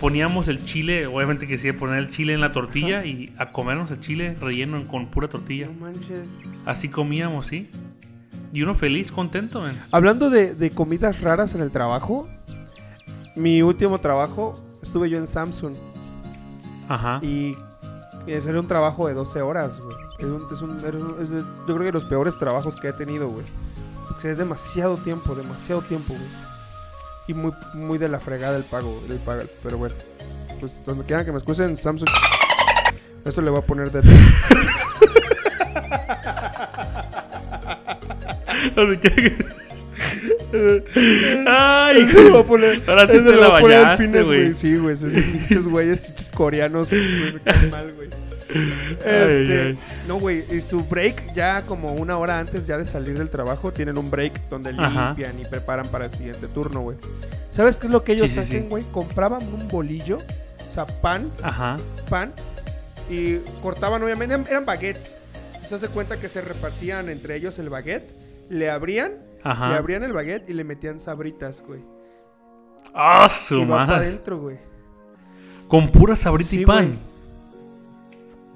poníamos 0.00 0.46
el 0.46 0.64
chile, 0.64 1.06
obviamente 1.08 1.46
que 1.48 1.58
sí, 1.58 1.72
poner 1.72 1.98
el 1.98 2.10
chile 2.10 2.34
en 2.34 2.40
la 2.40 2.52
tortilla 2.52 3.04
y 3.04 3.32
a 3.36 3.50
comernos 3.50 3.90
el 3.90 4.00
chile 4.00 4.36
relleno 4.40 4.86
con 4.86 5.06
pura 5.08 5.28
tortilla. 5.28 5.66
No 5.66 5.86
manches. 5.86 6.28
Así 6.64 6.88
comíamos, 6.88 7.46
¿sí? 7.46 7.68
Y 8.52 8.62
uno 8.62 8.74
feliz, 8.74 9.10
contento. 9.10 9.62
Hablando 9.90 10.30
de, 10.30 10.54
de 10.54 10.70
comidas 10.70 11.20
raras 11.20 11.54
en 11.54 11.60
el 11.60 11.70
trabajo, 11.70 12.28
mi 13.34 13.62
último 13.62 13.98
trabajo 13.98 14.54
estuve 14.82 15.10
yo 15.10 15.18
en 15.18 15.26
Samsung 15.26 15.74
Ajá. 16.88 17.18
y 17.22 17.56
ese 18.26 18.50
era 18.50 18.60
un 18.60 18.68
trabajo 18.68 19.08
de 19.08 19.14
12 19.14 19.42
horas, 19.42 19.78
güey. 19.78 19.96
Es 20.18 20.26
un- 20.26 20.46
es 20.52 20.60
un- 20.60 20.78
yo 21.66 21.74
creo 21.74 21.80
que 21.80 21.92
los 21.92 22.04
peores 22.04 22.38
trabajos 22.38 22.76
que 22.76 22.88
he 22.88 22.92
tenido, 22.92 23.28
güey. 23.28 23.44
Porque 24.08 24.32
es 24.32 24.38
demasiado 24.38 24.96
tiempo, 24.96 25.34
demasiado 25.34 25.80
tiempo, 25.82 26.14
güey. 26.14 26.28
Y 27.28 27.34
muy, 27.34 27.52
muy 27.74 27.96
de 27.98 28.08
la 28.08 28.18
fregada 28.20 28.56
el 28.56 28.64
pago, 28.64 29.00
el 29.08 29.18
pago. 29.18 29.42
Pero 29.62 29.78
bueno, 29.78 29.94
pues 30.58 30.84
donde 30.84 31.04
quieran 31.04 31.24
que 31.24 31.30
me 31.32 31.38
excusen, 31.38 31.76
Samsung. 31.76 32.08
Eso 33.24 33.40
le 33.40 33.50
voy 33.50 33.60
a 33.60 33.66
poner 33.66 33.90
de. 33.92 34.02
Donde 38.74 38.98
quiera 39.00 39.16
que- 39.16 39.59
Ay, 41.46 42.04
le 42.06 42.30
voy 42.30 42.40
a 42.40 42.44
poner. 42.44 42.82
Ahora 42.86 43.06
sí 43.06 43.12
te 43.12 43.36
la 43.36 43.48
bañaste, 43.48 44.22
güey. 44.22 44.54
Sí, 44.54 44.76
güey. 44.76 44.94
Esos 44.94 45.12
pinches 45.12 45.66
güeyes, 45.66 46.00
pinches 46.06 46.30
coreanos. 46.30 46.90
güey, 46.90 47.70
mal, 47.70 47.92
güey. 47.94 48.08
Este, 48.52 49.62
ay. 49.68 49.78
No, 50.08 50.16
güey. 50.18 50.42
Y 50.50 50.60
su 50.60 50.82
break, 50.84 51.34
ya 51.34 51.62
como 51.62 51.92
una 51.94 52.18
hora 52.18 52.38
antes 52.40 52.66
ya 52.66 52.78
de 52.78 52.84
salir 52.86 53.16
del 53.16 53.28
trabajo, 53.30 53.72
tienen 53.72 53.96
un 53.98 54.10
break 54.10 54.48
donde 54.48 54.70
Ajá. 54.76 55.08
limpian 55.08 55.38
y 55.40 55.44
preparan 55.44 55.86
para 55.88 56.06
el 56.06 56.12
siguiente 56.12 56.48
turno, 56.48 56.80
güey. 56.80 56.96
¿Sabes 57.50 57.76
qué 57.76 57.86
es 57.86 57.92
lo 57.92 58.02
que 58.04 58.12
ellos 58.12 58.28
Sí, 58.28 58.34
sí, 58.34 58.40
hacen, 58.40 58.62
sí. 58.62 58.66
güey? 58.68 58.82
Compraban 58.92 59.42
un 59.54 59.68
bolillo, 59.68 60.18
o 60.68 60.72
sea, 60.72 60.86
pan, 60.86 61.30
Ajá. 61.42 61.76
pan, 62.08 62.32
y 63.08 63.36
cortaban, 63.62 64.02
obviamente, 64.02 64.34
eran 64.50 64.64
baguettes. 64.64 65.16
Se 65.68 65.76
hace 65.76 65.88
cuenta 65.88 66.16
que 66.18 66.28
se 66.28 66.40
repartían 66.40 67.08
entre 67.08 67.36
ellos 67.36 67.58
el 67.60 67.68
baguette, 67.68 68.08
le 68.48 68.68
abrían, 68.70 69.12
le 69.44 69.50
Ajá. 69.50 69.76
abrían 69.76 70.02
el 70.02 70.12
baguette 70.12 70.50
y 70.50 70.52
le 70.52 70.64
metían 70.64 70.98
sabritas, 71.00 71.62
güey. 71.66 71.82
Ah, 72.94 73.28
su 73.28 73.56
Y 73.58 73.64
va 73.64 73.76
para 73.78 73.86
madre. 73.86 74.06
adentro, 74.06 74.38
güey. 74.38 74.58
Con 75.68 75.88
pura 75.88 76.16
sabrita 76.16 76.50
Sí, 76.50 76.62
y 76.62 76.66
pan. 76.66 76.86
güey. 76.86 76.98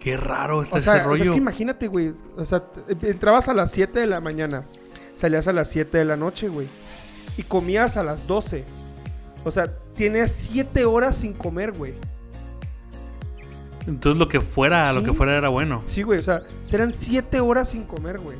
Qué 0.00 0.16
raro 0.16 0.62
está 0.62 0.76
O 0.76 0.80
sea, 0.80 0.96
ese 0.96 1.02
o 1.04 1.08
rollo. 1.08 1.16
sea, 1.16 1.24
es 1.26 1.30
que 1.30 1.36
imagínate, 1.38 1.88
güey. 1.88 2.14
O 2.36 2.44
sea, 2.44 2.62
entrabas 3.02 3.48
a 3.48 3.54
las 3.54 3.70
7 3.70 4.00
de 4.00 4.06
la 4.06 4.20
mañana, 4.20 4.64
salías 5.16 5.48
a 5.48 5.52
las 5.52 5.68
7 5.70 5.96
de 5.98 6.04
la 6.04 6.16
noche, 6.16 6.48
güey. 6.48 6.66
Y 7.38 7.42
comías 7.44 7.96
a 7.96 8.02
las 8.02 8.26
12. 8.26 8.64
O 9.44 9.50
sea, 9.50 9.72
tienes 9.94 10.32
7 10.32 10.84
horas 10.84 11.16
sin 11.16 11.32
comer, 11.32 11.72
güey. 11.72 11.94
Entonces 13.86 14.18
lo 14.18 14.28
que 14.28 14.40
fuera, 14.40 14.92
lo 14.92 15.02
que 15.04 15.12
fuera 15.12 15.36
era 15.36 15.48
bueno. 15.48 15.82
Sí, 15.86 16.02
güey. 16.02 16.18
O 16.18 16.22
sea, 16.22 16.42
serán 16.64 16.90
7 16.92 17.40
horas 17.40 17.68
sin 17.70 17.84
comer, 17.84 18.18
güey. 18.18 18.36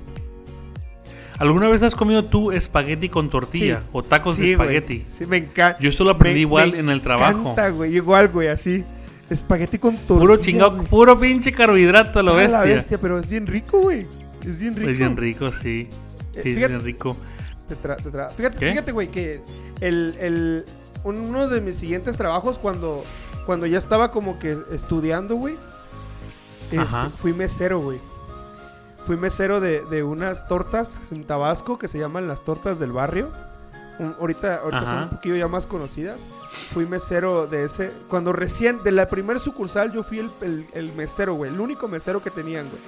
¿Alguna 1.38 1.68
vez 1.68 1.82
has 1.82 1.94
comido 1.94 2.22
tú 2.24 2.52
espagueti 2.52 3.08
con 3.08 3.28
tortilla? 3.30 3.80
Sí. 3.80 3.86
O 3.92 4.02
tacos 4.02 4.36
de 4.36 4.44
Sí, 4.44 4.50
espagueti. 4.52 5.04
Sí, 5.08 5.26
me 5.26 5.38
encanta. 5.38 5.78
Yo 5.80 5.88
esto 5.88 6.04
lo 6.04 6.10
aprendí 6.12 6.40
igual 6.40 6.74
en 6.74 6.88
el 6.88 7.00
trabajo. 7.00 7.32
Me 7.34 7.40
encanta, 7.42 7.68
güey. 7.70 7.94
Igual, 7.96 8.28
güey, 8.28 8.48
así. 8.48 8.84
Espagueti 9.28 9.78
con 9.78 9.96
tortilla. 9.96 10.18
Puro 10.20 10.36
chingado, 10.36 10.84
puro 10.84 11.18
pinche 11.18 11.52
carbohidrato 11.52 12.20
a 12.20 12.22
lo 12.22 12.32
Ah, 12.34 12.36
bestia. 12.36 12.58
la 12.58 12.64
bestia, 12.64 12.98
pero 12.98 13.18
es 13.18 13.28
bien 13.28 13.46
rico, 13.46 13.80
güey. 13.80 14.06
Es 14.46 14.58
bien 14.60 14.76
rico. 14.76 14.90
Es 14.90 14.98
bien 14.98 15.16
rico, 15.16 15.50
sí. 15.50 15.88
Eh, 16.34 16.40
Sí, 16.42 16.50
es 16.50 16.56
bien 16.68 16.80
rico. 16.80 17.16
Te 17.68 17.74
tra- 17.76 17.96
te 17.96 18.10
tra- 18.10 18.30
Fíjate, 18.30 18.58
¿Qué? 18.58 18.70
fíjate, 18.70 18.92
güey, 18.92 19.08
que 19.08 19.40
el, 19.80 20.14
el- 20.20 20.64
uno 21.02 21.48
de 21.48 21.60
mis 21.60 21.76
siguientes 21.76 22.16
trabajos, 22.16 22.58
cuando 22.58 23.02
cuando 23.46 23.66
ya 23.66 23.76
estaba 23.78 24.10
como 24.10 24.38
que 24.38 24.56
estudiando, 24.72 25.34
güey, 25.36 25.54
este, 26.70 27.10
fui 27.18 27.32
mesero, 27.32 27.78
güey. 27.80 27.98
Fui 29.06 29.16
mesero 29.16 29.60
de, 29.60 29.82
de 29.84 30.02
unas 30.02 30.48
tortas 30.48 30.98
en 31.10 31.24
Tabasco 31.24 31.78
que 31.78 31.88
se 31.88 31.98
llaman 31.98 32.26
las 32.26 32.42
tortas 32.42 32.78
del 32.78 32.92
barrio. 32.92 33.30
Un- 33.98 34.16
ahorita 34.18 34.56
ahorita 34.56 34.84
son 34.86 35.02
un 35.04 35.08
poquillo 35.10 35.36
ya 35.36 35.46
más 35.48 35.66
conocidas. 35.66 36.20
Fui 36.72 36.86
mesero 36.86 37.46
de 37.46 37.64
ese. 37.64 37.90
Cuando 38.08 38.32
recién, 38.32 38.82
de 38.82 38.92
la 38.92 39.06
primer 39.06 39.38
sucursal, 39.40 39.92
yo 39.92 40.02
fui 40.02 40.20
el, 40.20 40.30
el- 40.40 40.66
el 40.72 40.92
mesero, 40.94 41.34
güey. 41.34 41.52
El 41.52 41.60
único 41.60 41.86
mesero 41.86 42.22
que 42.22 42.30
tenían, 42.30 42.66
güey. 42.68 42.82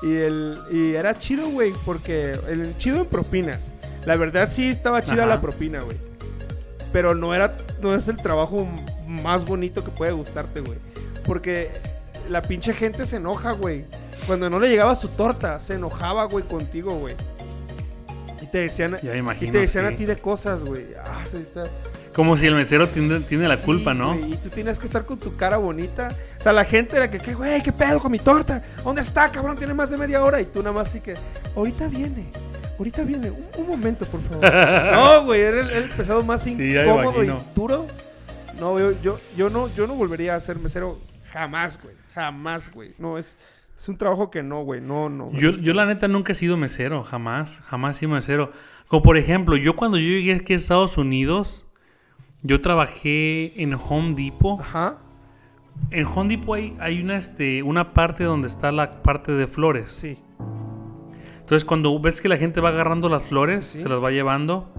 Y, 0.00 0.16
el, 0.16 0.58
y 0.70 0.94
era 0.94 1.18
chido, 1.18 1.48
güey, 1.48 1.72
porque 1.84 2.38
el 2.48 2.76
chido 2.78 2.98
en 3.00 3.06
propinas. 3.06 3.70
La 4.06 4.16
verdad 4.16 4.48
sí 4.50 4.68
estaba 4.68 5.02
chida 5.02 5.24
Ajá. 5.24 5.34
la 5.34 5.40
propina, 5.40 5.80
güey. 5.80 5.96
Pero 6.92 7.14
no 7.14 7.34
era 7.34 7.54
no 7.82 7.94
es 7.94 8.08
el 8.08 8.16
trabajo 8.16 8.66
más 9.06 9.44
bonito 9.44 9.84
que 9.84 9.90
puede 9.90 10.12
gustarte, 10.12 10.60
güey. 10.60 10.78
Porque 11.26 11.70
la 12.30 12.40
pinche 12.42 12.72
gente 12.72 13.04
se 13.06 13.16
enoja, 13.16 13.52
güey. 13.52 13.84
Cuando 14.28 14.48
no 14.50 14.60
le 14.60 14.68
llegaba 14.68 14.94
su 14.94 15.08
torta, 15.08 15.58
se 15.58 15.74
enojaba, 15.74 16.24
güey, 16.24 16.44
contigo, 16.44 16.94
güey. 16.94 17.16
Y 18.42 18.46
te 18.46 18.58
decían, 18.58 18.98
Ya 19.02 19.12
me 19.12 19.18
imagino, 19.18 19.48
y 19.48 19.52
te 19.52 19.58
decían 19.60 19.88
sí. 19.88 19.94
a 19.94 19.96
ti 19.96 20.04
de 20.04 20.16
cosas, 20.18 20.62
güey. 20.62 20.86
Ah, 21.02 21.22
sí, 21.26 21.38
está. 21.38 21.64
Como 22.14 22.36
si 22.36 22.46
el 22.46 22.54
mesero 22.54 22.88
tiene, 22.88 23.20
tiene 23.20 23.48
la 23.48 23.56
Sí, 23.56 23.64
culpa, 23.64 23.94
¿no? 23.94 24.14
y 24.14 24.36
tú 24.36 24.50
tienes 24.50 24.78
que 24.78 24.84
estar 24.86 25.04
con 25.06 25.18
tu 25.18 25.34
cara 25.34 25.56
bonita. 25.56 26.14
O 26.38 26.42
sea, 26.42 26.52
la 26.52 26.64
gente 26.66 26.96
era 26.96 27.10
que, 27.10 27.18
¿qué, 27.20 27.32
güey? 27.32 27.62
¿Qué 27.62 27.72
pedo 27.72 28.00
con 28.00 28.12
mi 28.12 28.18
torta? 28.18 28.62
¿Dónde 28.84 29.00
está, 29.00 29.32
cabrón? 29.32 29.56
Tiene 29.56 29.72
más 29.72 29.88
de 29.90 29.96
media 29.96 30.22
hora. 30.22 30.40
Y 30.40 30.44
tú 30.44 30.58
nada 30.62 30.72
más 30.72 30.88
así 30.88 31.00
que, 31.00 31.14
ahorita 31.56 31.88
viene. 31.88 32.30
Ahorita 32.78 33.02
viene. 33.04 33.30
Un, 33.30 33.46
un 33.56 33.66
momento, 33.66 34.04
por 34.06 34.20
favor. 34.22 34.52
no, 34.92 35.24
güey, 35.24 35.40
era 35.40 35.60
el, 35.60 35.70
el 35.70 35.90
pesado 35.90 36.22
más 36.22 36.46
incómodo 36.46 37.24
y 37.24 37.32
duro. 37.54 37.86
No, 38.60 38.78
yo, 38.78 38.92
yo, 39.00 39.18
yo 39.36 39.48
no, 39.48 39.68
yo 39.74 39.86
no 39.86 39.94
volvería 39.94 40.34
a 40.34 40.40
ser 40.40 40.58
mesero 40.58 40.98
jamás, 41.32 41.80
güey. 41.82 41.94
Jamás, 42.14 42.70
güey. 42.70 42.94
No, 42.98 43.16
es, 43.16 43.36
es 43.78 43.88
un 43.88 43.96
trabajo 43.96 44.30
que 44.30 44.42
no, 44.42 44.62
güey. 44.64 44.80
No, 44.80 45.08
no. 45.08 45.30
Yo, 45.32 45.52
yo 45.52 45.72
la 45.72 45.86
neta 45.86 46.08
nunca 46.08 46.32
he 46.32 46.34
sido 46.34 46.56
mesero, 46.56 47.04
jamás, 47.04 47.62
jamás 47.66 47.96
he 47.96 48.00
sido 48.00 48.12
mesero. 48.12 48.52
Como 48.88 49.02
por 49.02 49.16
ejemplo, 49.16 49.56
yo 49.56 49.76
cuando 49.76 49.98
yo 49.98 50.08
llegué 50.08 50.34
aquí 50.34 50.52
a 50.52 50.56
Estados 50.56 50.98
Unidos, 50.98 51.64
yo 52.42 52.60
trabajé 52.60 53.62
en 53.62 53.74
Home 53.74 54.14
Depot. 54.14 54.60
Ajá. 54.60 54.98
En 55.90 56.06
Home 56.06 56.36
Depot 56.36 56.56
hay, 56.56 56.76
hay 56.80 57.00
una, 57.00 57.16
este, 57.16 57.62
una 57.62 57.92
parte 57.94 58.24
donde 58.24 58.48
está 58.48 58.72
la 58.72 59.02
parte 59.02 59.32
de 59.32 59.46
flores. 59.46 59.92
Sí. 59.92 60.18
Entonces 61.40 61.64
cuando 61.64 61.98
ves 62.00 62.20
que 62.20 62.28
la 62.28 62.36
gente 62.36 62.60
va 62.60 62.70
agarrando 62.70 63.08
las 63.08 63.22
flores, 63.24 63.66
Sí, 63.66 63.78
sí. 63.78 63.82
se 63.82 63.88
las 63.88 64.02
va 64.02 64.10
llevando, 64.10 64.70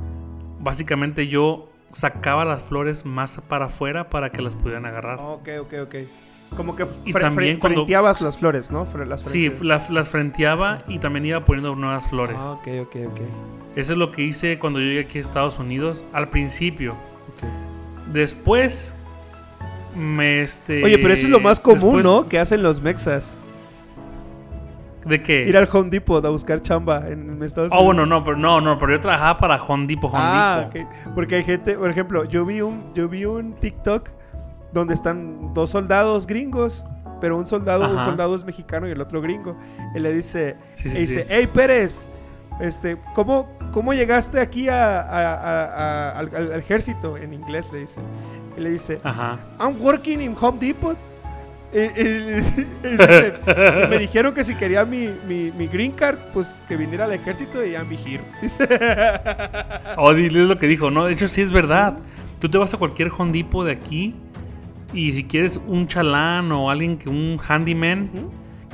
básicamente 0.60 1.28
yo 1.28 1.70
sacaba 1.92 2.46
las 2.46 2.62
flores 2.62 3.06
más 3.06 3.42
para 3.48 3.66
afuera 3.66 4.10
para 4.10 4.32
que 4.32 4.42
las 4.42 4.54
pudieran 4.54 4.86
agarrar. 4.86 5.20
Ok, 5.20 5.50
ok, 5.62 5.74
ok. 5.84 5.96
Como 6.58 6.76
que 6.76 6.86
Y 7.06 7.14
fre- 7.14 7.22
también 7.22 7.58
fre- 7.58 7.60
cuando- 7.60 7.80
frenteabas 7.82 8.22
las 8.22 8.38
flores, 8.38 8.72
¿no? 8.72 8.86
Fre- 8.86 9.06
las 9.06 9.22
Sí, 9.22 9.52
las, 9.62 9.90
las 9.90 10.10
frenteaba 10.10 10.80
y 10.88 11.00
también 11.00 11.26
iba 11.26 11.46
poniendo 11.46 11.76
nuevas 11.76 12.10
flores. 12.10 12.36
Ah, 12.40 12.52
ok, 12.52 12.68
ok, 12.82 12.96
ok. 13.08 13.22
Eso 13.76 13.94
es 13.94 13.98
lo 13.98 14.12
que 14.12 14.24
hice 14.24 14.58
cuando 14.60 14.80
yo 14.80 14.86
llegué 14.88 15.02
aquí 15.02 15.20
a 15.20 15.22
Estados 15.22 15.60
Unidos 15.60 16.04
al 16.12 16.28
principio. 16.30 16.94
ok. 16.94 18.12
Después 18.14 18.92
me 19.96 20.42
este 20.42 20.84
Oye, 20.84 20.98
pero 20.98 21.14
eso 21.14 21.28
es 21.28 21.32
lo 21.32 21.40
más 21.40 21.60
común, 21.60 21.98
después- 21.98 22.04
¿no? 22.04 22.28
Que 22.28 22.40
hacen 22.40 22.64
los 22.64 22.82
mexas. 22.82 23.36
¿De 25.06 25.22
qué? 25.24 25.46
Ir 25.48 25.56
al 25.56 25.68
Home 25.72 25.90
Depot 25.90 26.24
a 26.26 26.30
buscar 26.30 26.62
chamba 26.62 27.08
en, 27.10 27.42
Estados 27.42 27.70
Oh, 27.72 27.76
Unidos. 27.76 27.86
bueno, 27.86 28.06
no, 28.06 28.24
pero 28.24 28.36
no, 28.38 28.60
no, 28.60 28.78
pero 28.78 28.92
yo 28.94 29.00
trabajaba 29.00 29.38
para 29.38 29.64
Home 29.64 29.88
Depot, 29.88 30.12
Home 30.12 30.22
Ah, 30.22 30.70
Depot. 30.74 30.92
ok. 30.92 31.14
Porque 31.16 31.36
hay 31.36 31.44
gente, 31.44 31.76
por 31.76 31.90
ejemplo, 31.90 32.26
yo 32.26 32.46
vi 32.46 32.60
un, 32.62 32.94
yo 32.94 33.08
vi 33.08 33.24
un 33.26 33.54
TikTok 33.54 34.10
donde 34.74 34.94
están 34.94 35.54
dos 35.54 35.70
soldados 35.72 36.28
gringos, 36.28 36.86
pero 37.22 37.38
un 37.38 37.46
soldado, 37.46 37.90
un 37.96 38.04
soldado 38.04 38.36
es 38.36 38.44
mexicano 38.46 38.88
y 38.88 38.92
el 38.92 39.02
otro 39.02 39.22
gringo. 39.22 39.56
Y 39.96 40.00
le 40.00 40.14
dice, 40.14 40.56
Sí, 40.76 40.90
sí, 40.90 40.96
y 40.98 41.00
dice, 41.02 41.22
sí. 41.22 41.28
hey 41.30 41.48
Pérez, 41.52 42.08
este, 42.62 42.98
¿cómo, 43.14 43.50
cómo 43.72 43.94
llegaste 43.94 44.40
aquí 44.40 44.70
a- 44.70 45.02
a- 45.02 45.34
a- 45.34 46.10
a- 46.12 46.20
al, 46.20 46.54
ejército? 46.54 47.18
En 47.18 47.34
inglés 47.34 47.72
le 47.74 47.80
dice. 47.80 48.00
Y 48.58 48.62
le 48.62 48.70
dice, 48.72 48.98
Ajá. 49.04 49.38
I'm 49.60 49.76
working 49.82 50.22
in 50.22 50.36
Home 50.40 50.60
Depot. 50.60 50.98
Y, 51.74 51.78
y- 51.78 51.84
y 52.84 52.88
dice, 52.90 53.34
me 53.90 53.98
dijeron 54.00 54.34
que 54.34 54.44
si 54.44 54.56
quería 54.56 54.86
mi, 54.86 55.10
mi, 55.28 55.52
mi 55.52 55.68
green 55.68 55.92
card, 55.92 56.18
pues 56.34 56.64
que 56.68 56.76
viniera 56.76 57.06
al 57.06 57.14
ejército 57.14 57.64
y 57.66 57.74
I'm 57.74 57.88
here. 57.92 58.24
Dice, 58.42 58.68
Oh, 59.98 60.14
dile 60.14 60.46
lo 60.46 60.58
que 60.58 60.68
dijo, 60.68 60.90
no, 60.90 61.06
de 61.06 61.14
hecho 61.14 61.28
sí 61.28 61.42
es 61.42 61.52
verdad. 61.52 61.98
Tú 62.40 62.50
te 62.50 62.58
vas 62.58 62.74
a 62.74 62.78
cualquier 62.78 63.12
Home 63.18 63.32
Depot 63.34 63.66
de 63.66 63.74
aquí 63.74 64.16
y 64.94 65.14
si 65.14 65.24
quieres 65.24 65.60
un 65.68 65.88
chalán 65.88 66.52
o 66.52 66.70
alguien 66.70 66.98
que 66.98 67.10
un 67.10 67.40
handyman 67.46 68.10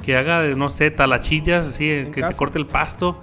que 0.03 0.15
haga 0.17 0.43
no 0.55 0.69
sé, 0.69 0.91
talachillas, 0.91 1.67
así, 1.67 1.85
que 1.85 2.21
casa. 2.21 2.29
te 2.29 2.35
corte 2.35 2.59
el 2.59 2.65
pasto, 2.67 3.19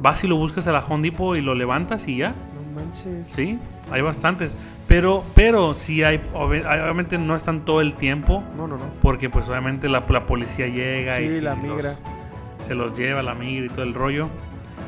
vas 0.00 0.24
y 0.24 0.26
lo 0.28 0.36
buscas 0.36 0.66
a 0.66 0.72
la 0.72 0.80
Home 0.80 1.10
Depot 1.10 1.36
y 1.36 1.40
lo 1.40 1.54
levantas 1.54 2.08
y 2.08 2.16
ya. 2.18 2.30
no 2.74 2.80
manches. 2.80 3.28
Sí, 3.28 3.58
hay 3.90 4.00
bastantes. 4.02 4.56
Pero, 4.88 5.24
pero 5.34 5.74
sí 5.74 6.02
hay, 6.02 6.18
obvi- 6.34 6.64
obviamente 6.66 7.16
no 7.18 7.34
están 7.36 7.64
todo 7.64 7.80
el 7.80 7.94
tiempo, 7.94 8.42
No, 8.56 8.66
no, 8.66 8.76
no. 8.76 8.84
porque 9.00 9.30
pues 9.30 9.48
obviamente 9.48 9.88
la, 9.88 10.02
la 10.08 10.26
policía 10.26 10.66
llega 10.66 11.20
y 11.20 11.30
Sí, 11.30 11.40
la 11.40 11.54
los- 11.54 11.62
migra. 11.64 11.94
se 12.66 12.74
los 12.74 12.98
lleva 12.98 13.22
la 13.22 13.34
migra 13.34 13.66
y 13.66 13.68
todo 13.68 13.84
el 13.84 13.94
rollo. 13.94 14.28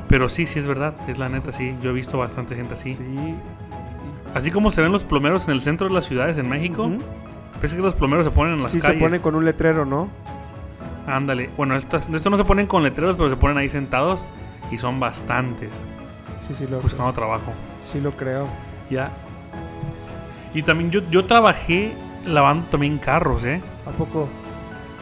Pero 0.08 0.28
sí, 0.28 0.44
sí 0.46 0.58
es 0.58 0.66
verdad, 0.66 0.94
es 1.08 1.18
la 1.18 1.28
neta, 1.30 1.52
sí. 1.52 1.74
Yo 1.82 1.90
he 1.90 1.92
visto 1.94 2.18
bastante 2.18 2.54
gente 2.56 2.74
así. 2.74 2.94
Sí. 2.94 3.04
Así 4.34 4.50
como 4.50 4.70
se 4.70 4.82
ven 4.82 4.92
los 4.92 5.04
plomeros 5.04 5.46
en 5.48 5.54
el 5.54 5.60
centro 5.60 5.88
de 5.88 5.94
las 5.94 6.04
ciudades 6.04 6.36
en 6.38 6.48
México, 6.48 6.84
Ujú. 6.86 6.98
Parece 7.64 7.76
que 7.76 7.82
los 7.82 7.94
plomeros 7.94 8.26
se 8.26 8.30
ponen 8.30 8.54
en 8.56 8.62
las 8.62 8.70
Sí, 8.72 8.78
se 8.80 8.86
calles. 8.88 9.02
pone 9.02 9.20
con 9.20 9.34
un 9.34 9.44
letrero, 9.46 9.86
¿no? 9.86 10.10
Ándale. 11.06 11.48
Bueno, 11.56 11.76
esto, 11.76 11.96
esto 11.96 12.28
no 12.30 12.36
se 12.36 12.44
ponen 12.44 12.66
con 12.66 12.82
letreros, 12.82 13.16
pero 13.16 13.30
se 13.30 13.36
ponen 13.36 13.56
ahí 13.56 13.70
sentados 13.70 14.22
y 14.70 14.76
son 14.78 15.00
bastantes 15.00 15.70
Sí, 16.46 16.52
sí 16.52 16.66
lo, 16.66 16.80
buscando 16.80 17.10
trabajo. 17.14 17.52
sí 17.80 18.00
lo 18.02 18.10
creo. 18.12 18.46
Ya. 18.90 19.10
Y 20.52 20.62
también 20.62 20.90
yo, 20.90 21.00
yo 21.10 21.24
trabajé 21.24 21.92
lavando 22.26 22.66
también 22.66 22.98
carros, 22.98 23.44
¿eh? 23.44 23.62
¿A 23.86 23.90
poco? 23.92 24.28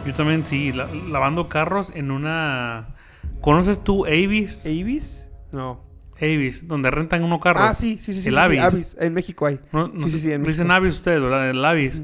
Yo 0.07 0.14
también 0.14 0.44
sí, 0.46 0.72
la- 0.72 0.87
lavando 1.11 1.48
carros 1.48 1.90
en 1.96 2.12
una... 2.12 2.94
¿Conoces 3.40 3.83
tú 3.83 4.07
Avis? 4.07 4.64
¿Avis? 4.64 5.29
No. 5.51 5.81
Avis, 6.20 6.68
donde 6.68 6.92
rentan 6.92 7.25
uno 7.25 7.40
carros. 7.40 7.64
Ah, 7.66 7.75
sí, 7.75 7.98
sí, 7.98 8.12
sí. 8.12 8.20
sí, 8.22 8.29
El 8.29 8.35
sí, 8.37 8.40
Avis. 8.40 8.61
Avis. 8.61 8.96
En 9.01 9.14
México 9.14 9.46
hay. 9.46 9.59
No, 9.72 9.88
no 9.88 9.98
Sí, 9.98 10.11
sí, 10.11 10.18
sí, 10.20 10.33
en 10.33 10.44
dicen. 10.44 10.70
Avis 10.70 10.94
ustedes, 10.96 11.20
¿verdad? 11.20 11.51
El 11.51 11.64
Avis. 11.64 12.01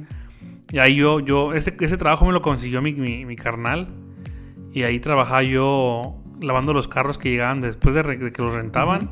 Y 0.70 0.78
ahí 0.78 0.96
yo, 0.96 1.20
yo, 1.20 1.54
ese, 1.54 1.74
ese 1.80 1.96
trabajo 1.96 2.26
me 2.26 2.32
lo 2.32 2.42
consiguió 2.42 2.82
mi, 2.82 2.92
mi, 2.92 3.24
mi 3.24 3.36
carnal. 3.36 3.88
Y 4.72 4.82
ahí 4.82 5.00
trabajaba 5.00 5.42
yo 5.42 6.16
lavando 6.40 6.72
los 6.74 6.88
carros 6.88 7.16
que 7.18 7.30
llegaban 7.30 7.60
después 7.60 7.94
de, 7.94 8.02
de 8.02 8.32
que 8.32 8.42
los 8.42 8.52
rentaban. 8.52 9.10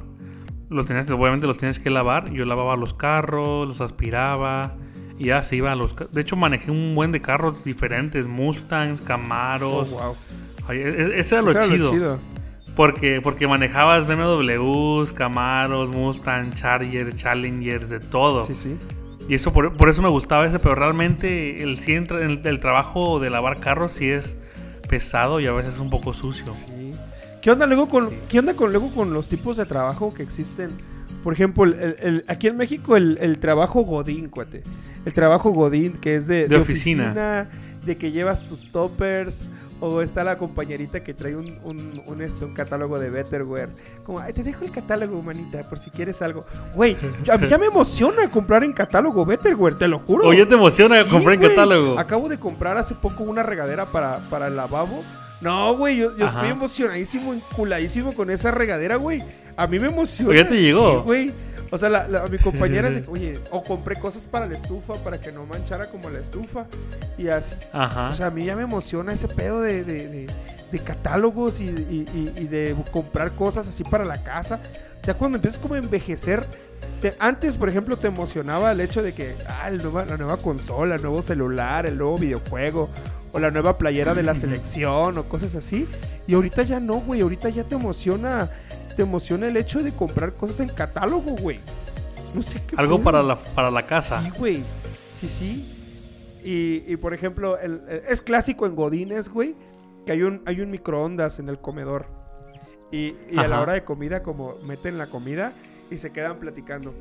Los 0.69 0.87
tenías, 0.87 1.11
obviamente 1.11 1.47
los 1.47 1.59
tienes 1.59 1.79
que 1.81 1.91
lavar. 1.91 2.31
Yo 2.33 2.45
lavaba 2.45 2.77
los 2.77 2.93
carros, 2.93 3.67
los 3.67 3.81
aspiraba. 3.81 4.75
Y 5.19 5.27
ya 5.27 5.43
se 5.43 5.57
iba 5.57 5.73
a 5.73 5.75
los... 5.77 5.97
De 6.13 6.21
hecho, 6.21 6.37
manejé 6.37 6.71
un 6.71 6.95
buen 6.95 7.11
de 7.11 7.23
carros 7.23 7.65
diferentes. 7.65 8.27
Mustangs, 8.27 9.01
Oh, 9.01 9.05
Camaros. 9.05 9.91
wow. 9.91 10.15
Ay, 10.69 10.79
e- 10.79 10.89
e- 10.89 11.21
ese 11.21 11.37
era 11.37 11.43
lo 11.43 11.51
Eso 11.53 11.61
era 11.63 11.91
chido. 11.91 12.19
Porque, 12.77 13.21
porque 13.23 13.47
manejabas 13.49 14.07
BMWs, 14.07 15.15
Camaros, 15.15 15.89
Mustang, 15.89 16.53
Charger, 16.53 17.15
Challengers, 17.15 17.89
de 17.89 18.01
todo. 18.01 18.45
Sí, 18.45 18.55
sí. 18.55 18.77
Y 19.29 19.35
eso 19.35 19.53
por, 19.53 19.77
por 19.77 19.89
eso 19.89 20.03
me 20.03 20.09
gustaba 20.09 20.47
ese, 20.47 20.59
pero 20.59 20.75
realmente 20.75 21.63
el, 21.63 21.79
el, 21.87 22.41
el 22.45 22.61
trabajo 22.61 23.19
de 23.19 23.31
lavar 23.31 23.59
carros 23.61 23.93
sí 23.93 24.09
es 24.09 24.37
pesado 24.89 25.41
y 25.41 25.47
a 25.47 25.53
veces 25.53 25.79
un 25.81 25.91
poco 25.91 26.13
sucio. 26.13 26.53
Sí. 26.53 26.93
¿Qué 27.43 27.51
onda 27.51 27.67
luego 27.67 27.89
con, 27.89 28.11
¿qué 28.29 28.39
onda 28.39 28.55
con, 28.55 28.71
luego 28.73 28.91
con 28.95 29.13
los 29.13 29.29
tipos 29.29 29.57
de 29.57 29.67
trabajo 29.67 30.15
que 30.15 30.23
existen? 30.23 30.71
Por 31.25 31.33
ejemplo, 31.33 31.65
el- 31.65 31.75
el- 31.75 31.97
el- 32.03 32.25
aquí 32.29 32.47
en 32.47 32.57
México 32.57 32.97
el, 32.97 33.19
el 33.21 33.39
trabajo 33.39 33.83
Godín, 33.83 34.29
cuate. 34.29 34.63
El 35.05 35.13
trabajo 35.13 35.51
Godín, 35.51 35.95
que 35.95 36.17
es 36.17 36.27
de, 36.29 36.47
De 36.49 36.57
oficina. 36.57 37.49
de 37.85 37.97
que 37.97 38.11
llevas 38.13 38.47
tus 38.47 38.71
toppers. 38.71 39.49
O 39.79 40.01
está 40.01 40.25
la 40.25 40.39
compañerita 40.39 41.01
que 41.05 41.13
trae 41.13 41.37
un, 41.37 41.55
un, 41.63 42.03
un, 42.07 42.23
este, 42.23 42.47
un 42.47 42.55
catálogo 42.55 42.99
de 42.99 43.11
Betterware. 43.11 43.69
Como, 44.05 44.21
"Ay, 44.21 44.33
te 44.33 44.43
dejo 44.43 44.65
el 44.65 44.71
catálogo, 44.71 45.23
manita, 45.23 45.61
por 45.65 45.79
si 45.79 45.91
quieres 45.91 46.23
algo. 46.23 46.47
Güey, 46.75 46.97
yo- 47.25 47.35
a 47.35 47.37
mí 47.37 47.47
ya 47.47 47.59
me 47.59 47.67
emociona 47.67 48.31
comprar 48.31 48.65
en 48.65 48.73
catálogo 48.73 49.27
Betterware, 49.27 49.77
te 49.77 49.87
lo 49.87 49.99
juro. 49.99 50.29
¿O 50.29 50.33
ya 50.33 50.49
te 50.49 50.55
emociona 50.55 51.03
Sí, 51.03 51.11
comprar 51.11 51.35
en 51.35 51.41
catálogo? 51.43 51.99
Acabo 51.99 52.29
de 52.31 52.39
comprar 52.39 52.79
hace 52.79 52.95
poco 52.95 53.25
una 53.25 53.43
regadera 53.43 53.85
para, 53.85 54.19
para 54.31 54.47
el 54.47 54.57
lavabo. 54.57 55.05
No, 55.43 55.77
güey, 55.77 55.99
yo, 55.99 56.17
yo 56.17 56.25
estoy 56.27 56.49
emocionadísimo, 56.49 57.35
enculadísimo 57.35 58.15
con 58.15 58.31
esa 58.31 58.51
regadera, 58.53 58.97
güey. 58.97 59.23
A 59.59 59.67
mí 59.67 59.79
me 59.79 59.89
emociona. 59.89 60.31
¿O 60.31 60.35
ya 60.35 60.47
te 60.47 60.55
llegó? 60.61 60.99
Sí, 61.01 61.03
güey. 61.05 61.35
O 61.71 61.79
sea, 61.79 61.89
la, 61.89 62.07
la- 62.09 62.27
mi 62.29 62.39
compañera 62.39 62.93
se, 62.93 63.05
oye, 63.09 63.39
o 63.51 63.63
compré 63.63 63.97
cosas 63.97 64.27
para 64.27 64.47
la 64.47 64.55
estufa 64.57 64.95
para 64.95 65.21
que 65.21 65.33
no 65.33 65.47
manchara 65.47 65.91
como 65.91 66.09
la 66.11 66.19
estufa. 66.19 66.67
Y 67.19 67.29
así. 67.29 67.55
Ajá. 67.73 68.11
O 68.11 68.15
sea, 68.15 68.27
a 68.27 68.31
mí 68.31 68.45
ya 68.45 68.57
me 68.57 68.63
emociona 68.63 69.13
ese 69.13 69.29
pedo 69.29 69.61
de, 69.61 69.85
de- 69.85 70.09
de- 70.09 70.27
de 70.73 70.79
catálogos 70.81 71.61
y, 71.61 71.65
y- 71.69 72.07
y- 72.13 72.43
y 72.43 72.47
de 72.49 72.75
comprar 72.91 73.31
cosas 73.33 73.69
así 73.69 73.85
para 73.85 74.05
la 74.05 74.23
casa. 74.25 74.59
Ya 75.05 75.15
cuando 75.15 75.37
empiezas 75.37 75.61
como 75.61 75.75
a 75.75 75.79
envejecer, 75.79 76.45
te 77.01 77.11
te- 77.11 77.17
antes, 77.21 77.57
por 77.57 77.69
ejemplo, 77.69 77.97
te 77.97 78.09
emocionaba 78.09 78.73
el 78.73 78.81
hecho 78.81 79.03
de 79.03 79.13
que, 79.13 79.35
ah, 79.49 79.69
el 79.69 79.79
nueva- 79.83 80.05
la 80.05 80.17
nueva 80.17 80.37
consola, 80.39 80.97
el 80.97 81.03
nuevo 81.03 81.23
celular, 81.23 81.87
el 81.87 81.97
nuevo 81.99 82.19
videojuego, 82.19 82.89
o 83.37 83.39
la 83.39 83.51
nueva 83.51 83.77
playera 83.77 84.15
de 84.15 84.23
la 84.23 84.35
selección, 84.35 85.19
o 85.19 85.25
cosas 85.25 85.55
así. 85.55 85.87
Y 86.27 86.33
ahorita 86.35 86.63
ya 86.63 86.81
no, 86.81 86.95
güey. 87.01 87.21
Ahorita 87.21 87.51
ya 87.51 87.65
te 87.65 87.75
emociona, 87.75 88.51
te 88.97 89.03
emociona 89.03 89.47
el 89.47 89.59
hecho 89.59 89.83
de 89.83 89.93
comprar 89.93 90.33
cosas 90.33 90.61
en 90.61 90.71
catálogo, 90.71 91.33
güey. 91.37 91.61
No 92.35 92.43
sé 92.43 92.63
qué. 92.67 92.77
Algo 92.79 92.97
pedo. 92.97 93.05
para 93.05 93.23
la, 93.23 93.37
para 93.39 93.71
la 93.71 93.85
casa. 93.87 94.23
Sí, 94.23 94.31
güey. 94.39 94.63
Sí, 95.21 95.29
sí. 95.29 96.41
Y, 96.43 96.91
y, 96.91 96.97
por 96.97 97.13
ejemplo, 97.13 97.59
el- 97.59 97.83
el- 97.89 98.03
es 98.09 98.23
clásico 98.23 98.65
en 98.65 98.75
Godines, 98.75 99.29
güey, 99.29 99.55
que 100.07 100.13
hay 100.13 100.23
un, 100.23 100.41
hay 100.47 100.63
un 100.63 100.71
microondas 100.71 101.39
en 101.39 101.51
el 101.51 101.59
comedor. 101.59 102.07
Y, 102.91 103.17
y 103.31 103.37
a 103.39 103.49
la 103.49 103.61
hora 103.61 103.73
de 103.75 103.85
comida, 103.85 104.23
como 104.23 104.55
meten 104.67 104.97
la 104.97 105.09
comida 105.09 105.53
y 105.91 105.99
se 105.99 106.11
quedan 106.11 106.37
platicando. 106.39 106.95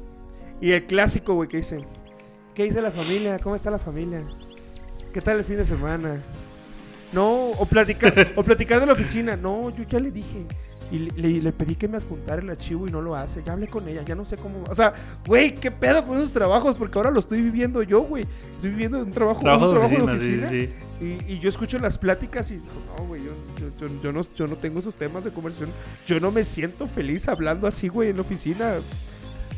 Y 0.59 0.71
el 0.71 0.83
clásico, 0.83 1.33
güey, 1.35 1.47
que 1.47 1.57
dicen, 1.57 1.85
¿qué 2.55 2.63
dice 2.65 2.81
la 2.81 2.91
familia? 2.91 3.37
¿Cómo 3.39 3.55
está 3.55 3.69
la 3.71 3.79
familia? 3.79 4.21
¿Qué 5.15 5.21
tal 5.21 5.37
el 5.37 5.45
fin 5.45 5.55
de 5.55 5.63
semana? 5.63 6.17
No, 7.13 7.51
o 7.51 7.65
platicar, 7.65 8.33
o 8.35 8.43
platicar 8.43 8.81
de 8.81 8.85
la 8.85 8.91
oficina. 8.91 9.37
No, 9.37 9.73
yo 9.73 9.85
ya 9.87 9.97
le 9.97 10.11
dije. 10.11 10.43
Y 10.91 10.99
le, 10.99 11.51
pedí 11.53 11.75
que 11.75 11.87
me 11.87 11.95
adjuntara 11.95 12.41
el 12.41 12.49
archivo 12.49 12.85
y 12.85 12.91
no 12.91 13.01
lo 13.01 13.15
hace. 13.15 13.41
Ya 13.45 13.53
hablé 13.53 13.69
con 13.69 13.87
ella, 13.87 14.01
ya 14.03 14.13
no 14.13 14.25
sé 14.25 14.35
cómo. 14.35 14.61
O 14.69 14.75
sea, 14.75 14.93
güey, 15.25 15.55
¿qué 15.55 15.71
pedo 15.71 16.05
con 16.05 16.17
esos 16.17 16.33
trabajos? 16.33 16.75
Porque 16.77 16.97
ahora 16.99 17.11
lo 17.11 17.21
estoy 17.21 17.41
viviendo 17.41 17.81
yo, 17.81 18.01
güey. 18.01 18.25
Estoy 18.51 18.71
viviendo 18.71 18.99
un 18.99 19.09
trabajo, 19.11 19.39
Trabajo 19.39 19.69
un 19.69 19.73
de 19.73 19.79
trabajo 19.79 20.11
oficina, 20.11 20.49
sí, 20.49 20.69
sí. 20.99 21.15
Y, 21.27 21.33
y 21.35 21.39
yo 21.39 21.47
escucho 21.47 21.79
las 21.79 21.97
pláticas 21.97 22.51
y 22.51 22.55
digo, 22.55 22.65
no, 22.97 23.05
güey, 23.05 23.23
yo, 23.23 23.31
yo- 23.79 23.87
yo- 23.87 24.01
yo 24.03 24.11
no, 24.11 24.25
yo 24.35 24.47
no 24.47 24.55
tengo 24.57 24.79
esos 24.79 24.95
temas 24.95 25.23
de 25.23 25.31
conversación. 25.31 25.69
Yo 26.05 26.19
no 26.19 26.29
me 26.29 26.43
siento 26.43 26.87
feliz 26.87 27.29
hablando 27.29 27.67
así, 27.67 27.87
güey, 27.87 28.09
en 28.09 28.17
la 28.17 28.23
oficina. 28.23 28.73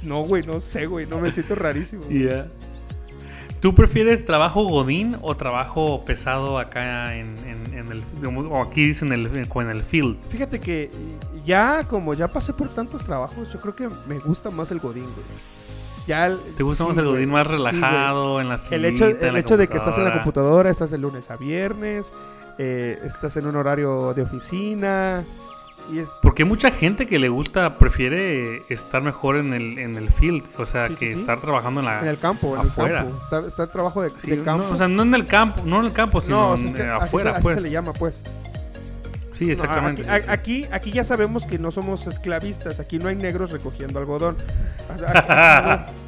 No, 0.03 0.21
güey, 0.21 0.45
no 0.45 0.61
sé, 0.61 0.85
güey, 0.85 1.07
no 1.07 1.19
me 1.19 1.31
siento 1.31 1.55
rarísimo. 1.55 2.03
Ya. 2.11 2.45
¿Tú 3.61 3.73
prefieres 3.73 4.23
trabajo 4.25 4.63
godín 4.65 5.17
o 5.21 5.35
trabajo 5.35 6.03
pesado 6.05 6.59
acá 6.59 7.15
en, 7.15 7.35
en- 7.45 7.73
en 7.77 7.91
el... 7.91 8.03
O 8.51 8.61
aquí 8.61 8.85
dicen 8.85 9.11
el, 9.11 9.25
en, 9.27 9.35
en 9.51 9.69
el 9.69 9.81
field. 9.83 10.15
Fíjate 10.29 10.59
que 10.59 10.91
ya, 11.45 11.83
como 11.89 12.13
ya 12.13 12.27
pasé 12.27 12.53
por 12.53 12.69
tantos 12.69 13.03
trabajos, 13.03 13.51
yo 13.51 13.59
creo 13.59 13.75
que 13.75 13.89
me 14.07 14.19
gusta 14.19 14.49
más 14.51 14.69
el 14.71 14.79
Godín, 14.79 15.03
güey. 15.05 15.25
Ya 16.05 16.27
el- 16.27 16.37
¿Te 16.55 16.63
gusta 16.63 16.83
sí, 16.83 16.89
más 16.89 16.97
el 16.99 17.05
godín 17.05 17.29
más 17.31 17.45
sí, 17.47 17.53
relajado, 17.53 18.39
en 18.39 18.47
la 18.47 18.59
el 18.71 18.85
hecho, 18.85 19.07
el 19.07 19.35
hecho 19.35 19.57
de 19.57 19.67
que 19.67 19.75
estás 19.75 19.97
en 19.97 20.05
la 20.05 20.11
computadora? 20.11 20.23
computadora, 20.23 20.69
estás 20.69 20.91
de 20.91 20.97
lunes 20.99 21.29
a 21.29 21.35
viernes, 21.35 22.13
eh, 22.57 22.97
estás 23.03 23.35
en 23.35 23.45
un 23.47 23.57
horario 23.57 24.13
de 24.13 24.21
oficina. 24.21 25.25
Y 25.91 25.99
es, 25.99 26.09
Porque 26.21 26.43
hay 26.43 26.49
mucha 26.49 26.69
gente 26.71 27.05
que 27.07 27.17
le 27.19 27.29
gusta, 27.29 27.75
prefiere 27.75 28.63
estar 28.69 29.01
mejor 29.01 29.37
en 29.37 29.53
el, 29.53 29.77
en 29.79 29.95
el 29.95 30.09
field, 30.09 30.43
o 30.57 30.65
sea, 30.65 30.87
Sí, 30.89 30.95
que 30.95 31.13
sí. 31.13 31.19
estar 31.21 31.39
trabajando 31.39 31.79
en 31.79 31.85
la... 31.85 32.01
en 32.01 32.07
el 32.07 32.17
campo, 32.19 32.55
en 32.55 32.61
afuera. 32.67 32.99
el 33.01 33.05
campo. 33.07 33.23
Está, 33.23 33.47
está 33.47 33.63
el 33.63 33.69
trabajo 33.69 34.01
de, 34.01 34.09
Sí, 34.21 34.29
de 34.31 34.37
no, 34.37 34.43
campo. 34.43 34.65
o 34.73 34.77
sea, 34.77 34.87
no 34.87 35.03
en 35.03 35.15
el 35.15 35.25
campo, 35.27 35.61
no 35.65 35.79
en 35.79 35.85
el 35.85 35.93
campo, 35.93 36.21
sino 36.21 36.35
no, 36.37 36.47
o 36.51 36.55
en- 36.55 36.59
sea, 36.61 36.67
es 36.69 36.75
que 36.75 36.81
eh, 36.83 36.89
así, 36.91 37.05
afuera, 37.05 37.29
se, 37.31 37.35
así 37.35 37.43
pues. 37.43 37.55
se 37.55 37.61
le 37.61 37.71
llama, 37.71 37.93
pues. 37.93 38.23
Sí, 39.33 39.45
No, 39.45 39.51
exactamente. 39.53 40.09
aquí, 40.09 40.25
aquí, 40.29 40.65
aquí 40.71 40.91
ya 40.91 41.03
sabemos 41.03 41.45
que 41.45 41.59
no 41.59 41.69
somos 41.71 42.07
esclavistas. 42.07 42.79
Aquí 42.79 42.97
no 42.97 43.07
hay 43.07 43.15
negros 43.15 43.51
recogiendo 43.51 43.99
algodón. 43.99 44.35
O 44.95 44.97
sea, 44.97 45.09
aquí 45.09 45.93
no. 45.93 46.06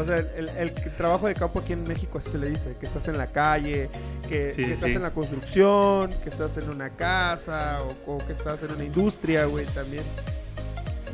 O 0.00 0.04
sea, 0.04 0.18
el, 0.18 0.72
trabajo 0.96 1.26
de 1.26 1.34
campo 1.34 1.60
aquí 1.60 1.72
en 1.72 1.84
México 1.84 2.18
así 2.18 2.30
se 2.30 2.38
le 2.38 2.48
dice, 2.48 2.76
que 2.78 2.86
estás 2.86 3.08
en 3.08 3.18
la 3.18 3.28
calle, 3.28 3.88
que, 4.28 4.52
Sí, 4.54 4.64
que 4.64 4.72
estás 4.72 4.90
sí. 4.90 4.96
en 4.96 5.02
la 5.02 5.10
construcción, 5.10 6.10
que 6.22 6.28
estás 6.28 6.56
en 6.56 6.70
una 6.70 6.90
casa 6.90 7.80
o, 8.06 8.14
o 8.14 8.18
que 8.26 8.32
estás 8.32 8.62
en 8.62 8.72
una 8.72 8.84
industria, 8.84 9.46
güey, 9.46 9.66
también. 9.66 10.04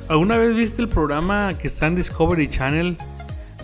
¿Alguna 0.08 0.36
vez 0.36 0.54
viste 0.54 0.82
el 0.82 0.88
programa 0.88 1.56
que 1.56 1.66
está 1.66 1.86
en 1.86 1.94
Discovery 1.94 2.50
Channel 2.50 2.98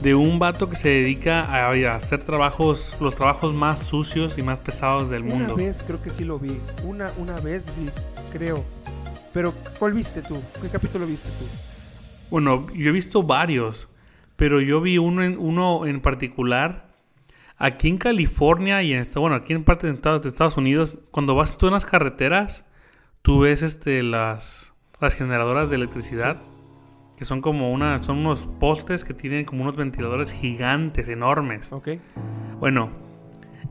de 0.00 0.14
un 0.14 0.38
vato 0.38 0.70
que 0.70 0.76
se 0.76 0.88
dedica 0.88 1.42
a, 1.42 1.70
a 1.70 1.94
hacer 1.94 2.24
trabajos, 2.24 2.94
los 3.00 3.14
trabajos 3.14 3.54
más 3.54 3.80
sucios 3.80 4.38
y 4.38 4.42
más 4.42 4.58
pesados 4.58 5.10
del 5.10 5.22
mundo? 5.22 5.54
Una 5.54 5.64
vez 5.64 5.82
creo 5.86 6.02
que 6.02 6.10
sí 6.10 6.24
lo 6.24 6.38
vi. 6.38 6.58
Una, 6.84 7.10
una 7.18 7.38
vez 7.40 7.66
vi, 7.76 7.90
creo. 8.32 8.64
Pero, 9.34 9.52
¿cuál 9.78 9.92
viste 9.92 10.22
tú? 10.22 10.40
¿Qué 10.62 10.68
capítulo 10.68 11.06
viste 11.06 11.28
tú? 11.28 11.44
Bueno, 12.30 12.66
yo 12.74 12.88
he 12.88 12.92
visto 12.92 13.22
varios, 13.22 13.86
pero 14.40 14.62
yo 14.62 14.80
vi 14.80 14.96
uno 14.96 15.22
en, 15.22 15.36
uno 15.38 15.84
en 15.86 16.00
particular. 16.00 16.88
Aquí 17.58 17.88
en 17.88 17.98
California 17.98 18.82
y 18.82 18.94
en 18.94 19.00
esta- 19.00 19.20
bueno, 19.20 19.36
aquí 19.36 19.52
en 19.52 19.64
parte 19.64 19.86
de 19.86 19.92
Estados, 19.92 20.22
de 20.22 20.30
Estados 20.30 20.56
Unidos, 20.56 20.98
cuando 21.10 21.34
vas 21.34 21.58
tú 21.58 21.66
en 21.66 21.74
las 21.74 21.84
carreteras, 21.84 22.64
tú 23.20 23.40
ves 23.40 23.62
este 23.62 24.02
las, 24.02 24.72
las 24.98 25.14
generadoras 25.14 25.68
de 25.68 25.76
electricidad, 25.76 26.38
que 27.18 27.26
son 27.26 27.42
como 27.42 27.70
una, 27.70 28.02
son 28.02 28.16
unos 28.16 28.48
postes 28.58 29.04
que 29.04 29.12
tienen 29.12 29.44
como 29.44 29.60
unos 29.64 29.76
ventiladores 29.76 30.32
gigantes, 30.32 31.10
enormes. 31.10 31.70
Ok. 31.70 31.88
Bueno, 32.60 32.88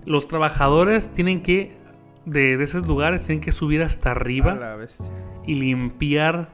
los 0.06 0.28
trabajadores 0.28 1.12
tienen 1.12 1.42
que, 1.42 1.76
de, 2.26 2.58
de 2.58 2.64
esos 2.64 2.86
lugares, 2.86 3.26
tienen 3.26 3.42
que 3.44 3.52
subir 3.52 3.82
hasta 3.82 4.12
arriba 4.12 4.54
la 4.54 4.78
y 5.48 5.56
limpiar 5.56 6.50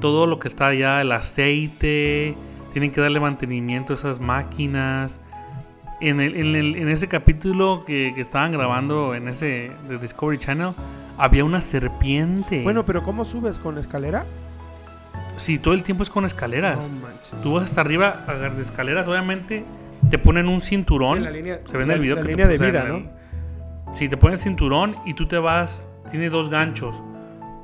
todo 0.00 0.26
lo 0.26 0.40
que 0.40 0.48
está 0.48 0.66
allá, 0.66 1.00
el 1.00 1.12
aceite, 1.12 2.34
tienen 2.78 2.92
que 2.92 3.00
darle 3.00 3.18
mantenimiento 3.18 3.92
a 3.92 3.96
esas 3.96 4.20
máquinas. 4.20 5.18
En, 6.00 6.20
el- 6.20 6.36
en 6.36 6.54
el- 6.54 6.76
en 6.76 6.88
ese 6.88 7.08
capítulo 7.08 7.82
que, 7.84 8.12
que 8.14 8.20
estaban 8.20 8.52
grabando 8.52 9.16
en 9.16 9.26
ese 9.26 9.72
de 9.88 9.98
Discovery 9.98 10.38
Channel, 10.38 10.68
había 11.16 11.44
una 11.44 11.60
serpiente. 11.60 12.62
Bueno, 12.62 12.84
pero 12.84 13.02
¿cómo 13.02 13.24
subes? 13.24 13.58
¿Con 13.58 13.78
escalera? 13.78 14.24
sí, 15.38 15.58
todo 15.58 15.74
el 15.74 15.82
tiempo 15.84 16.02
es 16.04 16.10
con 16.10 16.24
escaleras. 16.24 16.88
No. 16.90 17.38
Tú 17.42 17.54
vas 17.54 17.64
hasta 17.64 17.80
arriba 17.80 18.24
a 18.28 18.32
de 18.34 18.62
escaleras, 18.62 19.06
obviamente 19.08 19.64
te 20.10 20.18
ponen 20.18 20.46
un 20.48 20.60
cinturón. 20.60 21.18
Sí, 21.18 21.24
la 21.24 21.30
línea- 21.30 21.60
se 21.64 21.76
ve 21.76 21.82
en 21.82 21.88
la- 21.88 21.94
el 21.94 22.00
video 22.00 22.14
la 22.16 22.22
que 22.22 22.26
te 22.26 22.30
línea 22.32 22.46
de 22.48 22.58
vida, 22.58 22.82
el- 22.82 22.88
¿no? 22.92 23.94
Sí, 23.94 24.08
te 24.08 24.16
ponen 24.16 24.34
el 24.34 24.40
cinturón 24.40 24.94
y 25.04 25.14
tú 25.14 25.26
te 25.26 25.38
vas. 25.38 25.88
Tiene 26.12 26.28
dos 26.30 26.48
ganchos. 26.48 26.94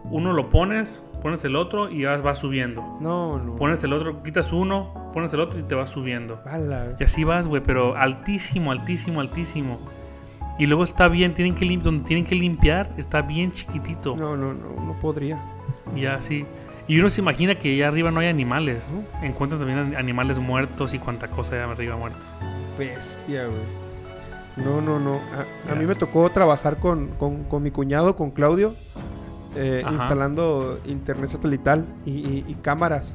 Uno 0.05 0.33
lo 0.33 0.51
pones, 0.51 1.03
pones 1.25 1.43
el 1.47 1.57
otro 1.57 1.89
y 1.89 2.05
vas, 2.05 2.23
vas 2.23 2.39
subiendo. 2.39 2.99
No, 3.01 3.39
no. 3.39 3.57
Pones 3.57 3.83
el 3.83 3.95
otro, 3.95 4.23
quitas 4.23 4.53
uno, 4.53 5.11
pones 5.15 5.33
el 5.33 5.41
otro 5.41 5.59
y 5.59 5.63
te 5.63 5.75
vas 5.75 5.89
subiendo. 5.89 6.41
Y 7.01 7.05
así 7.05 7.25
vas, 7.25 7.47
güey, 7.47 7.63
pero 7.63 7.97
altísimo, 7.97 8.71
altísimo, 8.71 9.23
altísimo. 9.23 9.79
Y 10.59 10.67
luego 10.67 10.85
está 10.85 11.09
bien, 11.09 11.33
tienen 11.33 11.55
que 11.55 11.67
donde 11.79 12.05
tienen 12.07 12.27
que 12.27 12.35
limpiar, 12.35 12.91
está 12.99 13.23
bien 13.23 13.53
chiquitito. 13.53 14.15
No, 14.17 14.37
no, 14.37 14.53
no, 14.53 14.69
no 14.85 14.93
podría. 15.01 15.41
Y 15.97 16.05
así. 16.05 16.45
Y 16.87 16.99
uno 17.01 17.09
se 17.09 17.23
imagina 17.23 17.55
que 17.55 17.73
allá 17.73 17.89
arriba 17.89 18.11
no 18.11 18.21
hay 18.21 18.29
animales. 18.29 18.93
Encuentran 19.23 19.59
también 19.59 19.79
an- 19.79 19.97
animales 19.97 20.39
muertos 20.39 20.93
y 20.93 20.99
cuanta 20.99 21.29
cosa 21.29 21.55
allá 21.55 21.73
arriba 21.73 21.97
muertos. 21.97 22.21
Bestia, 22.79 23.47
güey. 23.47 24.65
No, 24.65 24.83
no, 24.83 25.01
no. 25.01 25.21
A, 25.69 25.73
a 25.73 25.75
mí 25.75 25.87
me 25.87 25.95
tocó 25.95 26.29
trabajar 26.29 26.77
con, 26.77 27.09
con- 27.19 27.45
con 27.45 27.63
mi 27.63 27.71
cuñado, 27.71 28.15
con 28.15 28.31
Claudio, 28.31 28.75
eh, 29.57 29.83
instalando 29.91 30.79
internet 30.85 31.31
satelital 31.31 31.85
y, 32.05 32.11
y- 32.13 32.45
y 32.49 32.55
cámaras. 32.55 33.15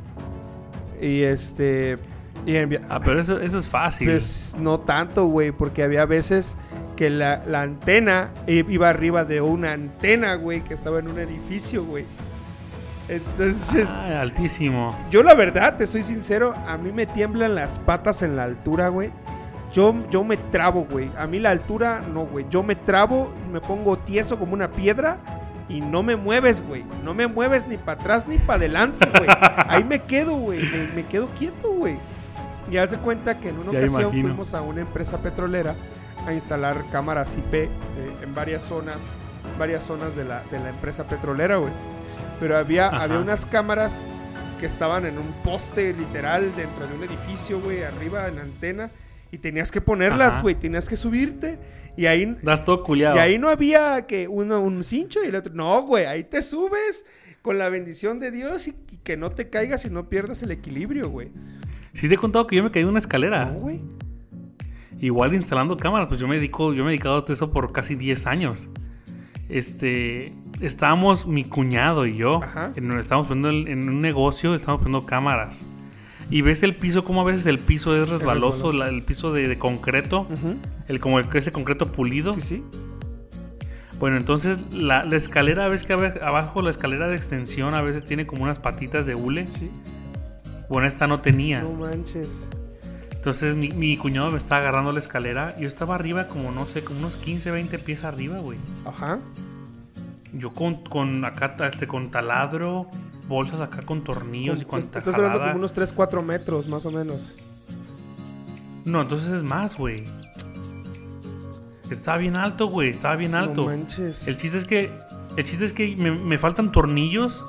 Y 1.01 1.21
este. 1.23 1.97
Y 2.45 2.55
Ah, 2.89 2.99
pero 3.03 3.19
eso, 3.19 3.39
eso 3.39 3.57
es 3.59 3.67
fácil. 3.67 4.07
Pues 4.09 4.55
no 4.59 4.79
tanto, 4.79 5.25
güey, 5.25 5.51
porque 5.51 5.83
había 5.83 6.05
veces 6.05 6.55
que 6.95 7.09
la, 7.09 7.43
la 7.45 7.61
antena 7.61 8.29
iba 8.47 8.89
arriba 8.89 9.25
de 9.25 9.41
una 9.41 9.73
antena, 9.73 10.35
güey, 10.35 10.61
que 10.63 10.73
estaba 10.73 10.99
en 10.99 11.09
un 11.09 11.19
edificio, 11.19 11.83
güey. 11.83 12.05
Entonces, 13.07 13.89
Ah, 13.89 14.21
altísimo. 14.21 14.95
yo 15.09 15.23
la 15.23 15.33
verdad, 15.33 15.77
te 15.77 15.87
soy 15.87 16.03
sincero, 16.03 16.53
a 16.67 16.77
mí 16.77 16.91
me 16.91 17.05
tiemblan 17.07 17.55
las 17.55 17.79
patas 17.79 18.21
en 18.21 18.35
la 18.35 18.43
altura, 18.43 18.89
güey. 18.89 19.09
Yo, 19.73 19.95
yo 20.09 20.23
me 20.23 20.37
trabo, 20.37 20.85
güey. 20.89 21.11
A 21.17 21.27
mí 21.27 21.39
la 21.39 21.49
altura, 21.51 22.01
no, 22.13 22.25
güey. 22.25 22.45
Yo 22.49 22.63
me 22.63 22.75
trabo, 22.75 23.31
me 23.51 23.59
pongo 23.61 23.97
tieso 23.97 24.37
como 24.37 24.53
una 24.53 24.69
piedra 24.71 25.17
y 25.69 25.81
no 25.81 26.01
me 26.03 26.15
mueves, 26.15 26.65
güey. 26.65 26.83
No 27.03 27.13
me 27.13 27.27
mueves 27.27 27.67
ni 27.67 27.77
para 27.77 28.01
atrás 28.01 28.27
ni 28.27 28.37
para 28.39 28.55
adelante, 28.57 29.07
güey. 29.07 29.29
Ahí 29.67 29.83
me 29.83 29.99
quedo, 29.99 30.33
güey. 30.35 30.61
Me, 30.63 30.87
me 30.95 31.05
quedo 31.05 31.27
quieto, 31.37 31.71
güey. 31.71 31.97
Y 32.71 32.77
hace 32.77 32.97
cuenta 32.97 33.39
que 33.39 33.49
en 33.49 33.59
una 33.59 33.71
Ya 33.71 33.79
ocasión 33.79 34.01
imagino. 34.01 34.27
fuimos 34.29 34.53
a 34.53 34.61
una 34.61 34.81
empresa 34.81 35.19
petrolera 35.19 35.75
a 36.25 36.33
instalar 36.33 36.83
cámaras 36.91 37.35
IP 37.37 37.53
eh, 37.53 37.69
en 38.21 38.35
varias 38.35 38.63
zonas, 38.63 39.13
varias 39.57 39.83
zonas 39.85 40.15
de 40.15 40.25
la, 40.25 40.43
de 40.51 40.59
la 40.59 40.69
empresa 40.69 41.05
petrolera, 41.05 41.57
güey. 41.57 41.71
Pero 42.39 42.57
había, 42.57 42.87
Ajá. 42.87 43.03
había 43.03 43.19
unas 43.19 43.45
cámaras 43.45 44.01
que 44.59 44.65
estaban 44.65 45.05
en 45.05 45.17
un 45.17 45.31
poste 45.43 45.93
literal 45.93 46.51
dentro 46.55 46.85
de 46.87 46.95
un 46.95 47.03
edificio, 47.03 47.59
güey, 47.61 47.83
arriba 47.83 48.27
en 48.27 48.35
la 48.35 48.41
antena. 48.41 48.89
Y 49.31 49.37
tenías 49.37 49.71
que 49.71 49.79
ponerlas, 49.81 50.41
güey, 50.41 50.55
tenías 50.55 50.89
que 50.89 50.95
subirte. 50.95 51.59
Y 51.97 52.05
ahí, 52.05 52.37
Das 52.41 52.63
todo 52.63 52.83
culiado. 52.83 53.15
y 53.15 53.19
ahí 53.19 53.37
no 53.37 53.49
había 53.49 54.05
que 54.07 54.27
uno, 54.27 54.59
un 54.61 54.83
cincho 54.83 55.19
y 55.23 55.27
el 55.27 55.35
otro. 55.35 55.53
No, 55.53 55.81
güey, 55.83 56.05
ahí 56.05 56.23
te 56.23 56.41
subes 56.41 57.05
con 57.41 57.57
la 57.57 57.69
bendición 57.69 58.19
de 58.19 58.31
Dios 58.31 58.67
y, 58.67 58.71
y 58.91 58.97
que 58.97 59.17
no 59.17 59.31
te 59.31 59.49
caigas 59.49 59.85
y 59.85 59.89
no 59.89 60.09
pierdas 60.09 60.41
el 60.43 60.51
equilibrio, 60.51 61.09
güey. 61.09 61.31
Sí 61.93 62.07
te 62.07 62.15
he 62.15 62.17
contado 62.17 62.47
que 62.47 62.55
yo 62.55 62.63
me 62.63 62.71
caí 62.71 62.83
de 62.83 62.89
una 62.89 62.99
escalera. 62.99 63.45
No, 63.45 63.59
güey. 63.59 63.81
Igual 64.99 65.33
instalando 65.33 65.77
cámaras, 65.77 66.07
pues 66.07 66.19
yo 66.19 66.27
me 66.27 66.35
dedico, 66.35 66.73
yo 66.73 66.83
me 66.83 66.89
he 66.89 66.93
dedicado 66.93 67.17
a 67.17 67.21
todo 67.23 67.33
eso 67.33 67.51
por 67.51 67.71
casi 67.71 67.95
10 67.95 68.25
años. 68.27 68.67
Este, 69.47 70.31
estábamos 70.61 71.25
mi 71.25 71.43
cuñado 71.43 72.05
y 72.05 72.17
yo, 72.17 72.41
en, 72.75 72.91
estábamos 72.99 73.27
poniendo 73.27 73.49
el- 73.49 73.67
en 73.67 73.89
un 73.89 74.01
negocio, 74.01 74.53
estábamos 74.55 74.83
poniendo 74.83 75.05
cámaras. 75.07 75.61
Y 76.29 76.41
ves 76.41 76.61
el 76.63 76.75
piso, 76.75 77.03
como 77.03 77.21
a 77.21 77.23
veces 77.23 77.45
el 77.47 77.57
piso 77.59 77.95
es 77.95 78.07
resbaloso, 78.07 78.71
la- 78.71 78.87
el 78.89 79.01
piso 79.01 79.33
de, 79.33 79.47
de 79.47 79.57
concreto, 79.57 80.27
el 80.87 80.99
como 80.99 81.17
el, 81.19 81.27
ese 81.33 81.51
concreto 81.51 81.91
pulido. 81.91 82.33
Sí, 82.33 82.41
sí. 82.41 82.63
Bueno, 83.99 84.15
entonces 84.17 84.57
la, 84.71 85.03
la 85.03 85.15
escalera, 85.17 85.67
ves 85.67 85.83
que 85.83 85.93
abajo 85.93 86.61
la 86.61 86.69
escalera 86.69 87.07
de 87.07 87.15
extensión 87.17 87.73
a 87.73 87.81
veces 87.81 88.03
tiene 88.03 88.25
como 88.25 88.43
unas 88.43 88.59
patitas 88.59 89.05
de 89.05 89.15
hule. 89.15 89.47
Sí. 89.51 89.69
Bueno, 90.69 90.87
esta 90.87 91.07
no 91.07 91.19
tenía. 91.19 91.61
No 91.61 91.71
manches. 91.71 92.47
Entonces 93.11 93.55
mi, 93.55 93.69
mi 93.69 93.97
cuñado 93.97 94.31
me 94.31 94.37
estaba 94.37 94.61
agarrando 94.61 94.91
la 94.93 94.99
escalera. 94.99 95.57
Yo 95.59 95.67
estaba 95.67 95.95
arriba 95.95 96.27
como, 96.27 96.51
no 96.51 96.65
sé, 96.65 96.83
como 96.83 96.99
unos 96.99 97.15
15, 97.17 97.51
20 97.51 97.79
pies 97.79 98.03
arriba, 98.05 98.37
güey. 98.39 98.57
Ajá. 98.85 99.19
Yo 100.31 100.51
con, 100.51 100.75
con 100.83 101.25
acá, 101.25 101.57
este, 101.69 101.87
con 101.87 102.11
taladro, 102.11 102.87
bolsas 103.29 103.61
acá 103.61 103.81
con 103.83 104.03
tornillos 104.03 104.61
y 104.61 104.65
con 104.65 104.79
Estás 104.79 105.07
hablando 105.07 105.39
como 105.39 105.55
unos 105.55 105.71
3, 105.71 105.93
4 105.93 106.21
metros, 106.23 106.67
más 106.67 106.85
o 106.85 106.91
menos. 106.91 107.35
No, 108.83 109.01
entonces 109.01 109.29
es 109.29 109.43
más, 109.43 109.77
güey. 109.77 110.03
Estaba 111.89 112.17
bien 112.17 112.35
alto, 112.35 112.67
güey. 112.67 112.89
Estaba 112.89 113.15
bien 113.15 113.35
alto. 113.35 113.61
No 113.61 113.67
manches. 113.67 114.27
El 114.27 114.35
chiste 114.37 114.57
es 114.57 114.65
que. 114.65 114.91
El 115.37 115.45
chiste 115.45 115.63
es 115.65 115.73
que 115.73 115.95
me, 115.95 116.11
me 116.11 116.37
faltan 116.37 116.71
tornillos. 116.71 117.43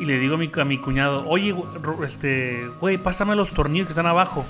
Y 0.00 0.04
le 0.04 0.18
digo 0.18 0.34
a 0.34 0.38
mi, 0.38 0.50
a 0.54 0.64
mi 0.64 0.78
cuñado, 0.78 1.26
oye, 1.26 1.54
este, 2.04 2.68
güey, 2.80 2.98
pásame 2.98 3.34
los 3.34 3.50
tornillos 3.50 3.86
que 3.86 3.92
están 3.92 4.06
abajo. 4.06 4.44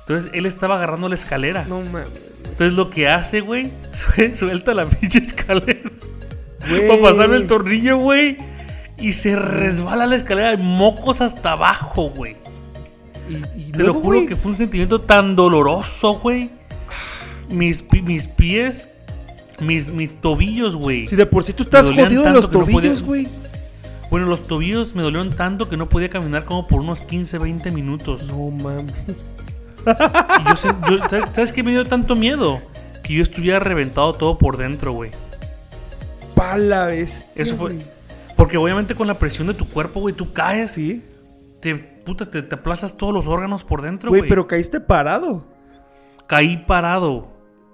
Entonces 0.00 0.30
él 0.32 0.46
estaba 0.46 0.76
agarrando 0.76 1.08
la 1.08 1.16
escalera. 1.16 1.64
No 1.68 1.80
mames. 1.80 2.08
Entonces 2.44 2.72
lo 2.72 2.88
que 2.90 3.08
hace, 3.08 3.40
güey, 3.42 3.70
sue- 3.92 4.34
suelta 4.34 4.72
la 4.72 4.86
pinche 4.88 5.18
escalera. 5.18 5.90
Güey. 6.66 6.88
Para 6.88 7.00
pasarme 7.02 7.36
el 7.36 7.46
tornillo, 7.46 7.98
güey. 7.98 8.38
Y 8.98 9.12
se 9.12 9.36
resbala 9.36 10.06
la 10.06 10.16
escalera 10.16 10.50
de 10.50 10.56
mocos 10.56 11.20
hasta 11.20 11.52
abajo, 11.52 12.10
güey. 12.16 12.36
Y, 13.28 13.60
y 13.68 13.72
Te 13.72 13.82
lo 13.82 13.92
juro 13.94 14.18
güey, 14.18 14.26
que 14.26 14.36
fue 14.36 14.52
un 14.52 14.56
sentimiento 14.56 15.00
tan 15.00 15.36
doloroso, 15.36 16.14
güey. 16.14 16.50
Mis, 17.50 17.84
mis 18.02 18.26
pies, 18.28 18.88
mis, 19.60 19.90
mis 19.90 20.16
tobillos, 20.20 20.76
güey. 20.76 21.06
Si 21.06 21.14
de 21.16 21.26
por 21.26 21.42
sí 21.44 21.52
tú 21.52 21.64
estás 21.64 21.86
jodido 21.90 22.22
de 22.22 22.30
los 22.30 22.46
que 22.48 22.52
no 22.58 22.64
podía- 22.64 22.74
tobillos, 22.80 23.02
güey. 23.02 23.28
Bueno, 24.10 24.26
los 24.26 24.46
tobillos 24.46 24.94
me 24.94 25.02
dolieron 25.02 25.30
tanto 25.30 25.68
que 25.68 25.76
no 25.76 25.88
podía 25.88 26.08
caminar 26.08 26.44
como 26.44 26.66
por 26.66 26.80
unos 26.80 27.02
15, 27.02 27.38
20 27.38 27.70
minutos. 27.72 28.22
No 28.24 28.50
mames. 28.50 28.94
Y 29.86 30.48
yo, 30.48 30.56
sé- 30.56 30.68
yo- 30.88 30.98
¿sabes, 31.08 31.24
sabes 31.32 31.52
qué 31.52 31.62
me 31.62 31.72
dio 31.72 31.84
tanto 31.84 32.16
miedo? 32.16 32.60
Que 33.02 33.14
yo 33.14 33.22
estuviera 33.22 33.58
reventado 33.58 34.14
todo 34.14 34.38
por 34.38 34.56
dentro, 34.56 34.92
güey. 34.92 35.10
Pala 36.34 36.86
bestia. 36.86 37.30
Eso 37.42 37.56
fue. 37.56 37.74
güey. 37.74 37.95
Porque 38.36 38.56
obviamente 38.58 38.94
con 38.94 39.06
la 39.06 39.14
presión 39.18 39.46
de 39.48 39.54
tu 39.54 39.68
cuerpo, 39.68 40.00
güey, 40.00 40.14
tú 40.14 40.32
caes 40.32 40.72
Sí. 40.72 41.02
te, 41.60 41.74
puta, 41.74 42.28
te, 42.30 42.42
te 42.42 42.54
aplastas 42.54 42.96
todos 42.96 43.12
los 43.14 43.26
órganos 43.26 43.64
por 43.64 43.82
dentro, 43.82 44.10
Güey, 44.10 44.20
güey. 44.20 44.28
pero 44.28 44.46
caíste 44.46 44.78
parado. 44.80 45.44
Caí 46.26 46.58
parado. 46.58 47.28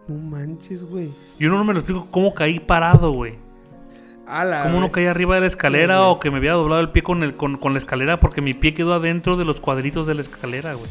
No 0.08 0.14
manches, 0.16 0.82
güey. 0.84 1.08
Yo 1.38 1.48
no 1.50 1.62
me 1.64 1.72
lo 1.72 1.80
explico 1.80 2.06
cómo 2.10 2.32
caí 2.34 2.60
parado, 2.60 3.12
güey. 3.12 3.34
Cómo 4.64 4.80
no 4.80 4.90
caí 4.90 5.06
arriba 5.06 5.34
de 5.34 5.42
la 5.42 5.46
escalera 5.46 6.02
o 6.06 6.18
que 6.18 6.30
me 6.30 6.38
había 6.38 6.52
doblado 6.52 6.80
el 6.80 6.90
pie 6.90 7.02
con, 7.02 7.22
el, 7.22 7.36
con, 7.36 7.58
con 7.58 7.72
la 7.74 7.78
escalera 7.78 8.18
porque 8.18 8.40
mi 8.40 8.54
pie 8.54 8.72
quedó 8.72 8.94
adentro 8.94 9.36
de 9.36 9.44
los 9.44 9.60
cuadritos 9.60 10.06
de 10.06 10.14
la 10.14 10.22
escalera, 10.22 10.72
güey. 10.74 10.88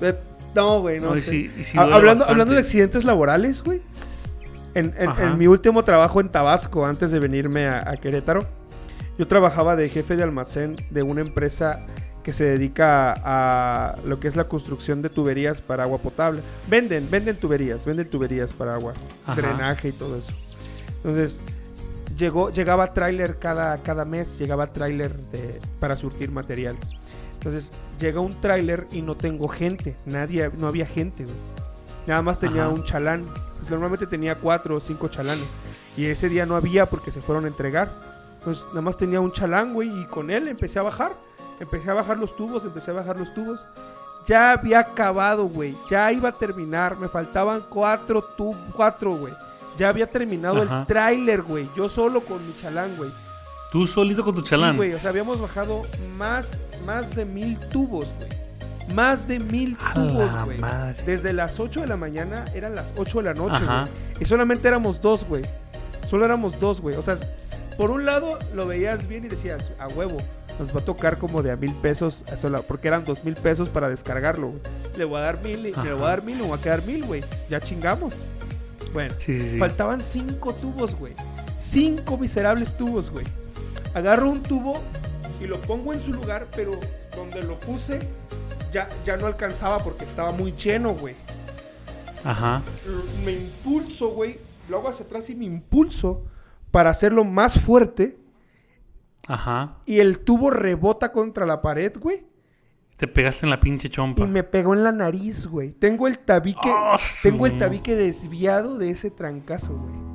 Eh, 0.00 0.14
No, 0.54 0.80
güey, 0.80 0.98
no, 0.98 1.10
No, 1.10 1.14
y 1.14 1.18
sé. 1.20 1.30
sí- 1.30 1.50
y 1.60 1.64
sí 1.64 1.78
Ha- 1.78 1.82
duele 1.82 1.96
hablando, 1.96 2.20
bastante. 2.20 2.32
hablando 2.32 2.54
de 2.54 2.60
accidentes 2.60 3.04
laborales, 3.04 3.62
güey. 3.62 3.80
En, 4.74 4.94
en- 4.98 5.08
Ajá. 5.08 5.24
en 5.24 5.38
mi 5.38 5.46
último 5.46 5.84
trabajo 5.84 6.20
en 6.20 6.28
Tabasco, 6.28 6.84
antes 6.86 7.10
de 7.10 7.18
venirme 7.18 7.66
a, 7.66 7.88
a 7.90 7.96
Querétaro, 7.96 8.46
yo 9.18 9.26
trabajaba 9.26 9.74
de 9.76 9.88
jefe 9.88 10.16
de 10.16 10.22
almacén 10.22 10.76
de 10.90 11.02
una 11.02 11.20
empresa 11.22 11.84
que 12.22 12.32
se 12.32 12.44
dedica 12.44 13.12
a, 13.12 13.90
a 13.94 13.96
lo 14.04 14.20
que 14.20 14.28
es 14.28 14.36
la 14.36 14.44
construcción 14.44 15.00
de 15.02 15.08
tuberías 15.08 15.60
para 15.60 15.84
agua 15.84 15.98
potable. 15.98 16.42
Venden, 16.68 17.08
venden 17.10 17.36
tuberías, 17.36 17.86
venden 17.86 18.08
tuberías 18.08 18.52
para 18.52 18.74
agua, 18.74 18.92
Ajá. 19.26 19.34
drenaje 19.34 19.88
y 19.88 19.92
todo 19.92 20.16
eso. 20.16 20.32
Entonces, 20.98 21.40
llegó, 22.16 22.50
llegaba 22.50 22.92
tráiler 22.92 23.38
cada, 23.38 23.78
cada 23.78 24.04
mes, 24.04 24.38
llegaba 24.38 24.66
tráiler 24.72 25.14
para 25.80 25.96
surtir 25.96 26.30
material. 26.30 26.76
Entonces, 27.34 27.70
llega 27.98 28.20
un 28.20 28.38
tráiler 28.40 28.86
y 28.92 29.00
no 29.00 29.16
tengo 29.16 29.48
gente, 29.48 29.96
nadie, 30.04 30.50
no 30.58 30.66
había 30.68 30.86
gente, 30.86 31.24
güey. 31.24 31.36
Nada 32.08 32.22
más 32.22 32.38
tenía 32.38 32.62
Ajá. 32.64 32.70
un 32.72 32.82
chalán. 32.84 33.24
Pues, 33.58 33.70
normalmente 33.70 34.06
tenía 34.06 34.34
cuatro 34.34 34.76
o 34.76 34.80
cinco 34.80 35.08
chalanes. 35.08 35.46
Y 35.96 36.06
ese 36.06 36.28
día 36.28 36.46
no 36.46 36.56
había 36.56 36.86
porque 36.86 37.12
se 37.12 37.20
fueron 37.20 37.44
a 37.44 37.48
entregar. 37.48 37.90
Entonces, 38.38 38.64
nada 38.68 38.82
más 38.82 38.96
tenía 38.96 39.20
un 39.20 39.30
chalán, 39.32 39.74
güey, 39.74 39.88
y 40.02 40.06
con 40.06 40.30
él 40.30 40.48
empecé 40.48 40.78
a 40.78 40.82
bajar. 40.82 41.12
Empecé 41.60 41.90
a 41.90 41.94
bajar 41.94 42.18
los 42.18 42.34
tubos, 42.36 42.64
empecé 42.64 42.92
a 42.92 42.94
bajar 42.94 43.16
los 43.16 43.34
tubos. 43.34 43.66
Ya 44.26 44.52
había 44.52 44.78
acabado, 44.80 45.44
güey. 45.46 45.74
Ya 45.90 46.10
iba 46.12 46.28
a 46.28 46.32
terminar. 46.32 46.96
Me 46.98 47.08
faltaban 47.08 47.64
cuatro 47.68 48.22
tubos, 48.22 48.56
cuatro, 48.74 49.16
güey. 49.16 49.34
Ya 49.76 49.88
había 49.88 50.06
terminado 50.10 50.62
Ajá. 50.62 50.80
el 50.80 50.86
tráiler, 50.86 51.42
güey. 51.42 51.68
Yo 51.76 51.88
solo 51.88 52.20
con 52.20 52.44
mi 52.46 52.54
chalán, 52.56 52.94
güey. 52.96 53.10
Tú 53.72 53.86
solito 53.86 54.24
con 54.24 54.34
tu 54.34 54.42
Sí, 54.42 54.50
chalán. 54.50 54.76
güey. 54.76 54.94
O 54.94 55.00
sea, 55.00 55.10
habíamos 55.10 55.40
bajado 55.40 55.82
más, 56.16 56.50
más 56.86 57.14
de 57.14 57.24
mil 57.24 57.58
tubos, 57.68 58.06
güey. 58.18 58.37
Más 58.94 59.28
de 59.28 59.38
mil 59.38 59.76
tubos, 59.94 60.30
güey. 60.44 60.58
Desde 61.06 61.32
las 61.32 61.60
8 61.60 61.82
de 61.82 61.86
la 61.86 61.96
mañana 61.96 62.44
eran 62.54 62.74
las 62.74 62.92
8 62.96 63.18
de 63.18 63.24
la 63.24 63.34
noche, 63.34 63.64
güey. 63.64 63.88
Y 64.20 64.24
solamente 64.24 64.66
éramos 64.68 65.00
dos, 65.00 65.24
güey. 65.24 65.44
Solo 66.06 66.24
éramos 66.24 66.58
dos, 66.58 66.80
güey. 66.80 66.96
O 66.96 67.02
sea, 67.02 67.16
por 67.76 67.90
un 67.90 68.04
lado 68.06 68.38
lo 68.54 68.66
veías 68.66 69.06
bien 69.06 69.24
y 69.24 69.28
decías, 69.28 69.70
a 69.78 69.88
huevo, 69.88 70.16
nos 70.58 70.74
va 70.74 70.80
a 70.80 70.84
tocar 70.84 71.18
como 71.18 71.42
de 71.42 71.52
a 71.52 71.56
mil 71.56 71.72
pesos, 71.74 72.24
sola- 72.36 72.62
porque 72.62 72.88
eran 72.88 73.04
dos 73.04 73.22
mil 73.24 73.34
pesos 73.36 73.68
para 73.68 73.88
descargarlo, 73.88 74.48
güey. 74.48 74.60
Le 74.96 75.04
voy 75.04 75.18
a 75.18 75.22
dar 75.22 75.42
mil, 75.42 75.66
y- 75.66 75.72
le 75.72 75.92
voy 75.92 76.02
a 76.04 76.08
dar 76.08 76.22
mil, 76.22 76.38
le 76.38 76.44
voy 76.44 76.58
a 76.58 76.62
quedar 76.62 76.82
mil, 76.84 77.04
güey. 77.04 77.22
Ya 77.48 77.60
chingamos. 77.60 78.16
Bueno, 78.92 79.14
Sí, 79.18 79.38
sí, 79.40 79.50
sí. 79.52 79.58
faltaban 79.58 80.00
cinco 80.02 80.54
tubos, 80.54 80.94
güey. 80.96 81.12
Cinco 81.58 82.16
miserables 82.16 82.76
tubos, 82.76 83.10
güey. 83.10 83.26
Agarro 83.94 84.30
un 84.30 84.42
tubo 84.42 84.82
y 85.40 85.46
lo 85.46 85.60
pongo 85.60 85.92
en 85.92 86.00
su 86.00 86.12
lugar, 86.12 86.46
pero 86.56 86.72
donde 87.14 87.42
lo 87.42 87.58
puse 87.60 88.00
ya, 88.72 88.88
ya 89.04 89.16
no 89.16 89.26
alcanzaba 89.26 89.78
porque 89.78 90.04
estaba 90.04 90.32
muy 90.32 90.52
lleno, 90.52 90.94
güey 90.94 91.14
Ajá. 92.24 92.62
me 93.24 93.32
impulso, 93.32 94.10
güey. 94.10 94.38
Lo 94.68 94.78
hago 94.78 94.88
hacia 94.88 95.06
atrás 95.06 95.30
y 95.30 95.34
me 95.34 95.44
impulso 95.44 96.24
para 96.70 96.90
hacerlo 96.90 97.24
más 97.24 97.60
fuerte. 97.60 98.18
Ajá. 99.26 99.78
Y 99.86 100.00
el 100.00 100.20
tubo 100.20 100.50
rebota 100.50 101.12
contra 101.12 101.46
la 101.46 101.62
pared, 101.62 101.92
güey. 101.98 102.26
Te 102.96 103.06
pegaste 103.06 103.46
en 103.46 103.50
la 103.50 103.60
pinche 103.60 103.88
chompa. 103.88 104.24
Y 104.24 104.26
me 104.26 104.42
pegó 104.42 104.74
en 104.74 104.82
la 104.82 104.92
nariz, 104.92 105.46
güey. 105.46 105.72
Tengo 105.72 106.06
el 106.06 106.18
tabique. 106.18 106.70
Ah, 106.70 106.98
tengo 107.22 107.46
el 107.46 107.56
tabique 107.58 107.94
desviado 107.94 108.76
de 108.76 108.90
ese 108.90 109.10
trancazo, 109.10 109.74
güey. 109.74 110.07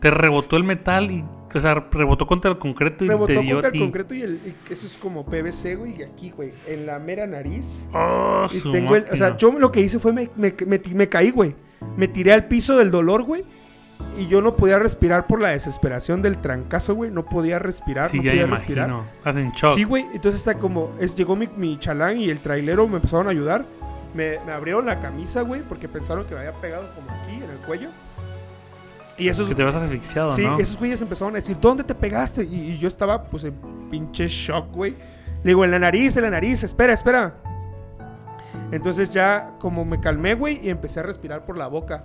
Te 0.00 0.10
rebotó 0.10 0.56
el 0.56 0.64
metal 0.64 1.10
y. 1.10 1.24
O 1.54 1.60
sea, 1.60 1.74
rebotó 1.90 2.26
contra 2.26 2.50
el 2.50 2.58
concreto 2.58 3.04
y 3.04 3.08
Rebotó 3.08 3.26
te 3.32 3.40
dio 3.40 3.54
contra 3.54 3.70
a 3.70 3.72
el 3.72 3.80
concreto 3.80 4.14
y, 4.14 4.20
el, 4.22 4.34
y 4.68 4.72
eso 4.72 4.86
es 4.86 4.98
como 4.98 5.24
PVC, 5.24 5.76
güey. 5.76 5.98
Y 5.98 6.02
aquí, 6.02 6.30
güey, 6.30 6.52
en 6.66 6.86
la 6.86 6.98
mera 6.98 7.26
nariz. 7.26 7.80
Oh, 7.94 8.44
Y 8.52 8.58
su 8.58 8.70
tengo 8.70 8.94
el, 8.96 9.06
o 9.10 9.16
sea, 9.16 9.36
yo 9.38 9.50
lo 9.52 9.72
que 9.72 9.80
hice 9.80 9.98
fue 9.98 10.12
me, 10.12 10.28
me, 10.36 10.54
me, 10.66 10.78
me 10.94 11.08
caí, 11.08 11.30
güey. 11.30 11.56
Me 11.96 12.06
tiré 12.06 12.32
al 12.34 12.46
piso 12.48 12.76
del 12.76 12.90
dolor, 12.90 13.22
güey. 13.22 13.44
Y 14.18 14.26
yo 14.28 14.42
no 14.42 14.54
podía 14.56 14.78
respirar 14.78 15.26
por 15.26 15.40
la 15.40 15.48
desesperación 15.48 16.20
del 16.22 16.38
trancazo, 16.38 16.94
güey. 16.94 17.10
No 17.10 17.24
podía 17.24 17.58
respirar, 17.58 18.10
Sí, 18.10 18.18
no 18.18 18.24
ya 18.24 18.30
podía 18.32 18.44
imagino. 18.44 19.00
respirar. 19.00 19.04
Estás 19.18 19.36
en 19.36 19.50
shock. 19.52 19.74
Sí, 19.74 19.84
güey. 19.84 20.04
Entonces 20.12 20.40
está 20.42 20.54
como. 20.58 20.92
Es, 21.00 21.14
llegó 21.14 21.34
mi, 21.34 21.48
mi 21.56 21.78
chalán 21.78 22.18
y 22.18 22.28
el 22.28 22.40
trailero 22.40 22.86
me 22.88 22.96
empezaron 22.96 23.26
a 23.26 23.30
ayudar. 23.30 23.64
Me, 24.14 24.38
me 24.46 24.52
abrieron 24.52 24.84
la 24.86 25.00
camisa, 25.00 25.40
güey, 25.42 25.62
porque 25.62 25.88
pensaron 25.88 26.24
que 26.26 26.34
me 26.34 26.40
había 26.40 26.52
pegado 26.52 26.86
como 26.94 27.10
aquí 27.10 27.36
en 27.36 27.50
el 27.50 27.58
cuello. 27.66 27.88
Y 29.18 29.28
esos, 29.28 29.48
que 29.48 29.54
te 29.54 29.64
vas 29.64 29.74
asfixiado, 29.74 30.30
sí, 30.32 30.44
¿no? 30.46 30.58
esos 30.58 30.78
güeyes 30.78 31.02
empezaron 31.02 31.34
a 31.34 31.38
decir, 31.38 31.56
¿dónde 31.60 31.82
te 31.84 31.94
pegaste? 31.94 32.44
Y, 32.44 32.54
y 32.72 32.78
yo 32.78 32.86
estaba, 32.88 33.24
pues, 33.24 33.44
en 33.44 33.54
pinche 33.90 34.28
shock, 34.28 34.72
güey. 34.72 34.92
Le 35.42 35.50
digo, 35.50 35.64
en 35.64 35.70
la 35.72 35.78
nariz, 35.78 36.16
en 36.16 36.22
la 36.22 36.30
nariz, 36.30 36.62
espera, 36.62 36.92
espera. 36.92 37.34
Entonces 38.70 39.10
ya, 39.10 39.52
como 39.58 39.84
me 39.84 40.00
calmé, 40.00 40.34
güey, 40.34 40.60
y 40.64 40.70
empecé 40.70 41.00
a 41.00 41.02
respirar 41.02 41.44
por 41.44 41.56
la 41.56 41.66
boca. 41.68 42.04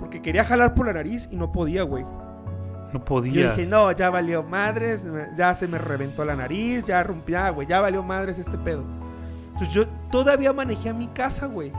Porque 0.00 0.22
quería 0.22 0.44
jalar 0.44 0.74
por 0.74 0.86
la 0.86 0.92
nariz 0.92 1.28
y 1.30 1.36
no 1.36 1.50
podía, 1.52 1.82
güey. 1.82 2.04
No 2.04 2.92
Yo 3.00 3.04
podías. 3.04 3.56
dije, 3.56 3.68
no, 3.68 3.90
ya 3.92 4.10
valió 4.10 4.42
madres, 4.42 5.06
ya 5.36 5.54
se 5.54 5.66
me 5.66 5.78
reventó 5.78 6.24
la 6.24 6.36
nariz, 6.36 6.84
ya 6.86 7.02
rompí, 7.02 7.32
ya, 7.32 7.50
güey, 7.50 7.66
ya 7.66 7.80
valió 7.80 8.02
madres 8.02 8.38
este 8.38 8.56
pedo. 8.58 8.84
Entonces 9.52 9.74
yo 9.74 9.86
todavía 10.10 10.52
manejé 10.52 10.90
a 10.90 10.94
mi 10.94 11.08
casa, 11.08 11.46
güey. 11.46 11.72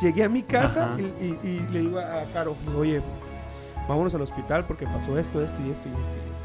Llegué 0.00 0.24
a 0.24 0.28
mi 0.28 0.42
casa 0.42 0.90
y, 0.98 1.02
y- 1.02 1.40
y 1.44 1.66
le 1.72 1.80
digo 1.80 1.98
a 1.98 2.24
Caro, 2.34 2.56
oye, 2.76 3.00
vámonos 3.88 4.14
al 4.14 4.22
hospital 4.22 4.64
porque 4.66 4.86
pasó 4.86 5.18
esto, 5.18 5.42
esto 5.42 5.58
y 5.66 5.70
esto 5.70 5.88
y 5.88 5.92
esto 5.92 6.14
y 6.16 6.32
esto. 6.32 6.42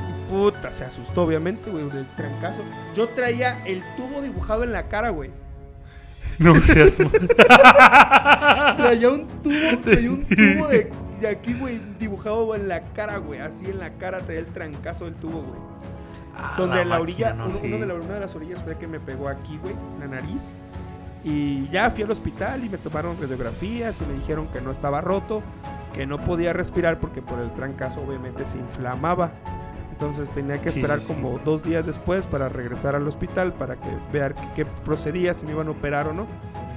Y 0.00 0.30
puta, 0.30 0.70
se 0.72 0.84
asustó, 0.84 1.22
obviamente, 1.24 1.70
güey, 1.70 1.88
del 1.90 2.06
trancazo. 2.16 2.60
Yo 2.96 3.08
traía 3.08 3.64
el 3.66 3.82
tubo 3.96 4.20
dibujado 4.22 4.62
en 4.64 4.72
la 4.72 4.84
cara, 4.84 5.10
güey. 5.10 5.30
No 6.38 6.54
seas. 6.62 6.96
Traía 8.76 9.10
un 9.10 9.26
tubo, 9.42 9.78
traía 9.82 10.10
un 10.10 10.24
tubo 10.28 10.68
de, 10.68 10.90
de 11.20 11.28
aquí, 11.28 11.54
güey, 11.54 11.80
dibujado 11.98 12.54
en 12.54 12.68
la 12.68 12.80
cara, 12.92 13.16
güey. 13.18 13.40
Así 13.40 13.66
en 13.66 13.78
la 13.78 13.90
cara 13.94 14.20
traía 14.20 14.40
el 14.40 14.46
trancazo 14.46 15.04
del 15.06 15.14
tubo, 15.14 15.42
güey. 15.42 15.58
Ah, 16.36 16.54
donde 16.56 16.76
la 16.84 16.84
la 16.84 17.00
orilla, 17.00 17.34
máquina, 17.34 17.44
¿no? 17.44 17.50
uno, 17.50 17.58
Sí. 17.58 17.66
uno 17.66 17.78
de 17.78 17.86
la, 17.86 17.94
una 17.94 18.14
de 18.14 18.20
las 18.20 18.34
orillas 18.36 18.62
fue 18.62 18.78
que 18.78 18.86
me 18.86 19.00
pegó 19.00 19.28
aquí, 19.28 19.58
güey, 19.60 19.74
la 19.98 20.06
nariz. 20.06 20.56
Y 21.28 21.68
ya 21.68 21.90
fui 21.90 22.04
al 22.04 22.10
hospital 22.10 22.64
y 22.64 22.70
me 22.70 22.78
tomaron 22.78 23.16
radiografías 23.20 24.00
y 24.00 24.06
me 24.06 24.14
dijeron 24.14 24.46
que 24.48 24.62
no 24.62 24.70
estaba 24.70 25.02
roto, 25.02 25.42
que 25.92 26.06
no 26.06 26.18
podía 26.24 26.54
respirar 26.54 26.98
porque 27.00 27.20
por 27.20 27.38
el 27.38 27.52
trancazo 27.52 28.00
obviamente 28.00 28.46
se 28.46 28.56
inflamaba. 28.56 29.32
Entonces 29.92 30.32
tenía 30.32 30.58
que 30.60 30.70
esperar 30.70 31.00
sí, 31.00 31.06
sí. 31.08 31.12
como 31.12 31.38
dos 31.44 31.64
días 31.64 31.84
después 31.84 32.26
para 32.26 32.48
regresar 32.48 32.94
al 32.94 33.06
hospital 33.06 33.52
para 33.52 33.76
que 33.76 33.88
vean 34.12 34.34
qué, 34.54 34.64
procedía, 34.64 35.34
si 35.34 35.44
me 35.44 35.52
iban 35.52 35.68
a 35.68 35.72
operar 35.72 36.06
o 36.08 36.14
no. 36.14 36.26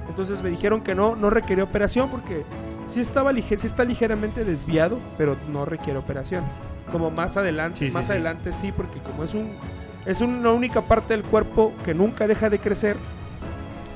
Entonces 0.08 0.42
me 0.42 0.50
dijeron 0.50 0.82
que 0.82 0.94
no, 0.94 1.16
no 1.16 1.30
requería 1.30 1.64
operación 1.64 2.10
porque 2.10 2.44
sí, 2.88 3.00
estaba 3.00 3.32
lige- 3.32 3.56
sí 3.58 3.66
está 3.66 3.84
ligeramente 3.84 4.44
desviado, 4.44 4.98
pero 5.16 5.36
no 5.50 5.64
requiere 5.64 5.98
operación. 5.98 6.44
Como 6.90 7.10
más 7.10 7.38
adelante, 7.38 7.90
más 7.90 8.10
adelante 8.10 8.52
sí, 8.52 8.70
porque 8.72 8.98
como 8.98 9.24
es 9.24 9.32
un 9.32 9.52
es 10.04 10.20
una 10.20 10.50
única 10.50 10.82
parte 10.82 11.14
del 11.14 11.22
cuerpo 11.22 11.72
que 11.84 11.94
nunca 11.94 12.26
deja 12.26 12.50
de 12.50 12.58
crecer, 12.58 12.96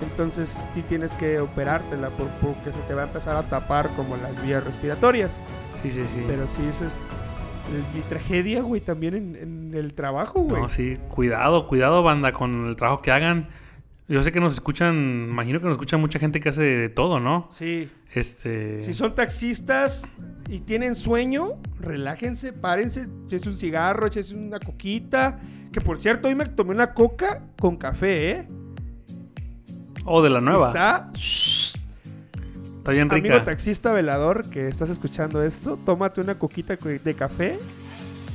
entonces 0.02 0.64
sí 0.74 0.82
tienes 0.82 1.12
que 1.12 1.40
operártela 1.40 2.10
por- 2.10 2.28
porque 2.42 2.72
se 2.72 2.78
te 2.86 2.94
va 2.94 3.02
a 3.02 3.06
empezar 3.06 3.36
a 3.36 3.42
tapar 3.42 3.88
como 3.96 4.16
las 4.16 4.40
vías 4.42 4.62
respiratorias. 4.64 5.38
Sí, 5.82 5.90
sí, 5.90 6.02
sí. 6.14 6.22
Pero 6.26 6.46
sí, 6.46 6.62
esa 6.68 6.86
es 6.86 7.06
mi 7.94 8.00
tragedia, 8.02 8.62
güey, 8.62 8.80
también 8.80 9.14
en, 9.14 9.36
en 9.36 9.74
el 9.74 9.94
trabajo, 9.94 10.40
güey. 10.40 10.62
No, 10.62 10.68
sí, 10.68 10.98
cuidado, 11.08 11.66
cuidado, 11.68 12.02
banda, 12.02 12.32
con 12.32 12.66
el 12.68 12.76
trabajo 12.76 13.02
que 13.02 13.10
hagan. 13.12 13.48
Yo 14.08 14.22
sé 14.22 14.30
que 14.30 14.38
nos 14.38 14.52
escuchan, 14.54 14.94
imagino 15.30 15.58
que 15.58 15.64
nos 15.66 15.72
escucha 15.74 15.96
mucha 15.96 16.20
gente 16.20 16.38
que 16.38 16.50
hace 16.50 16.62
de 16.62 16.88
todo, 16.88 17.18
¿no? 17.18 17.48
Sí. 17.50 17.90
Este. 18.14 18.82
Si 18.84 18.94
son 18.94 19.14
taxistas 19.16 20.06
y 20.48 20.60
tienen 20.60 20.94
sueño, 20.94 21.54
relájense, 21.80 22.52
párense, 22.52 23.08
échese 23.24 23.48
un 23.48 23.56
cigarro, 23.56 24.06
échese 24.06 24.34
una 24.36 24.60
coquita. 24.60 25.40
Que 25.72 25.80
por 25.80 25.98
cierto, 25.98 26.28
hoy 26.28 26.36
me 26.36 26.46
tomé 26.46 26.70
una 26.70 26.94
coca 26.94 27.42
con 27.60 27.76
café, 27.76 28.30
¿eh? 28.30 28.48
Oh, 30.06 30.22
de 30.22 30.30
la 30.30 30.40
nueva. 30.40 30.68
Está, 30.68 31.10
Está, 32.78 32.92
bien 32.92 33.10
rica. 33.10 33.28
amigo 33.28 33.44
taxista 33.44 33.92
velador, 33.92 34.48
que 34.48 34.68
estás 34.68 34.90
escuchando 34.90 35.42
esto, 35.42 35.76
tómate 35.84 36.20
una 36.20 36.36
coquita 36.36 36.76
co- 36.76 36.88
de 36.88 37.14
café. 37.14 37.58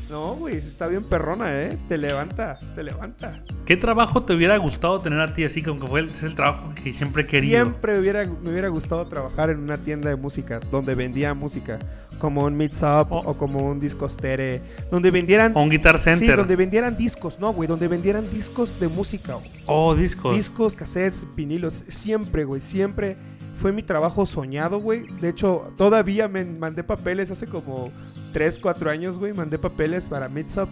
No, 0.09 0.36
güey, 0.36 0.57
está 0.57 0.88
bien 0.88 1.05
perrona, 1.05 1.57
¿eh? 1.61 1.78
Te 1.88 1.97
levanta, 1.97 2.59
te 2.76 2.84
levanta. 2.84 3.41
¿Qué 3.65 3.78
trabajo 3.78 4.24
te 4.24 4.34
hubiera 4.34 4.57
gustado 4.57 4.99
tener 4.99 5.22
a 5.22 5.34
ti 5.34 5.45
así 5.45 5.63
como 5.63 5.80
que 5.80 5.88
fue 5.88 6.01
el, 6.01 6.09
es 6.09 6.24
el 6.24 6.36
trabajo 6.36 6.74
que 6.76 6.91
siempre 6.91 7.22
he 7.24 7.28
querido? 7.28 7.61
Siempre 7.61 7.97
hubiera, 7.97 8.26
me 8.26 8.49
hubiera 8.49 8.67
gustado 8.67 9.07
trabajar 9.07 9.49
en 9.51 9.59
una 9.59 9.78
tienda 9.78 10.09
de 10.09 10.17
música 10.17 10.59
donde 10.69 10.95
vendía 10.95 11.34
música, 11.34 11.80
como 12.22 12.45
un 12.45 12.55
Mix 12.55 12.82
Up 12.84 13.07
Oh. 13.09 13.24
o 13.26 13.34
como 13.36 13.59
un 13.69 13.80
Discostere, 13.80 14.61
donde 14.91 15.11
vendieran 15.11 15.51
O 15.57 15.61
un 15.63 15.69
Guitar 15.69 15.97
Sí, 15.97 16.03
Center. 16.05 16.38
donde 16.38 16.55
vendieran 16.55 16.95
discos, 16.95 17.39
no, 17.39 17.51
güey, 17.51 17.67
donde 17.67 17.88
vendieran 17.89 18.30
discos 18.30 18.80
de 18.80 18.88
música, 18.88 19.34
güey. 19.34 19.49
Oh, 19.65 19.95
discos. 19.95 20.36
Discos, 20.36 20.76
cassettes, 20.76 21.26
vinilos, 21.36 21.84
siempre, 21.88 22.45
güey, 22.45 22.61
siempre 22.61 23.17
fue 23.59 23.72
mi 23.74 23.84
trabajo 23.84 24.26
soñado, 24.26 24.80
güey. 24.80 25.07
De 25.19 25.30
hecho, 25.30 25.74
todavía 25.78 26.28
me 26.28 26.45
mandé 26.45 26.84
papeles 26.84 27.30
hace 27.32 27.47
como 27.47 27.89
3, 28.34 28.57
4 28.59 28.89
años, 28.89 29.17
güey, 29.19 29.34
mandé 29.34 29.57
papeles 29.59 30.07
para 30.07 30.30
Mix 30.30 30.57
Up. 30.57 30.69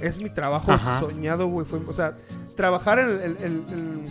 Es 0.00 0.18
mi 0.22 0.30
trabajo 0.30 0.70
Ajá. 0.72 1.00
soñado, 1.00 1.48
güey. 1.48 1.66
Fue, 1.66 1.80
o 1.86 1.92
sea, 1.92 2.14
trabajar 2.56 2.98
en, 3.00 3.08
en- 3.10 3.36
en- 3.42 3.64
en- 3.72 4.04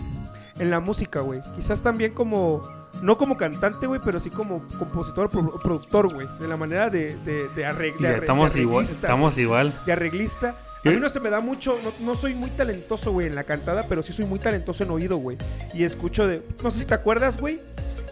en 0.59 0.69
la 0.69 0.79
música, 0.81 1.21
güey. 1.21 1.39
Quizás 1.55 1.81
también 1.81 2.13
como, 2.13 2.61
no 3.01 3.17
como 3.17 3.37
cantante, 3.37 3.87
güey, 3.87 4.01
pero 4.03 4.19
sí 4.19 4.29
como 4.29 4.63
compositor, 4.77 5.29
pro- 5.29 5.59
productor, 5.59 6.13
güey. 6.13 6.27
De 6.39 6.47
la 6.47 6.57
manera 6.57 6.89
de, 6.89 7.15
de, 7.25 7.47
de 7.49 7.65
arreg- 7.65 8.03
estamos 8.19 8.53
de 8.53 8.61
igual, 8.61 8.85
estamos 8.85 9.37
igual. 9.37 9.73
de 9.85 9.91
arreglista. 9.93 10.55
A 10.85 10.89
mí 10.89 10.97
no 10.97 11.09
se 11.09 11.19
me 11.19 11.29
da 11.29 11.41
mucho, 11.41 11.77
no, 11.83 11.91
no 12.05 12.15
soy 12.15 12.35
muy 12.35 12.49
talentoso, 12.51 13.11
güey, 13.11 13.27
en 13.27 13.35
la 13.35 13.43
cantada, 13.43 13.83
pero 13.89 14.01
sí 14.01 14.13
soy 14.13 14.23
muy 14.25 14.39
talentoso 14.39 14.83
en 14.83 14.91
oído, 14.91 15.17
güey. 15.17 15.37
Y 15.73 15.83
escucho 15.83 16.25
de... 16.25 16.41
No 16.63 16.71
sé 16.71 16.79
si 16.79 16.85
te 16.85 16.93
acuerdas, 16.93 17.37
güey, 17.37 17.59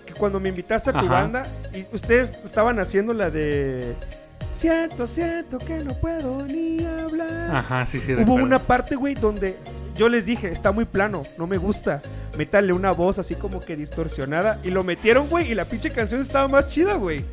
que 0.05 0.13
cuando 0.13 0.39
me 0.41 0.49
invitaste 0.49 0.89
a 0.89 0.93
tu 0.93 0.99
Ajá. 0.99 1.07
banda 1.09 1.47
y 1.73 1.85
ustedes 1.95 2.33
estaban 2.43 2.77
haciendo 2.79 3.13
la 3.13 3.29
de... 3.29 3.95
Siento, 4.53 5.05
siento 5.07 5.59
que 5.59 5.83
no 5.83 5.93
puedo 5.93 6.43
ni 6.45 6.83
hablar. 6.85 7.55
Ajá, 7.55 7.85
sí, 7.85 7.99
sí. 7.99 8.11
Hubo 8.13 8.19
recuerdo. 8.21 8.43
una 8.43 8.59
parte, 8.59 8.95
güey, 8.95 9.13
donde 9.13 9.55
yo 9.97 10.09
les 10.09 10.25
dije, 10.25 10.47
está 10.51 10.71
muy 10.71 10.85
plano, 10.85 11.23
no 11.37 11.47
me 11.47 11.57
gusta. 11.57 12.01
Métale 12.37 12.73
una 12.73 12.91
voz 12.91 13.19
así 13.19 13.35
como 13.35 13.59
que 13.59 13.75
distorsionada. 13.75 14.59
Y 14.63 14.69
lo 14.71 14.83
metieron, 14.83 15.27
güey, 15.27 15.51
y 15.51 15.55
la 15.55 15.65
pinche 15.65 15.89
canción 15.91 16.21
estaba 16.21 16.47
más 16.47 16.67
chida, 16.67 16.93
güey. 16.95 17.23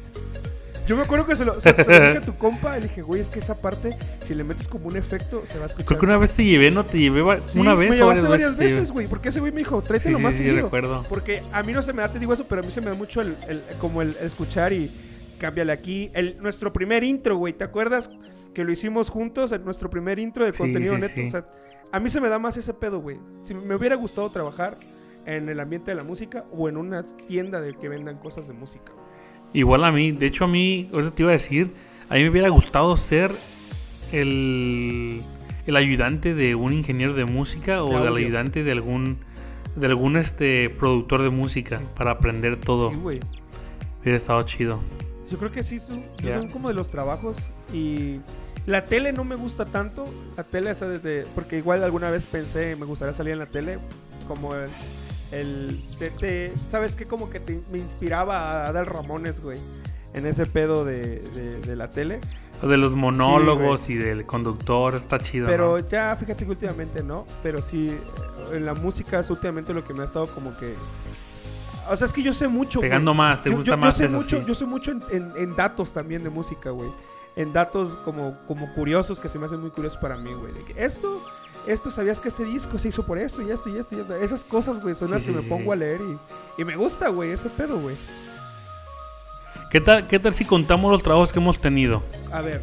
Yo 0.87 0.97
me 0.97 1.03
acuerdo 1.03 1.25
que 1.27 1.35
se 1.35 1.47
lo, 1.47 1.59
se, 1.63 1.71
se 1.71 1.99
lo 1.99 2.07
dije 2.07 2.19
a 2.19 2.21
tu 2.21 2.35
compa. 2.37 2.77
Le 2.77 2.89
dije, 2.89 3.01
güey, 3.01 3.21
es 3.23 3.31
que 3.31 3.39
esa 3.39 3.55
parte, 3.55 3.97
si 4.23 4.35
le 4.35 4.45
metes 4.45 4.69
como 4.69 4.89
un 4.89 4.97
efecto, 4.99 5.43
se 5.47 5.57
va 5.57 5.65
a 5.65 5.67
escuchar. 5.67 5.87
Creo 5.87 5.99
que 6.01 6.05
una 6.07 6.19
vez 6.19 6.33
te 6.33 6.45
llevé, 6.45 6.71
¿no? 6.71 6.85
Te 6.85 6.99
llevé 6.99 7.23
Sí, 7.41 7.59
una 7.59 7.75
vez 7.75 7.89
me 7.91 7.97
llevaste 7.97 8.29
varias 8.29 8.55
veces, 8.57 8.93
güey. 8.93 9.07
Porque 9.07 9.31
ese 9.31 9.41
güey 9.41 9.51
me 9.51 9.61
dijo, 9.61 9.81
tráetelo 9.81 10.19
Sí, 10.19 10.23
más 10.23 10.35
sí, 10.35 10.41
sí, 10.43 10.45
seguido. 10.49 10.65
recuerdo. 10.67 11.03
Porque 11.09 11.41
a 11.53 11.63
mí 11.63 11.73
no 11.73 11.81
se 11.81 11.95
me 11.95 12.03
da, 12.03 12.09
te 12.13 12.19
digo 12.19 12.35
eso, 12.35 12.45
pero 12.47 12.61
a 12.61 12.65
mí 12.65 12.71
se 12.71 12.83
me 12.83 12.89
da 12.91 12.95
mucho 12.97 13.23
el, 13.23 13.35
el- 13.49 13.63
como 13.79 14.03
el, 14.03 14.15
escuchar 14.21 14.75
y 14.75 14.91
cámbiale 15.39 15.73
aquí. 15.73 16.11
El, 16.13 16.37
nuestro 16.43 16.71
primer 16.75 17.03
intro, 17.03 17.39
güey, 17.39 17.55
¿te 17.55 17.65
acuerdas? 17.65 18.11
Que 18.53 18.63
lo 18.63 18.71
hicimos 18.71 19.09
juntos, 19.09 19.53
en 19.53 19.65
nuestro 19.65 19.89
primer 19.89 20.19
intro 20.19 20.45
de 20.45 20.53
Sí, 20.53 20.59
contenido 20.59 20.97
sí, 20.97 21.01
neto. 21.01 21.15
sí. 21.17 21.23
O 21.25 21.31
sea, 21.31 21.47
a 21.95 22.01
mí 22.01 22.11
se 22.11 22.21
me 22.21 22.29
da 22.29 22.41
más 22.41 22.57
ese 22.57 22.75
pedo, 22.75 22.99
güey. 22.99 23.19
Si 23.45 23.55
me 23.55 23.77
hubiera 23.77 23.95
gustado 23.95 24.29
trabajar 24.29 24.77
en 25.27 25.49
el 25.49 25.61
ambiente 25.61 25.93
de 25.93 25.95
la 25.95 26.03
música 26.03 26.45
o 26.51 26.69
en 26.69 26.77
una 26.77 27.05
tienda 27.05 27.61
de 27.61 27.75
que 27.75 27.89
vendan 27.89 28.19
cosas 28.19 28.49
de 28.49 28.53
música. 28.53 28.91
güey. 28.93 29.05
Igual 29.53 29.85
a 29.85 29.93
mí, 29.93 30.11
de 30.11 30.27
hecho 30.27 30.45
a 30.45 30.49
mí, 30.49 30.91
ahorita 30.93 31.13
te 31.13 31.23
iba 31.23 31.31
a 31.31 31.35
decir, 31.35 31.71
a 32.09 32.15
mí 32.15 32.25
me 32.25 32.31
hubiera 32.31 32.49
gustado 32.49 32.97
ser 32.97 33.31
el, 34.11 35.23
el 35.67 35.77
ayudante 35.77 36.35
de 36.35 36.57
un 36.57 36.73
ingeniero 36.73 37.15
de 37.15 37.27
música 37.27 37.85
o 37.85 37.89
De 37.89 38.05
del 38.05 38.17
ayudante 38.17 38.65
de 38.65 38.73
algún 38.73 39.19
de 39.77 39.87
algún 39.87 40.17
este 40.17 40.71
productor 40.71 41.23
de 41.23 41.31
música 41.31 41.81
para 41.97 42.11
aprender 42.11 42.59
todo. 42.59 42.91
Sí, 42.91 42.97
güey. 42.97 43.21
Hubiera 44.03 44.17
estado 44.17 44.43
chido. 44.43 44.81
Yo 45.31 45.39
creo 45.39 45.53
que 45.53 45.63
sí 45.63 45.79
son, 45.79 46.03
son 46.21 46.49
como 46.49 46.69
de 46.69 46.75
los 46.75 46.91
trabajos 46.91 47.51
y 47.73 48.19
la 48.67 48.85
tele 48.85 49.13
no 49.13 49.25
me 49.25 49.35
gusta 49.35 49.65
tanto. 49.67 50.05
La 50.37 50.45
tele 50.45 50.71
esa 50.71 50.89
desde 50.89 51.27
porque 51.35 51.59
igual 51.59 51.85
alguna 51.85 52.11
vez 52.11 52.27
pensé 52.27 52.77
me 52.77 52.87
gustaría 52.87 53.13
salir 53.13 53.33
en 53.35 53.39
la 53.41 53.47
tele 53.47 53.79
como 54.29 54.55
el, 54.55 54.71
el 55.33 55.81
te- 55.99 56.11
te- 56.11 56.53
sabes 56.71 56.97
que 56.97 57.05
como 57.07 57.29
que 57.31 57.41
te- 57.41 57.61
me 57.71 57.79
inspiraba 57.79 58.39
a 58.65 58.69
Adal 58.69 58.87
Ramones, 58.87 59.41
güey, 59.41 59.59
en 60.15 60.27
ese 60.27 60.47
pedo 60.47 60.85
de, 60.85 61.21
de- 61.21 61.61
de 61.61 61.77
la 61.77 61.89
tele. 61.91 62.21
De 62.63 62.77
los 62.79 62.95
monólogos 62.95 63.91
y 63.91 63.97
del 63.97 64.25
conductor 64.25 64.95
está 64.95 65.19
chido. 65.19 65.47
Pero 65.49 65.77
¿no? 65.79 65.87
ya 65.89 66.17
fíjate 66.17 66.45
que 66.45 66.51
últimamente 66.53 67.03
no, 67.03 67.27
pero 67.43 67.61
sí 67.61 67.89
eh, 67.91 68.57
en 68.57 68.65
la 68.65 68.73
música 68.75 69.21
es 69.21 69.29
últimamente 69.29 69.75
lo 69.75 69.85
que 69.85 69.93
me 69.93 70.03
ha 70.03 70.05
estado 70.07 70.27
como 70.29 70.57
que 70.57 70.75
o 71.91 71.97
sea, 71.97 72.07
es 72.07 72.15
que 72.15 72.23
yo 72.23 72.33
sé 72.33 72.49
mucho, 72.49 72.79
güey. 72.79 72.89
Pegando 72.89 73.13
más, 73.13 73.43
te 73.43 73.51
yo, 73.51 73.57
gusta 73.57 73.73
yo- 73.73 73.77
yo 73.77 73.81
más 73.83 73.97
sé 73.99 74.07
eso, 74.07 74.17
mucho, 74.17 74.39
sí. 74.39 74.45
Yo 74.49 74.55
sé 74.55 74.65
mucho 74.65 74.91
en, 74.93 75.03
en- 75.11 75.33
en 75.37 75.55
datos 75.57 75.93
también 75.93 76.25
de 76.25 76.31
música, 76.31 76.71
güey. 76.71 76.89
En 77.37 77.53
datos 77.53 77.97
como, 78.05 78.37
como 78.47 78.73
curiosos 78.75 79.19
que 79.19 79.29
se 79.29 79.39
me 79.39 79.47
hacen 79.47 79.61
muy 79.61 79.71
curiosos 79.71 79.99
para 79.99 80.17
mí, 80.17 80.33
güey. 80.33 80.53
De 80.53 80.63
que 80.63 80.85
esto, 80.85 81.21
esto, 81.67 81.91
¿sabías 81.91 82.21
que 82.21 82.29
este 82.29 82.45
disco 82.45 82.79
se 82.79 82.89
hizo 82.89 83.05
por 83.05 83.19
esto 83.19 83.43
y 83.43 83.51
esto 83.51 83.69
y 83.69 83.77
esto 83.77 83.97
y 83.97 84.01
esto? 84.01 84.15
Esas 84.17 84.45
cosas, 84.45 84.81
güey, 84.81 84.95
son 84.95 85.11
las 85.11 85.23
que 85.23 85.33
me 85.33 85.43
pongo 85.43 85.73
a 85.73 85.77
leer 85.77 86.01
y, 86.01 86.63
y 86.63 86.65
me 86.65 86.77
gusta, 86.77 87.09
güey, 87.09 87.31
ese 87.33 87.49
pedo, 87.51 87.79
güey. 87.81 87.97
¿Qué 89.71 89.81
tal, 89.81 90.07
¿Qué 90.07 90.19
tal 90.21 90.35
si 90.35 90.45
contamos 90.45 90.91
los 90.93 91.03
trabajos 91.03 91.33
que 91.33 91.41
hemos 91.41 91.59
tenido? 91.61 92.03
A 92.33 92.41
ver, 92.41 92.63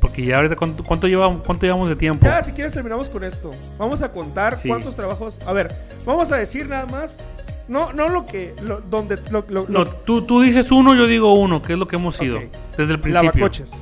Porque 0.00 0.24
ya 0.24 0.36
ahorita, 0.36 0.54
¿cuánto, 0.54 0.84
cuánto, 0.84 1.08
llevamos, 1.08 1.42
cuánto 1.44 1.66
llevamos 1.66 1.88
de 1.88 1.96
tiempo? 1.96 2.24
ya 2.24 2.44
si 2.44 2.52
quieres 2.52 2.72
terminamos 2.72 3.10
con 3.10 3.24
esto. 3.24 3.50
Vamos 3.78 4.02
a 4.02 4.12
contar 4.12 4.56
Sí. 4.58 4.68
cuántos 4.68 4.94
trabajos. 4.94 5.40
A 5.46 5.52
ver, 5.52 5.74
vamos 6.06 6.30
a 6.30 6.36
decir 6.36 6.68
nada 6.68 6.86
más. 6.86 7.18
No, 7.66 7.92
no 7.92 8.08
lo 8.08 8.24
que. 8.24 8.54
Lo, 8.62 8.80
donde. 8.80 9.18
Lo, 9.30 9.44
lo- 9.48 9.66
No, 9.68 9.84
tú, 9.86 10.22
tú 10.22 10.40
dices 10.40 10.70
uno, 10.70 10.94
yo 10.94 11.06
digo 11.06 11.34
uno, 11.34 11.60
que 11.60 11.74
es 11.74 11.78
lo 11.78 11.86
que 11.86 11.96
hemos 11.96 12.16
sido. 12.16 12.38
Desde 12.78 12.92
el 12.92 13.00
principio. 13.00 13.30
lavacoches. 13.30 13.72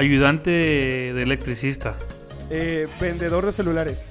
Ayudante 0.00 0.48
de 0.50 1.22
electricista. 1.22 1.94
eh, 2.48 2.88
vendedor 2.98 3.44
de 3.44 3.52
celulares. 3.52 4.08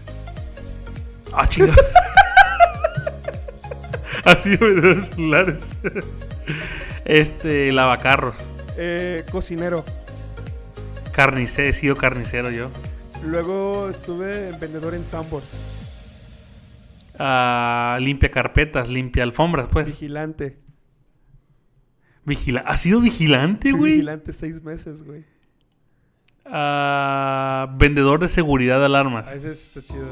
Ah, 1.34 1.50
chinga. 1.50 1.74
Así 4.24 4.56
vendedor 4.56 5.02
de 5.02 5.06
celulares. 5.08 5.70
Este, 7.06 7.72
lavacarros. 7.72 8.46
eh, 8.78 9.26
cocinero. 9.32 9.84
Carnicero, 11.12 11.68
he 11.68 11.74
sido 11.74 11.96
carnicero 11.96 12.52
yo. 12.52 12.70
Luego 13.26 13.90
estuve 13.90 14.52
vendedor 14.60 14.94
en 14.94 15.04
Sambors. 15.04 15.58
Ah, 17.18 17.98
limpia 18.00 18.30
carpetas, 18.30 18.90
limpia 18.90 19.24
alfombras, 19.24 19.70
pues. 19.72 19.88
Vigilante. 19.88 20.60
Vigila. 22.26 22.60
¿Has 22.68 22.82
sido 22.82 23.02
vigilante, 23.02 23.72
güey? 23.72 23.94
vigilante 23.94 24.34
seis 24.34 24.62
meses, 24.62 25.02
güey. 25.02 25.26
Ah, 26.52 27.74
vendedor 27.78 28.20
de 28.20 28.28
seguridad 28.28 28.78
de 28.78 28.84
A 28.84 28.86
alarmas. 28.88 29.34
veces 29.34 29.66
está 29.66 29.82
chido. 29.82 30.06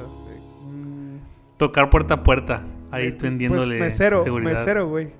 Mm, 0.66 1.18
Tocar 1.58 1.90
puerta 1.90 2.16
a 2.16 2.24
puerta. 2.24 2.62
Ahí 2.92 3.10
pues, 3.12 3.22
vendiéndole 3.24 3.80
mesero, 3.80 4.24
seguridad. 4.24 4.52
mesero, 4.54 4.88
güey. 4.88 5.12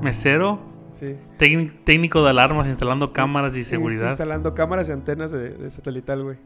Mesero. 0.00 0.58
Sí. 0.98 1.16
técnic- 1.38 1.82
técnico 1.84 2.22
de 2.22 2.30
alarmas 2.30 2.66
instalando 2.68 3.12
cámaras 3.12 3.56
y 3.56 3.64
seguridad. 3.64 4.10
Instalando 4.10 4.54
cámaras 4.54 4.88
y 4.88 4.92
antenas 4.92 5.32
de, 5.32 5.50
de 5.50 5.70
satelital, 5.70 6.22
güey. 6.22 6.36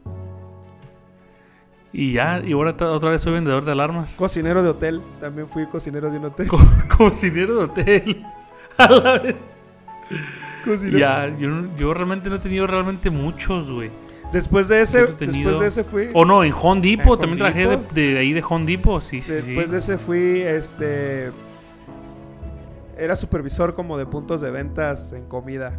Y 1.92 2.12
ya, 2.12 2.40
y 2.44 2.52
ahora 2.52 2.70
otra 2.78 3.11
vez 3.11 3.20
soy 3.22 3.32
vendedor 3.34 3.64
de 3.64 3.72
alarmas. 3.72 4.14
Cocinero 4.16 4.62
de 4.62 4.68
hotel. 4.70 5.02
También 5.20 5.48
fui 5.48 5.66
cocinero 5.66 6.11
de 6.11 6.18
un 6.18 6.26
hotel. 6.26 6.48
Co- 6.48 6.59
cocinero 6.96 7.57
de 7.57 7.64
hotel. 7.64 8.26
A 8.78 8.90
la 8.90 9.18
vez. 9.18 9.36
Ya, 10.93 11.29
yo, 11.39 11.49
yo 11.77 11.95
realmente 11.95 12.29
no 12.29 12.37
he 12.37 12.39
tenido 12.41 12.67
realmente 12.67 13.11
muchos, 13.11 13.71
güey. 13.71 13.91
Después 14.33 14.67
de 14.69 14.81
ese, 14.83 15.07
después 15.07 15.61
de 15.61 15.67
ese 15.67 15.85
fui. 15.85 16.09
O 16.12 16.25
no, 16.25 16.43
en 16.43 16.53
Home 16.61 16.81
Depot. 16.81 17.14
¿En 17.14 17.21
también 17.21 17.41
Home 17.43 17.53
trabajé 17.53 17.61
de, 17.61 17.77
Depot? 17.77 17.93
de 17.93 18.19
ahí 18.19 18.33
de 18.33 18.45
Home 18.49 18.67
Depot. 18.67 19.01
Sí, 19.03 19.23
sí, 19.23 19.27
sí. 19.29 19.33
Después 19.33 19.71
de 19.71 19.79
ese 19.79 19.99
fui, 19.99 20.41
este... 20.43 21.31
Era 22.99 23.14
supervisor 23.14 23.75
como 23.75 23.97
de 23.99 24.07
puntos 24.07 24.41
de 24.41 24.51
ventas 24.51 25.12
en 25.12 25.27
comida. 25.27 25.75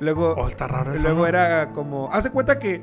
Luego, 0.00 0.34
Oh, 0.36 0.48
está 0.48 0.66
raro 0.66 0.92
y 0.92 0.96
eso. 0.96 1.04
luego 1.04 1.20
¿no? 1.22 1.26
era 1.26 1.70
como... 1.72 2.10
Haz 2.12 2.24
de 2.24 2.30
cuenta 2.30 2.58
que, 2.58 2.74
eh, 2.74 2.82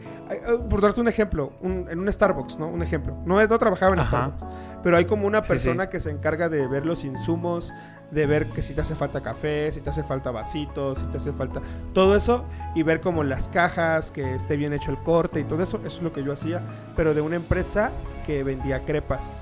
por 0.69 0.81
darte 0.81 1.01
un 1.01 1.07
ejemplo, 1.07 1.53
un- 1.61 1.87
en 1.89 1.99
un 1.99 2.11
Starbucks, 2.11 2.57
¿no? 2.57 2.67
Un 2.67 2.81
ejemplo. 2.81 3.15
No, 3.25 3.45
no 3.45 3.59
trabajaba 3.59 3.93
en 3.93 3.99
Ajá. 3.99 4.31
Starbucks. 4.33 4.45
Pero 4.83 4.97
hay 4.97 5.05
como 5.05 5.27
una 5.27 5.41
Sí, 5.43 5.47
persona 5.49 5.83
sí. 5.85 5.89
que 5.91 5.99
se 5.99 6.09
encarga 6.09 6.49
de 6.49 6.67
ver 6.67 6.85
los 6.85 7.03
insumos, 7.03 7.73
de 8.11 8.25
ver 8.25 8.45
que 8.47 8.61
si 8.61 8.73
te 8.73 8.81
hace 8.81 8.93
falta 8.95 9.21
café, 9.21 9.71
si 9.71 9.79
te 9.81 9.89
hace 9.89 10.03
falta 10.03 10.31
vasitos, 10.31 10.99
si 10.99 11.05
te 11.05 11.17
hace 11.17 11.31
falta 11.31 11.61
todo 11.93 12.15
eso 12.15 12.43
y 12.75 12.83
ver 12.83 12.99
como 13.01 13.23
las 13.23 13.47
cajas, 13.47 14.11
que 14.11 14.35
esté 14.35 14.57
bien 14.57 14.73
hecho 14.73 14.91
el 14.91 14.97
corte 14.97 15.39
y 15.39 15.43
todo 15.45 15.63
eso. 15.63 15.77
Eso 15.85 15.97
es 15.97 16.03
lo 16.03 16.11
que 16.13 16.23
yo 16.23 16.33
hacía, 16.33 16.61
pero 16.95 17.13
de 17.13 17.21
una 17.21 17.37
empresa 17.37 17.91
que 18.27 18.43
vendía 18.43 18.81
crepas. 18.81 19.39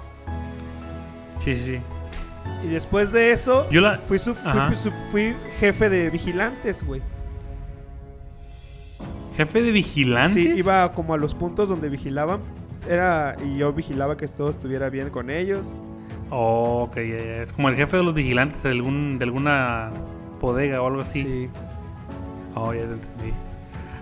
Sí, 1.43 1.55
sí, 1.55 1.63
sí. 1.65 1.79
Y 2.63 2.67
después 2.67 3.11
de 3.11 3.31
eso, 3.31 3.69
Yo 3.71 3.81
la. 3.81 3.97
fui, 3.97 4.19
sub- 4.19 4.35
fui- 4.35 4.49
Ajá. 4.51 4.75
sub- 4.75 4.93
fui 5.11 5.33
jefe 5.59 5.89
de 5.89 6.09
vigilantes, 6.09 6.85
güey. 6.85 7.01
Jefe 9.37 9.61
de 9.61 9.71
vigilantes. 9.71 10.33
Sí, 10.33 10.53
iba 10.57 10.91
como 10.93 11.13
a 11.13 11.17
los 11.17 11.33
puntos 11.33 11.69
donde 11.69 11.89
vigilaban. 11.89 12.41
Era, 12.89 13.35
y 13.43 13.57
yo 13.57 13.71
vigilaba 13.73 14.17
que 14.17 14.27
todo 14.27 14.49
estuviera 14.49 14.89
bien 14.89 15.09
con 15.09 15.29
ellos. 15.29 15.73
Oh, 16.29 16.83
ok. 16.89 16.97
Es 16.97 17.53
como 17.53 17.69
el 17.69 17.75
jefe 17.75 17.97
de 17.97 18.03
los 18.03 18.13
vigilantes 18.13 18.63
de, 18.63 18.69
algún, 18.71 19.17
de 19.19 19.25
alguna 19.25 19.89
bodega 20.39 20.81
o 20.81 20.87
algo 20.87 21.01
así. 21.01 21.21
Sí. 21.23 21.49
Oh, 22.55 22.73
ya 22.73 22.81
te 22.81 22.93
entendí. 22.93 23.33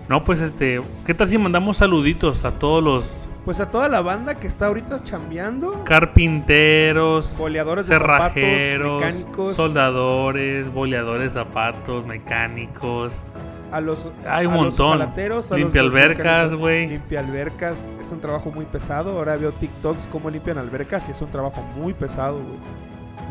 No, 0.08 0.24
pues 0.24 0.40
este, 0.40 0.80
¿qué 1.06 1.12
tal 1.14 1.28
si 1.28 1.36
mandamos 1.38 1.76
saluditos 1.78 2.44
a 2.46 2.52
todos 2.52 2.82
los 2.82 3.28
Pues 3.44 3.60
a 3.60 3.70
toda 3.70 3.88
la 3.90 4.00
banda 4.00 4.36
que 4.36 4.46
está 4.46 4.66
ahorita 4.66 5.02
chambeando. 5.02 5.84
carpinteros, 5.84 7.36
Boleadores 7.38 7.86
de 7.88 7.98
zapatos, 7.98 8.32
cerrajeros, 8.34 9.02
mecánicos. 9.04 9.56
soldadores, 9.56 10.72
boleadores 10.72 11.24
de 11.34 11.40
zapatos, 11.40 12.06
mecánicos? 12.06 13.22
A 13.70 13.80
los, 13.82 14.08
Hay 14.26 14.46
un 14.46 14.54
a 14.54 14.56
montón. 14.56 15.02
a 15.02 15.06
los 15.28 15.50
Limpia 15.50 15.80
albercas, 15.82 16.54
güey. 16.54 16.88
Limpia 16.88 17.20
albercas. 17.20 17.92
Es 18.00 18.10
un 18.12 18.20
trabajo 18.20 18.50
muy 18.50 18.64
pesado. 18.64 19.12
Ahora 19.18 19.36
veo 19.36 19.52
TikToks 19.52 20.08
cómo 20.08 20.30
limpian 20.30 20.56
albercas 20.58 21.06
y 21.08 21.10
es 21.10 21.20
un 21.20 21.30
trabajo 21.30 21.60
muy 21.76 21.92
pesado, 21.92 22.38
güey. 22.38 22.58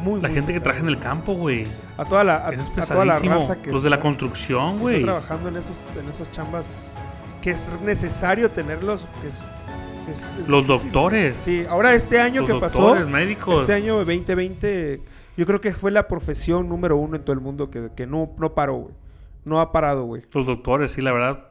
Muy, 0.03 0.21
La 0.21 0.27
muy 0.27 0.35
gente 0.35 0.53
que 0.53 0.59
pesado. 0.59 0.63
trabaja 0.63 0.83
en 0.83 0.89
el 0.89 0.99
campo, 0.99 1.33
güey. 1.33 1.65
A 1.97 2.05
toda 2.05 2.23
la, 2.23 2.47
a, 2.47 2.51
es 2.51 2.59
a 2.77 2.85
toda 2.93 3.03
la 3.05 3.17
raza 3.19 3.55
que 3.61 3.71
Los 3.71 3.81
de 3.81 3.89
la 3.89 3.95
está- 3.95 4.03
construcción, 4.03 4.75
que 4.75 4.81
güey. 4.81 4.95
está 4.97 5.05
trabajando 5.05 5.49
en, 5.49 5.57
esos, 5.57 5.81
en 5.99 6.07
esas 6.09 6.31
chambas 6.31 6.95
que 7.41 7.51
es 7.51 7.71
necesario 7.83 8.51
tenerlos. 8.51 9.07
Que 9.21 9.29
es, 9.29 10.19
es- 10.19 10.27
es 10.41 10.47
Los 10.49 10.67
difícil. 10.67 10.91
doctores. 10.91 11.37
Sí, 11.37 11.65
ahora 11.67 11.95
este 11.95 12.19
año 12.19 12.41
Los 12.41 12.51
que 12.51 12.59
pasó, 12.59 12.79
doctores, 12.81 13.07
médicos. 13.07 13.61
este 13.61 13.73
año 13.73 13.95
2020, 14.05 15.01
yo 15.35 15.45
creo 15.47 15.59
que 15.61 15.71
fue 15.73 15.89
la 15.91 16.07
profesión 16.07 16.69
número 16.69 16.95
uno 16.97 17.15
en 17.15 17.23
todo 17.23 17.33
el 17.33 17.41
mundo 17.41 17.71
que, 17.71 17.89
que 17.95 18.05
no, 18.05 18.29
no 18.37 18.53
paró, 18.53 18.75
güey. 18.75 18.93
No 19.47 19.59
ha 19.61 19.71
parado, 19.71 20.03
güey. 20.03 20.21
Los 20.33 20.45
doctores, 20.45 20.91
sí, 20.91 21.01
la 21.01 21.11
verdad. 21.13 21.45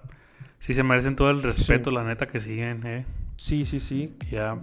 Sí 0.58 0.74
se 0.74 0.82
merecen 0.82 1.16
todo 1.16 1.30
el 1.30 1.42
respeto, 1.42 1.90
Sí. 1.90 1.96
la 1.96 2.04
neta 2.04 2.26
que 2.28 2.40
siguen, 2.40 2.86
eh. 2.86 3.06
Sí, 3.36 3.64
sí, 3.64 3.80
sí. 3.80 4.14
Ya. 4.30 4.58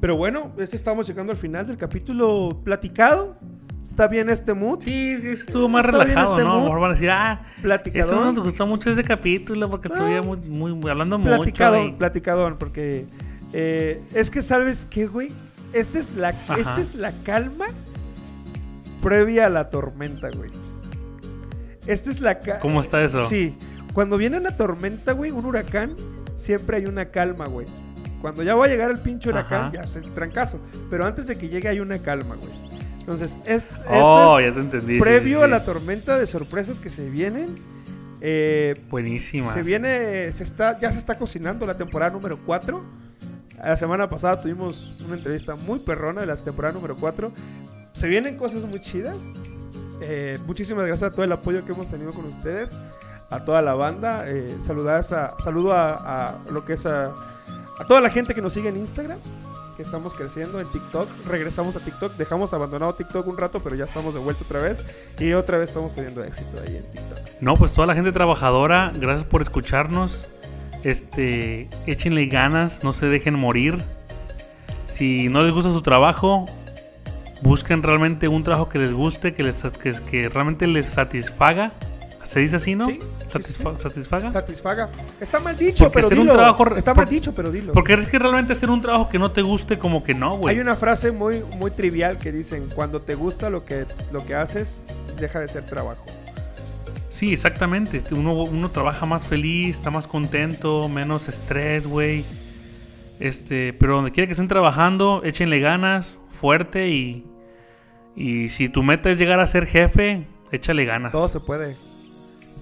Pero 0.00 0.16
bueno, 0.16 0.52
este 0.58 0.76
estamos 0.76 1.06
llegando 1.06 1.32
al 1.32 1.38
final 1.38 1.66
del 1.66 1.76
capítulo 1.76 2.60
platicado. 2.64 3.36
Está 3.84 4.08
bien 4.08 4.30
este 4.30 4.54
mood. 4.54 4.80
Sí, 4.82 5.16
estuvo 5.24 5.68
más 5.68 5.84
Está 5.84 5.98
bien 5.98 6.08
relajado, 6.08 6.34
este 6.34 6.44
¿no? 6.44 6.50
A 6.50 6.54
lo 6.54 6.58
mood. 6.60 6.64
mejor 6.68 6.80
van 6.80 6.90
a 6.90 6.94
decir, 6.94 7.10
ah, 7.10 7.46
eso 7.54 7.62
Platicadón. 7.62 8.34
nos 8.34 8.44
gustó 8.44 8.66
mucho 8.66 8.90
ese 8.90 9.02
capítulo 9.04 9.68
porque 9.70 9.88
Ah. 9.88 9.94
estuve 9.94 10.22
muy, 10.22 10.38
muy, 10.48 10.74
muy- 10.74 10.90
hablando 10.90 11.18
Platicadón, 11.20 11.80
mucho. 11.82 11.94
y- 11.94 11.98
platicadón, 11.98 12.56
porque 12.58 13.06
eh, 13.52 14.02
es 14.14 14.30
que 14.30 14.42
sabes 14.42 14.86
qué, 14.88 15.06
güey. 15.06 15.30
Esta 15.72 15.98
es 15.98 16.14
la, 16.16 16.30
esta 16.30 16.80
es 16.80 16.94
la 16.94 17.12
calma 17.24 17.66
previa 19.02 19.46
a 19.46 19.50
la 19.50 19.70
tormenta, 19.70 20.28
güey. 20.30 20.50
Esta 21.92 22.10
es 22.10 22.20
la 22.20 22.38
calma. 22.38 22.60
¿Cómo 22.60 22.80
está 22.80 23.02
eso? 23.02 23.20
Sí, 23.20 23.56
cuando 23.92 24.16
viene 24.16 24.36
una 24.38 24.56
tormenta, 24.56 25.12
güey, 25.12 25.30
un 25.30 25.44
huracán, 25.44 25.96
siempre 26.36 26.76
hay 26.78 26.86
una 26.86 27.06
calma, 27.06 27.46
güey. 27.46 27.66
Cuando 28.20 28.42
ya 28.42 28.54
va 28.54 28.66
a 28.66 28.68
llegar 28.68 28.90
el 28.90 28.98
pinche 28.98 29.30
huracán, 29.30 29.64
Ajá. 29.66 29.72
ya 29.72 29.86
se 29.86 30.00
trancazo. 30.02 30.58
Pero 30.90 31.06
antes 31.06 31.26
de 31.26 31.36
que 31.36 31.48
llegue 31.48 31.68
hay 31.68 31.80
una 31.80 31.98
calma, 31.98 32.36
güey. 32.36 32.52
Entonces, 32.98 33.36
es, 33.46 33.64
esto 33.64 33.76
Oh, 33.88 34.38
es 34.38 34.46
ya 34.46 34.52
te 34.54 34.60
entendí. 34.60 35.00
previo 35.00 35.38
sí, 35.38 35.44
a 35.44 35.48
la 35.48 35.64
tormenta 35.64 36.18
de 36.18 36.26
sorpresas 36.26 36.80
que 36.80 36.90
se 36.90 37.08
vienen. 37.08 37.56
Eh, 38.20 38.78
Buenísima. 38.90 39.50
se 39.50 39.62
viene, 39.62 40.30
se 40.32 40.44
está, 40.44 40.78
ya 40.78 40.92
se 40.92 40.98
está 40.98 41.16
cocinando 41.16 41.66
la 41.66 41.76
temporada 41.78 42.12
número 42.12 42.38
4. 42.44 42.84
La 43.64 43.76
semana 43.76 44.08
pasada 44.08 44.38
tuvimos 44.40 45.00
una 45.06 45.16
entrevista 45.16 45.54
muy 45.56 45.78
perrona 45.80 46.20
de 46.20 46.26
la 46.26 46.36
temporada 46.36 46.74
número 46.74 46.96
4. 46.96 47.32
Se 47.94 48.06
vienen 48.06 48.36
cosas 48.36 48.62
muy 48.62 48.80
chidas. 48.80 49.30
Eh, 50.02 50.38
muchísimas 50.46 50.84
gracias 50.86 51.10
a 51.10 51.14
todo 51.14 51.24
el 51.24 51.32
apoyo 51.32 51.64
que 51.64 51.72
hemos 51.72 51.90
tenido 51.90 52.12
con 52.12 52.24
ustedes. 52.26 52.76
A 53.30 53.44
toda 53.44 53.62
la 53.62 53.74
banda. 53.74 54.24
Eh, 54.26 54.56
a, 54.58 54.62
saludo 54.62 55.72
a 55.72 56.38
lo 56.50 56.64
que 56.64 56.74
es 56.74 56.86
a, 56.86 57.14
a 57.78 57.86
toda 57.86 58.00
la 58.00 58.10
gente 58.10 58.34
que 58.34 58.42
nos 58.42 58.52
sigue 58.52 58.68
en 58.68 58.76
Instagram. 58.76 59.18
Que 59.76 59.82
estamos 59.82 60.14
creciendo 60.14 60.60
en 60.60 60.70
TikTok. 60.70 61.08
Regresamos 61.26 61.74
a 61.76 61.80
TikTok. 61.80 62.14
Dejamos 62.16 62.52
abandonado 62.52 62.94
TikTok 62.94 63.26
un 63.26 63.38
rato, 63.38 63.60
pero 63.62 63.76
ya 63.76 63.84
estamos 63.84 64.14
de 64.14 64.20
vuelta 64.20 64.44
otra 64.44 64.60
vez. 64.60 64.84
Y 65.18 65.32
otra 65.32 65.58
vez 65.58 65.70
estamos 65.70 65.94
teniendo 65.94 66.22
éxito 66.22 66.60
ahí 66.60 66.76
en 66.76 66.84
TikTok. 66.84 67.18
No, 67.40 67.54
pues 67.54 67.72
toda 67.72 67.86
la 67.86 67.94
gente 67.94 68.12
trabajadora, 68.12 68.92
gracias 68.94 69.24
por 69.24 69.40
escucharnos. 69.40 70.26
Este, 70.82 71.68
échenle 71.86 72.26
ganas, 72.26 72.82
no 72.84 72.92
se 72.92 73.06
dejen 73.06 73.34
morir. 73.34 73.82
Si 74.86 75.28
no 75.28 75.42
les 75.42 75.52
gusta 75.52 75.70
su 75.70 75.82
trabajo, 75.82 76.46
busquen 77.42 77.82
realmente 77.82 78.28
un 78.28 78.42
trabajo 78.44 78.68
que 78.68 78.78
les 78.78 78.92
guste, 78.92 79.32
que, 79.32 79.42
les, 79.42 79.56
que, 79.82 79.92
que 80.10 80.28
realmente 80.28 80.66
les 80.66 80.86
satisfaga. 80.86 81.72
¿Se 82.24 82.38
dice 82.38 82.56
así, 82.56 82.76
no? 82.76 82.86
Sí, 82.86 82.92
sí, 83.00 83.00
sí, 83.00 83.26
Satisfa- 83.54 83.74
sí. 83.76 83.82
¿Satisfaga? 83.82 84.30
Satisfaga. 84.30 84.88
Está 85.20 85.40
mal 85.40 85.56
dicho, 85.56 85.84
Porque 85.84 85.94
pero 85.94 86.06
hacer 86.06 86.18
un 86.18 86.24
dilo. 86.26 86.34
trabajo- 86.36 86.76
Está 86.76 86.94
por- 86.94 87.04
mal 87.04 87.12
dicho, 87.12 87.34
pero 87.34 87.50
dilo. 87.50 87.72
Porque 87.72 87.94
es 87.94 88.08
que 88.08 88.18
realmente 88.20 88.52
hacer 88.52 88.70
un 88.70 88.80
trabajo 88.80 89.08
que 89.08 89.18
no 89.18 89.32
te 89.32 89.42
guste, 89.42 89.78
como 89.80 90.04
que 90.04 90.14
no, 90.14 90.36
güey. 90.36 90.54
Hay 90.54 90.60
una 90.60 90.76
frase 90.76 91.10
muy, 91.10 91.42
muy 91.58 91.72
trivial 91.72 92.18
que 92.18 92.30
dicen, 92.30 92.68
cuando 92.72 93.00
te 93.00 93.14
gusta 93.16 93.50
lo 93.50 93.64
que, 93.64 93.84
lo 94.12 94.24
que 94.24 94.36
haces, 94.36 94.84
deja 95.18 95.40
de 95.40 95.48
ser 95.48 95.64
trabajo. 95.66 96.04
Sí, 97.10 97.32
exactamente. 97.32 98.00
Uno, 98.12 98.32
uno 98.44 98.70
trabaja 98.70 99.06
más 99.06 99.26
feliz, 99.26 99.76
está 99.78 99.90
más 99.90 100.06
contento, 100.06 100.88
menos 100.88 101.28
estrés, 101.28 101.84
güey. 101.86 102.24
Este, 103.18 103.72
pero 103.72 103.96
donde 103.96 104.12
quiera 104.12 104.26
que 104.28 104.32
estén 104.32 104.48
trabajando, 104.48 105.22
échenle 105.24 105.58
ganas, 105.58 106.16
fuerte 106.40 106.88
y, 106.90 107.26
y 108.20 108.50
si 108.50 108.68
tu 108.68 108.82
meta 108.82 109.10
es 109.10 109.18
llegar 109.18 109.40
a 109.40 109.46
ser 109.46 109.66
jefe, 109.66 110.26
échale 110.52 110.84
ganas. 110.84 111.12
Todo 111.12 111.28
se 111.28 111.40
puede. 111.40 111.76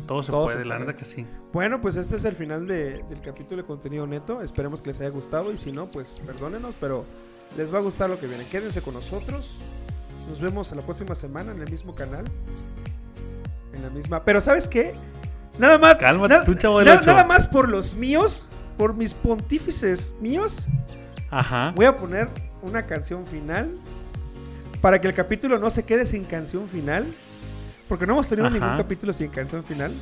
Todo 0.06 0.22
se 0.22 0.30
todo 0.30 0.44
puede, 0.44 0.58
se 0.58 0.64
la 0.64 0.78
neta 0.78 0.96
que 0.96 1.04
sí. 1.04 1.26
Bueno, 1.52 1.80
pues 1.80 1.96
este 1.96 2.16
es 2.16 2.24
el 2.24 2.34
final 2.34 2.66
de- 2.66 3.02
del 3.08 3.20
capítulo 3.20 3.60
de 3.62 3.66
contenido 3.66 4.06
neto. 4.06 4.40
Esperemos 4.42 4.80
que 4.80 4.88
les 4.90 5.00
haya 5.00 5.10
gustado 5.10 5.52
y 5.52 5.56
si 5.58 5.72
no, 5.72 5.86
pues 5.86 6.20
perdónenos, 6.24 6.74
pero 6.80 7.04
les 7.56 7.72
va 7.72 7.78
a 7.78 7.80
gustar 7.80 8.08
lo 8.08 8.18
que 8.18 8.26
viene. 8.26 8.44
Quédense 8.44 8.80
con 8.82 8.94
nosotros. 8.94 9.58
Nos 10.28 10.40
vemos 10.40 10.70
la 10.74 10.82
próxima 10.82 11.14
semana 11.14 11.52
en 11.52 11.60
el 11.60 11.70
mismo 11.70 11.94
canal. 11.94 12.24
En 13.74 13.82
la 13.82 13.90
misma. 13.90 14.22
Pero 14.24 14.40
¿sabes 14.40 14.68
qué? 14.68 14.92
Nada 15.58 15.78
más. 15.78 15.96
Cálmate 15.96 16.38
tú, 16.44 16.54
chavo 16.54 16.82
nada 16.82 17.24
más 17.24 17.46
por 17.48 17.68
los 17.68 17.94
míos, 17.94 18.48
por 18.76 18.94
mis 18.94 19.12
pontífices 19.14 20.14
míos, 20.20 20.68
Ajá. 21.30 21.72
voy 21.74 21.86
a 21.86 21.96
poner 21.98 22.28
una 22.62 22.86
canción 22.86 23.26
final 23.26 23.68
para 24.80 25.00
que 25.00 25.08
el 25.08 25.14
capítulo 25.14 25.58
no 25.58 25.70
se 25.70 25.84
quede 25.84 26.06
sin 26.06 26.24
canción 26.24 26.68
final. 26.68 27.06
Porque 27.88 28.06
no 28.06 28.12
hemos 28.14 28.28
tenido 28.28 28.48
Ajá. 28.48 28.54
ningún 28.58 28.76
capítulo 28.76 29.12
sin 29.12 29.30
canción 29.30 29.64
final. 29.64 29.92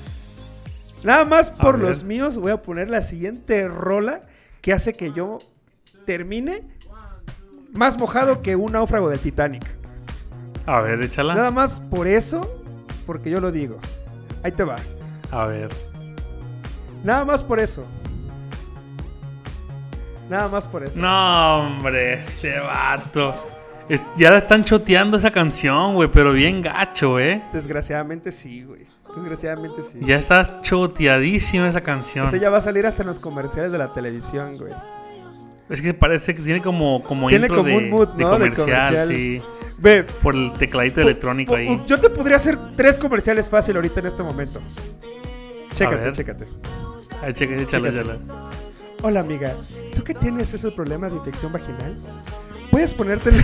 Nada 1.04 1.24
más 1.24 1.50
por 1.50 1.78
los 1.78 2.02
míos 2.02 2.36
voy 2.36 2.50
a 2.52 2.62
poner 2.62 2.90
la 2.90 3.02
siguiente 3.02 3.68
rola 3.68 4.22
que 4.60 4.72
hace 4.72 4.94
que 4.94 5.12
yo 5.12 5.38
termine 6.04 6.64
más 7.72 7.96
mojado 7.98 8.42
que 8.42 8.56
un 8.56 8.72
náufrago 8.72 9.08
del 9.08 9.20
Titanic. 9.20 9.64
A 10.66 10.80
ver, 10.80 11.00
échala. 11.02 11.34
Nada 11.34 11.50
más 11.52 11.78
por 11.78 12.08
eso, 12.08 12.60
porque 13.06 13.30
yo 13.30 13.40
lo 13.40 13.52
digo. 13.52 13.78
Ahí 14.42 14.50
te 14.50 14.64
va. 14.64 14.76
A 15.30 15.46
ver. 15.46 15.68
Nada 17.04 17.24
más 17.24 17.44
por 17.44 17.60
eso. 17.60 17.84
Nada 20.28 20.48
más 20.48 20.66
por 20.66 20.82
eso. 20.82 21.00
No, 21.00 21.58
hombre, 21.60 22.14
este 22.14 22.58
vato. 22.58 23.34
Es- 23.89 24.03
ya 24.16 24.30
la 24.30 24.39
están 24.39 24.64
choteando 24.64 25.16
esa 25.16 25.30
canción, 25.30 25.95
güey, 25.95 26.11
pero 26.11 26.32
bien 26.32 26.61
gacho, 26.62 27.20
¿eh? 27.20 27.43
Desgraciadamente 27.53 28.32
sí, 28.32 28.64
güey. 28.64 28.87
Desgraciadamente 29.14 29.82
sí. 29.82 29.99
Ya 30.03 30.16
está 30.16 30.61
choteadísima 30.61 31.68
esa 31.68 31.80
canción. 31.80 32.26
Ese 32.26 32.39
ya 32.41 32.51
va 32.51 32.59
a 32.59 32.61
salir 32.61 32.84
hasta 32.87 33.03
en 33.03 33.09
los 33.09 33.18
comerciales 33.18 33.72
de 33.72 33.78
la 33.78 33.93
televisión, 33.93 34.57
güey. 34.59 34.72
Es 35.68 35.80
que 35.82 35.95
parece 35.95 36.34
que 36.34 36.43
tiene 36.43 36.61
como, 36.62 37.03
como 37.03 37.28
Tiene 37.28 37.47
intro 37.47 37.62
como 37.62 37.68
de, 37.70 37.84
un 37.84 37.91
mood, 37.91 38.09
de 38.09 38.22
¿no? 38.24 38.30
De 38.39 38.51
comercial, 38.51 38.66
comercial. 38.95 39.09
sí. 39.09 39.43
Ve, 39.78 40.05
Por 40.22 40.34
el 40.34 40.53
tecladito 40.53 41.01
electrónico 41.01 41.55
ahí. 41.55 41.82
Yo 41.87 41.99
te 41.99 42.09
podría 42.11 42.37
hacer 42.37 42.59
tres 42.76 42.99
comerciales 42.99 43.49
fácil 43.51 43.76
ahorita 43.76 44.01
en 44.01 44.07
este 44.07 44.22
momento. 44.22 44.61
Chécate, 45.72 46.12
chécate. 46.12 46.47
Ay, 47.22 47.32
Chécate. 47.34 47.62
échale. 47.62 48.03
Hola, 49.03 49.20
amiga. 49.20 49.53
¿Tú 49.95 50.03
que 50.03 50.14
tienes 50.14 50.53
ese 50.55 50.70
problema 50.70 51.09
de 51.11 51.16
infección 51.16 51.53
vaginal? 51.53 51.95
Puedes 52.76 52.92
ponerte 52.92 53.30
el... 53.30 53.36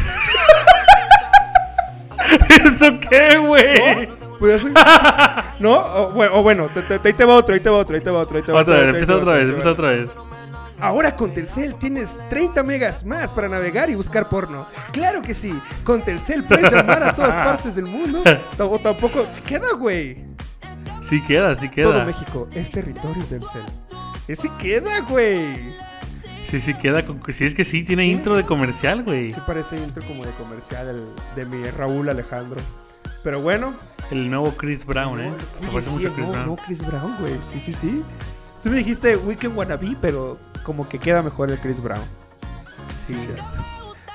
¿Eso 2.74 3.00
qué, 3.00 3.38
güey? 3.38 4.06
¿No? 4.06 4.38
Pues. 4.38 4.62
O, 5.64 6.10
bueno, 6.12 6.34
o 6.34 6.42
bueno, 6.42 6.68
te, 6.68 6.82
te- 6.82 7.00
ahí 7.08 7.14
te 7.14 7.24
va 7.24 7.36
otro, 7.36 7.54
ahí 7.54 7.60
te 7.60 7.70
va 7.70 7.78
otro, 7.78 7.94
ahí 7.96 8.02
te 8.02 8.10
va 8.10 8.18
otro, 8.20 8.36
ahí 8.36 8.42
te 8.42 8.52
va 8.52 8.60
Otra 8.60 8.74
otro, 8.74 8.84
vez, 8.84 8.90
empieza 8.94 9.16
otra 9.16 9.32
vez, 9.32 9.48
empieza 9.48 9.70
otra 9.70 9.88
vez. 9.88 10.10
Ahora 10.80 11.16
con 11.16 11.32
Telcel 11.32 11.76
tienes 11.76 12.20
30 12.28 12.62
megas 12.62 13.06
más 13.06 13.32
para 13.32 13.48
navegar 13.48 13.88
y 13.88 13.94
buscar 13.94 14.28
porno. 14.28 14.66
Claro 14.92 15.22
que 15.22 15.32
sí. 15.32 15.58
Con 15.82 16.04
Telcel 16.04 16.44
puedes 16.44 16.70
llamar 16.70 17.02
a 17.02 17.14
todas 17.16 17.34
partes 17.42 17.74
del 17.76 17.86
mundo. 17.86 18.22
O 18.58 18.78
tampoco... 18.80 19.26
Se 19.30 19.40
queda, 19.40 19.72
güey. 19.78 20.26
Sí 21.00 21.22
queda, 21.22 21.54
sí 21.54 21.70
Todo 21.70 21.94
queda. 21.94 22.04
México 22.04 22.48
es 22.52 22.70
territorio 22.70 23.24
Telcel. 23.24 23.64
Eh, 24.28 24.36
sí 24.36 24.50
queda, 24.58 25.00
güey. 25.08 25.56
Sí, 26.53 26.61
sí 26.61 26.74
queda. 26.74 27.03
con- 27.03 27.20
Sí, 27.32 27.46
es 27.46 27.55
que 27.55 27.64
sí, 27.64 27.82
tiene 27.82 28.05
intro 28.07 28.36
de 28.36 28.44
comercial, 28.44 29.03
güey. 29.05 29.30
Sí 29.32 29.40
parece 29.46 29.76
intro 29.78 30.07
como 30.07 30.22
de 30.22 30.30
comercial 30.32 30.86
el- 30.88 31.07
de 31.34 31.46
mi 31.46 31.64
Raúl 31.64 32.11
Alejandro. 32.11 32.61
Pero 33.24 33.40
bueno. 33.40 33.74
El 34.11 34.28
nuevo 34.28 34.53
Chris 34.59 34.84
Brown, 34.84 35.18
¿eh? 35.20 35.32
Se 35.61 35.66
parece 35.68 35.88
sí, 35.88 35.94
mucho 35.96 36.07
a 36.09 36.11
el 36.11 36.14
Chris 36.14 36.28
Brown. 36.28 36.46
nuevo 36.46 36.62
Chris 36.66 36.86
Brown, 36.86 37.16
güey. 37.20 37.32
Sí, 37.46 37.59
sí, 37.59 37.72
sí. 37.72 38.03
Tú 38.62 38.68
me 38.68 38.76
dijiste 38.76 39.16
Weekend 39.16 39.57
Wannabe, 39.57 39.96
pero 40.00 40.38
como 40.62 40.86
que 40.88 40.98
queda 40.98 41.22
mejor 41.22 41.50
el 41.50 41.59
Chris 41.59 41.80
Brown. 41.80 42.03
Sí, 43.07 43.14
cierto. 43.14 43.42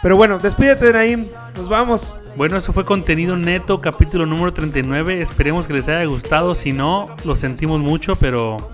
Pero 0.03 0.15
bueno, 0.15 0.37
despídete, 0.37 0.93
Naim. 0.93 1.25
Nos 1.55 1.67
vamos. 1.67 2.17
Bueno, 2.35 2.57
eso 2.57 2.71
fue 2.71 2.85
contenido 2.85 3.35
neto, 3.35 3.81
capítulo 3.81 4.27
número 4.27 4.53
39. 4.53 5.21
Esperemos 5.21 5.67
que 5.67 5.73
les 5.73 5.87
haya 5.87 6.05
gustado. 6.05 6.53
Si 6.53 6.71
no, 6.71 7.07
lo 7.25 7.35
sentimos 7.35 7.81
mucho, 7.81 8.15
pero 8.15 8.69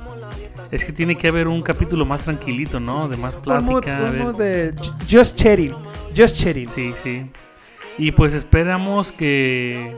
es 0.74 0.84
que 0.86 0.92
tiene 0.92 1.16
que 1.16 1.28
haber 1.28 1.48
un 1.48 1.62
capítulo 1.62 2.06
más 2.06 2.22
tranquilito, 2.24 2.80
¿no? 2.80 3.08
De 3.08 3.18
más 3.18 3.36
plática. 3.36 4.00
un 4.26 4.38
de- 4.38 4.74
Just 5.10 5.38
Chatting. 5.38 5.76
Just 6.16 6.38
Chatting. 6.38 6.70
Sí, 6.70 6.94
sí. 7.02 7.32
Y 7.98 8.12
pues 8.12 8.34
esperamos 8.34 9.12
que, 9.12 9.96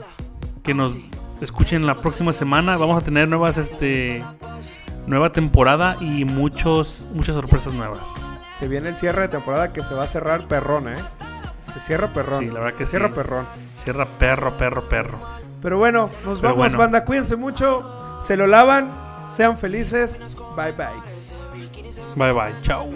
que 0.62 0.74
nos 0.74 0.94
escuchen 1.40 1.86
la 1.86 1.94
próxima 1.94 2.32
semana. 2.32 2.76
Vamos 2.76 3.00
a 3.00 3.04
tener 3.04 3.26
nuevas, 3.28 3.56
este, 3.56 4.22
nueva 5.06 5.32
temporada 5.32 5.96
y 6.00 6.24
muchos, 6.24 7.06
muchas 7.14 7.34
sorpresas 7.34 7.72
nuevas. 7.74 8.08
Se 8.52 8.68
viene 8.68 8.90
el 8.90 8.96
cierre 8.96 9.22
de 9.22 9.28
temporada 9.28 9.72
que 9.72 9.82
se 9.82 9.94
va 9.94 10.04
a 10.04 10.08
cerrar 10.08 10.46
perrón, 10.46 10.88
¿eh? 10.88 10.96
Se 11.60 11.80
cierra 11.80 12.12
perrón. 12.12 12.40
Sí, 12.40 12.46
la 12.46 12.60
verdad 12.60 12.74
que 12.78 12.84
Se 12.86 12.90
cierra 12.92 13.08
sí. 13.08 13.14
perrón. 13.14 13.46
Cierra 13.76 14.06
perro, 14.18 14.56
perro, 14.56 14.88
perro. 14.88 15.18
Pero 15.62 15.78
bueno, 15.78 16.10
nos 16.24 16.40
Pero 16.40 16.50
vamos, 16.54 16.56
bueno. 16.58 16.78
banda. 16.78 17.04
Cuídense 17.04 17.36
mucho. 17.36 18.18
Se 18.22 18.36
lo 18.36 18.46
lavan. 18.46 18.90
Sean 19.34 19.56
felices. 19.56 20.22
Bye 20.56 20.72
bye. 20.72 21.02
Bye 22.16 22.32
bye. 22.32 22.54
Chao. 22.62 22.92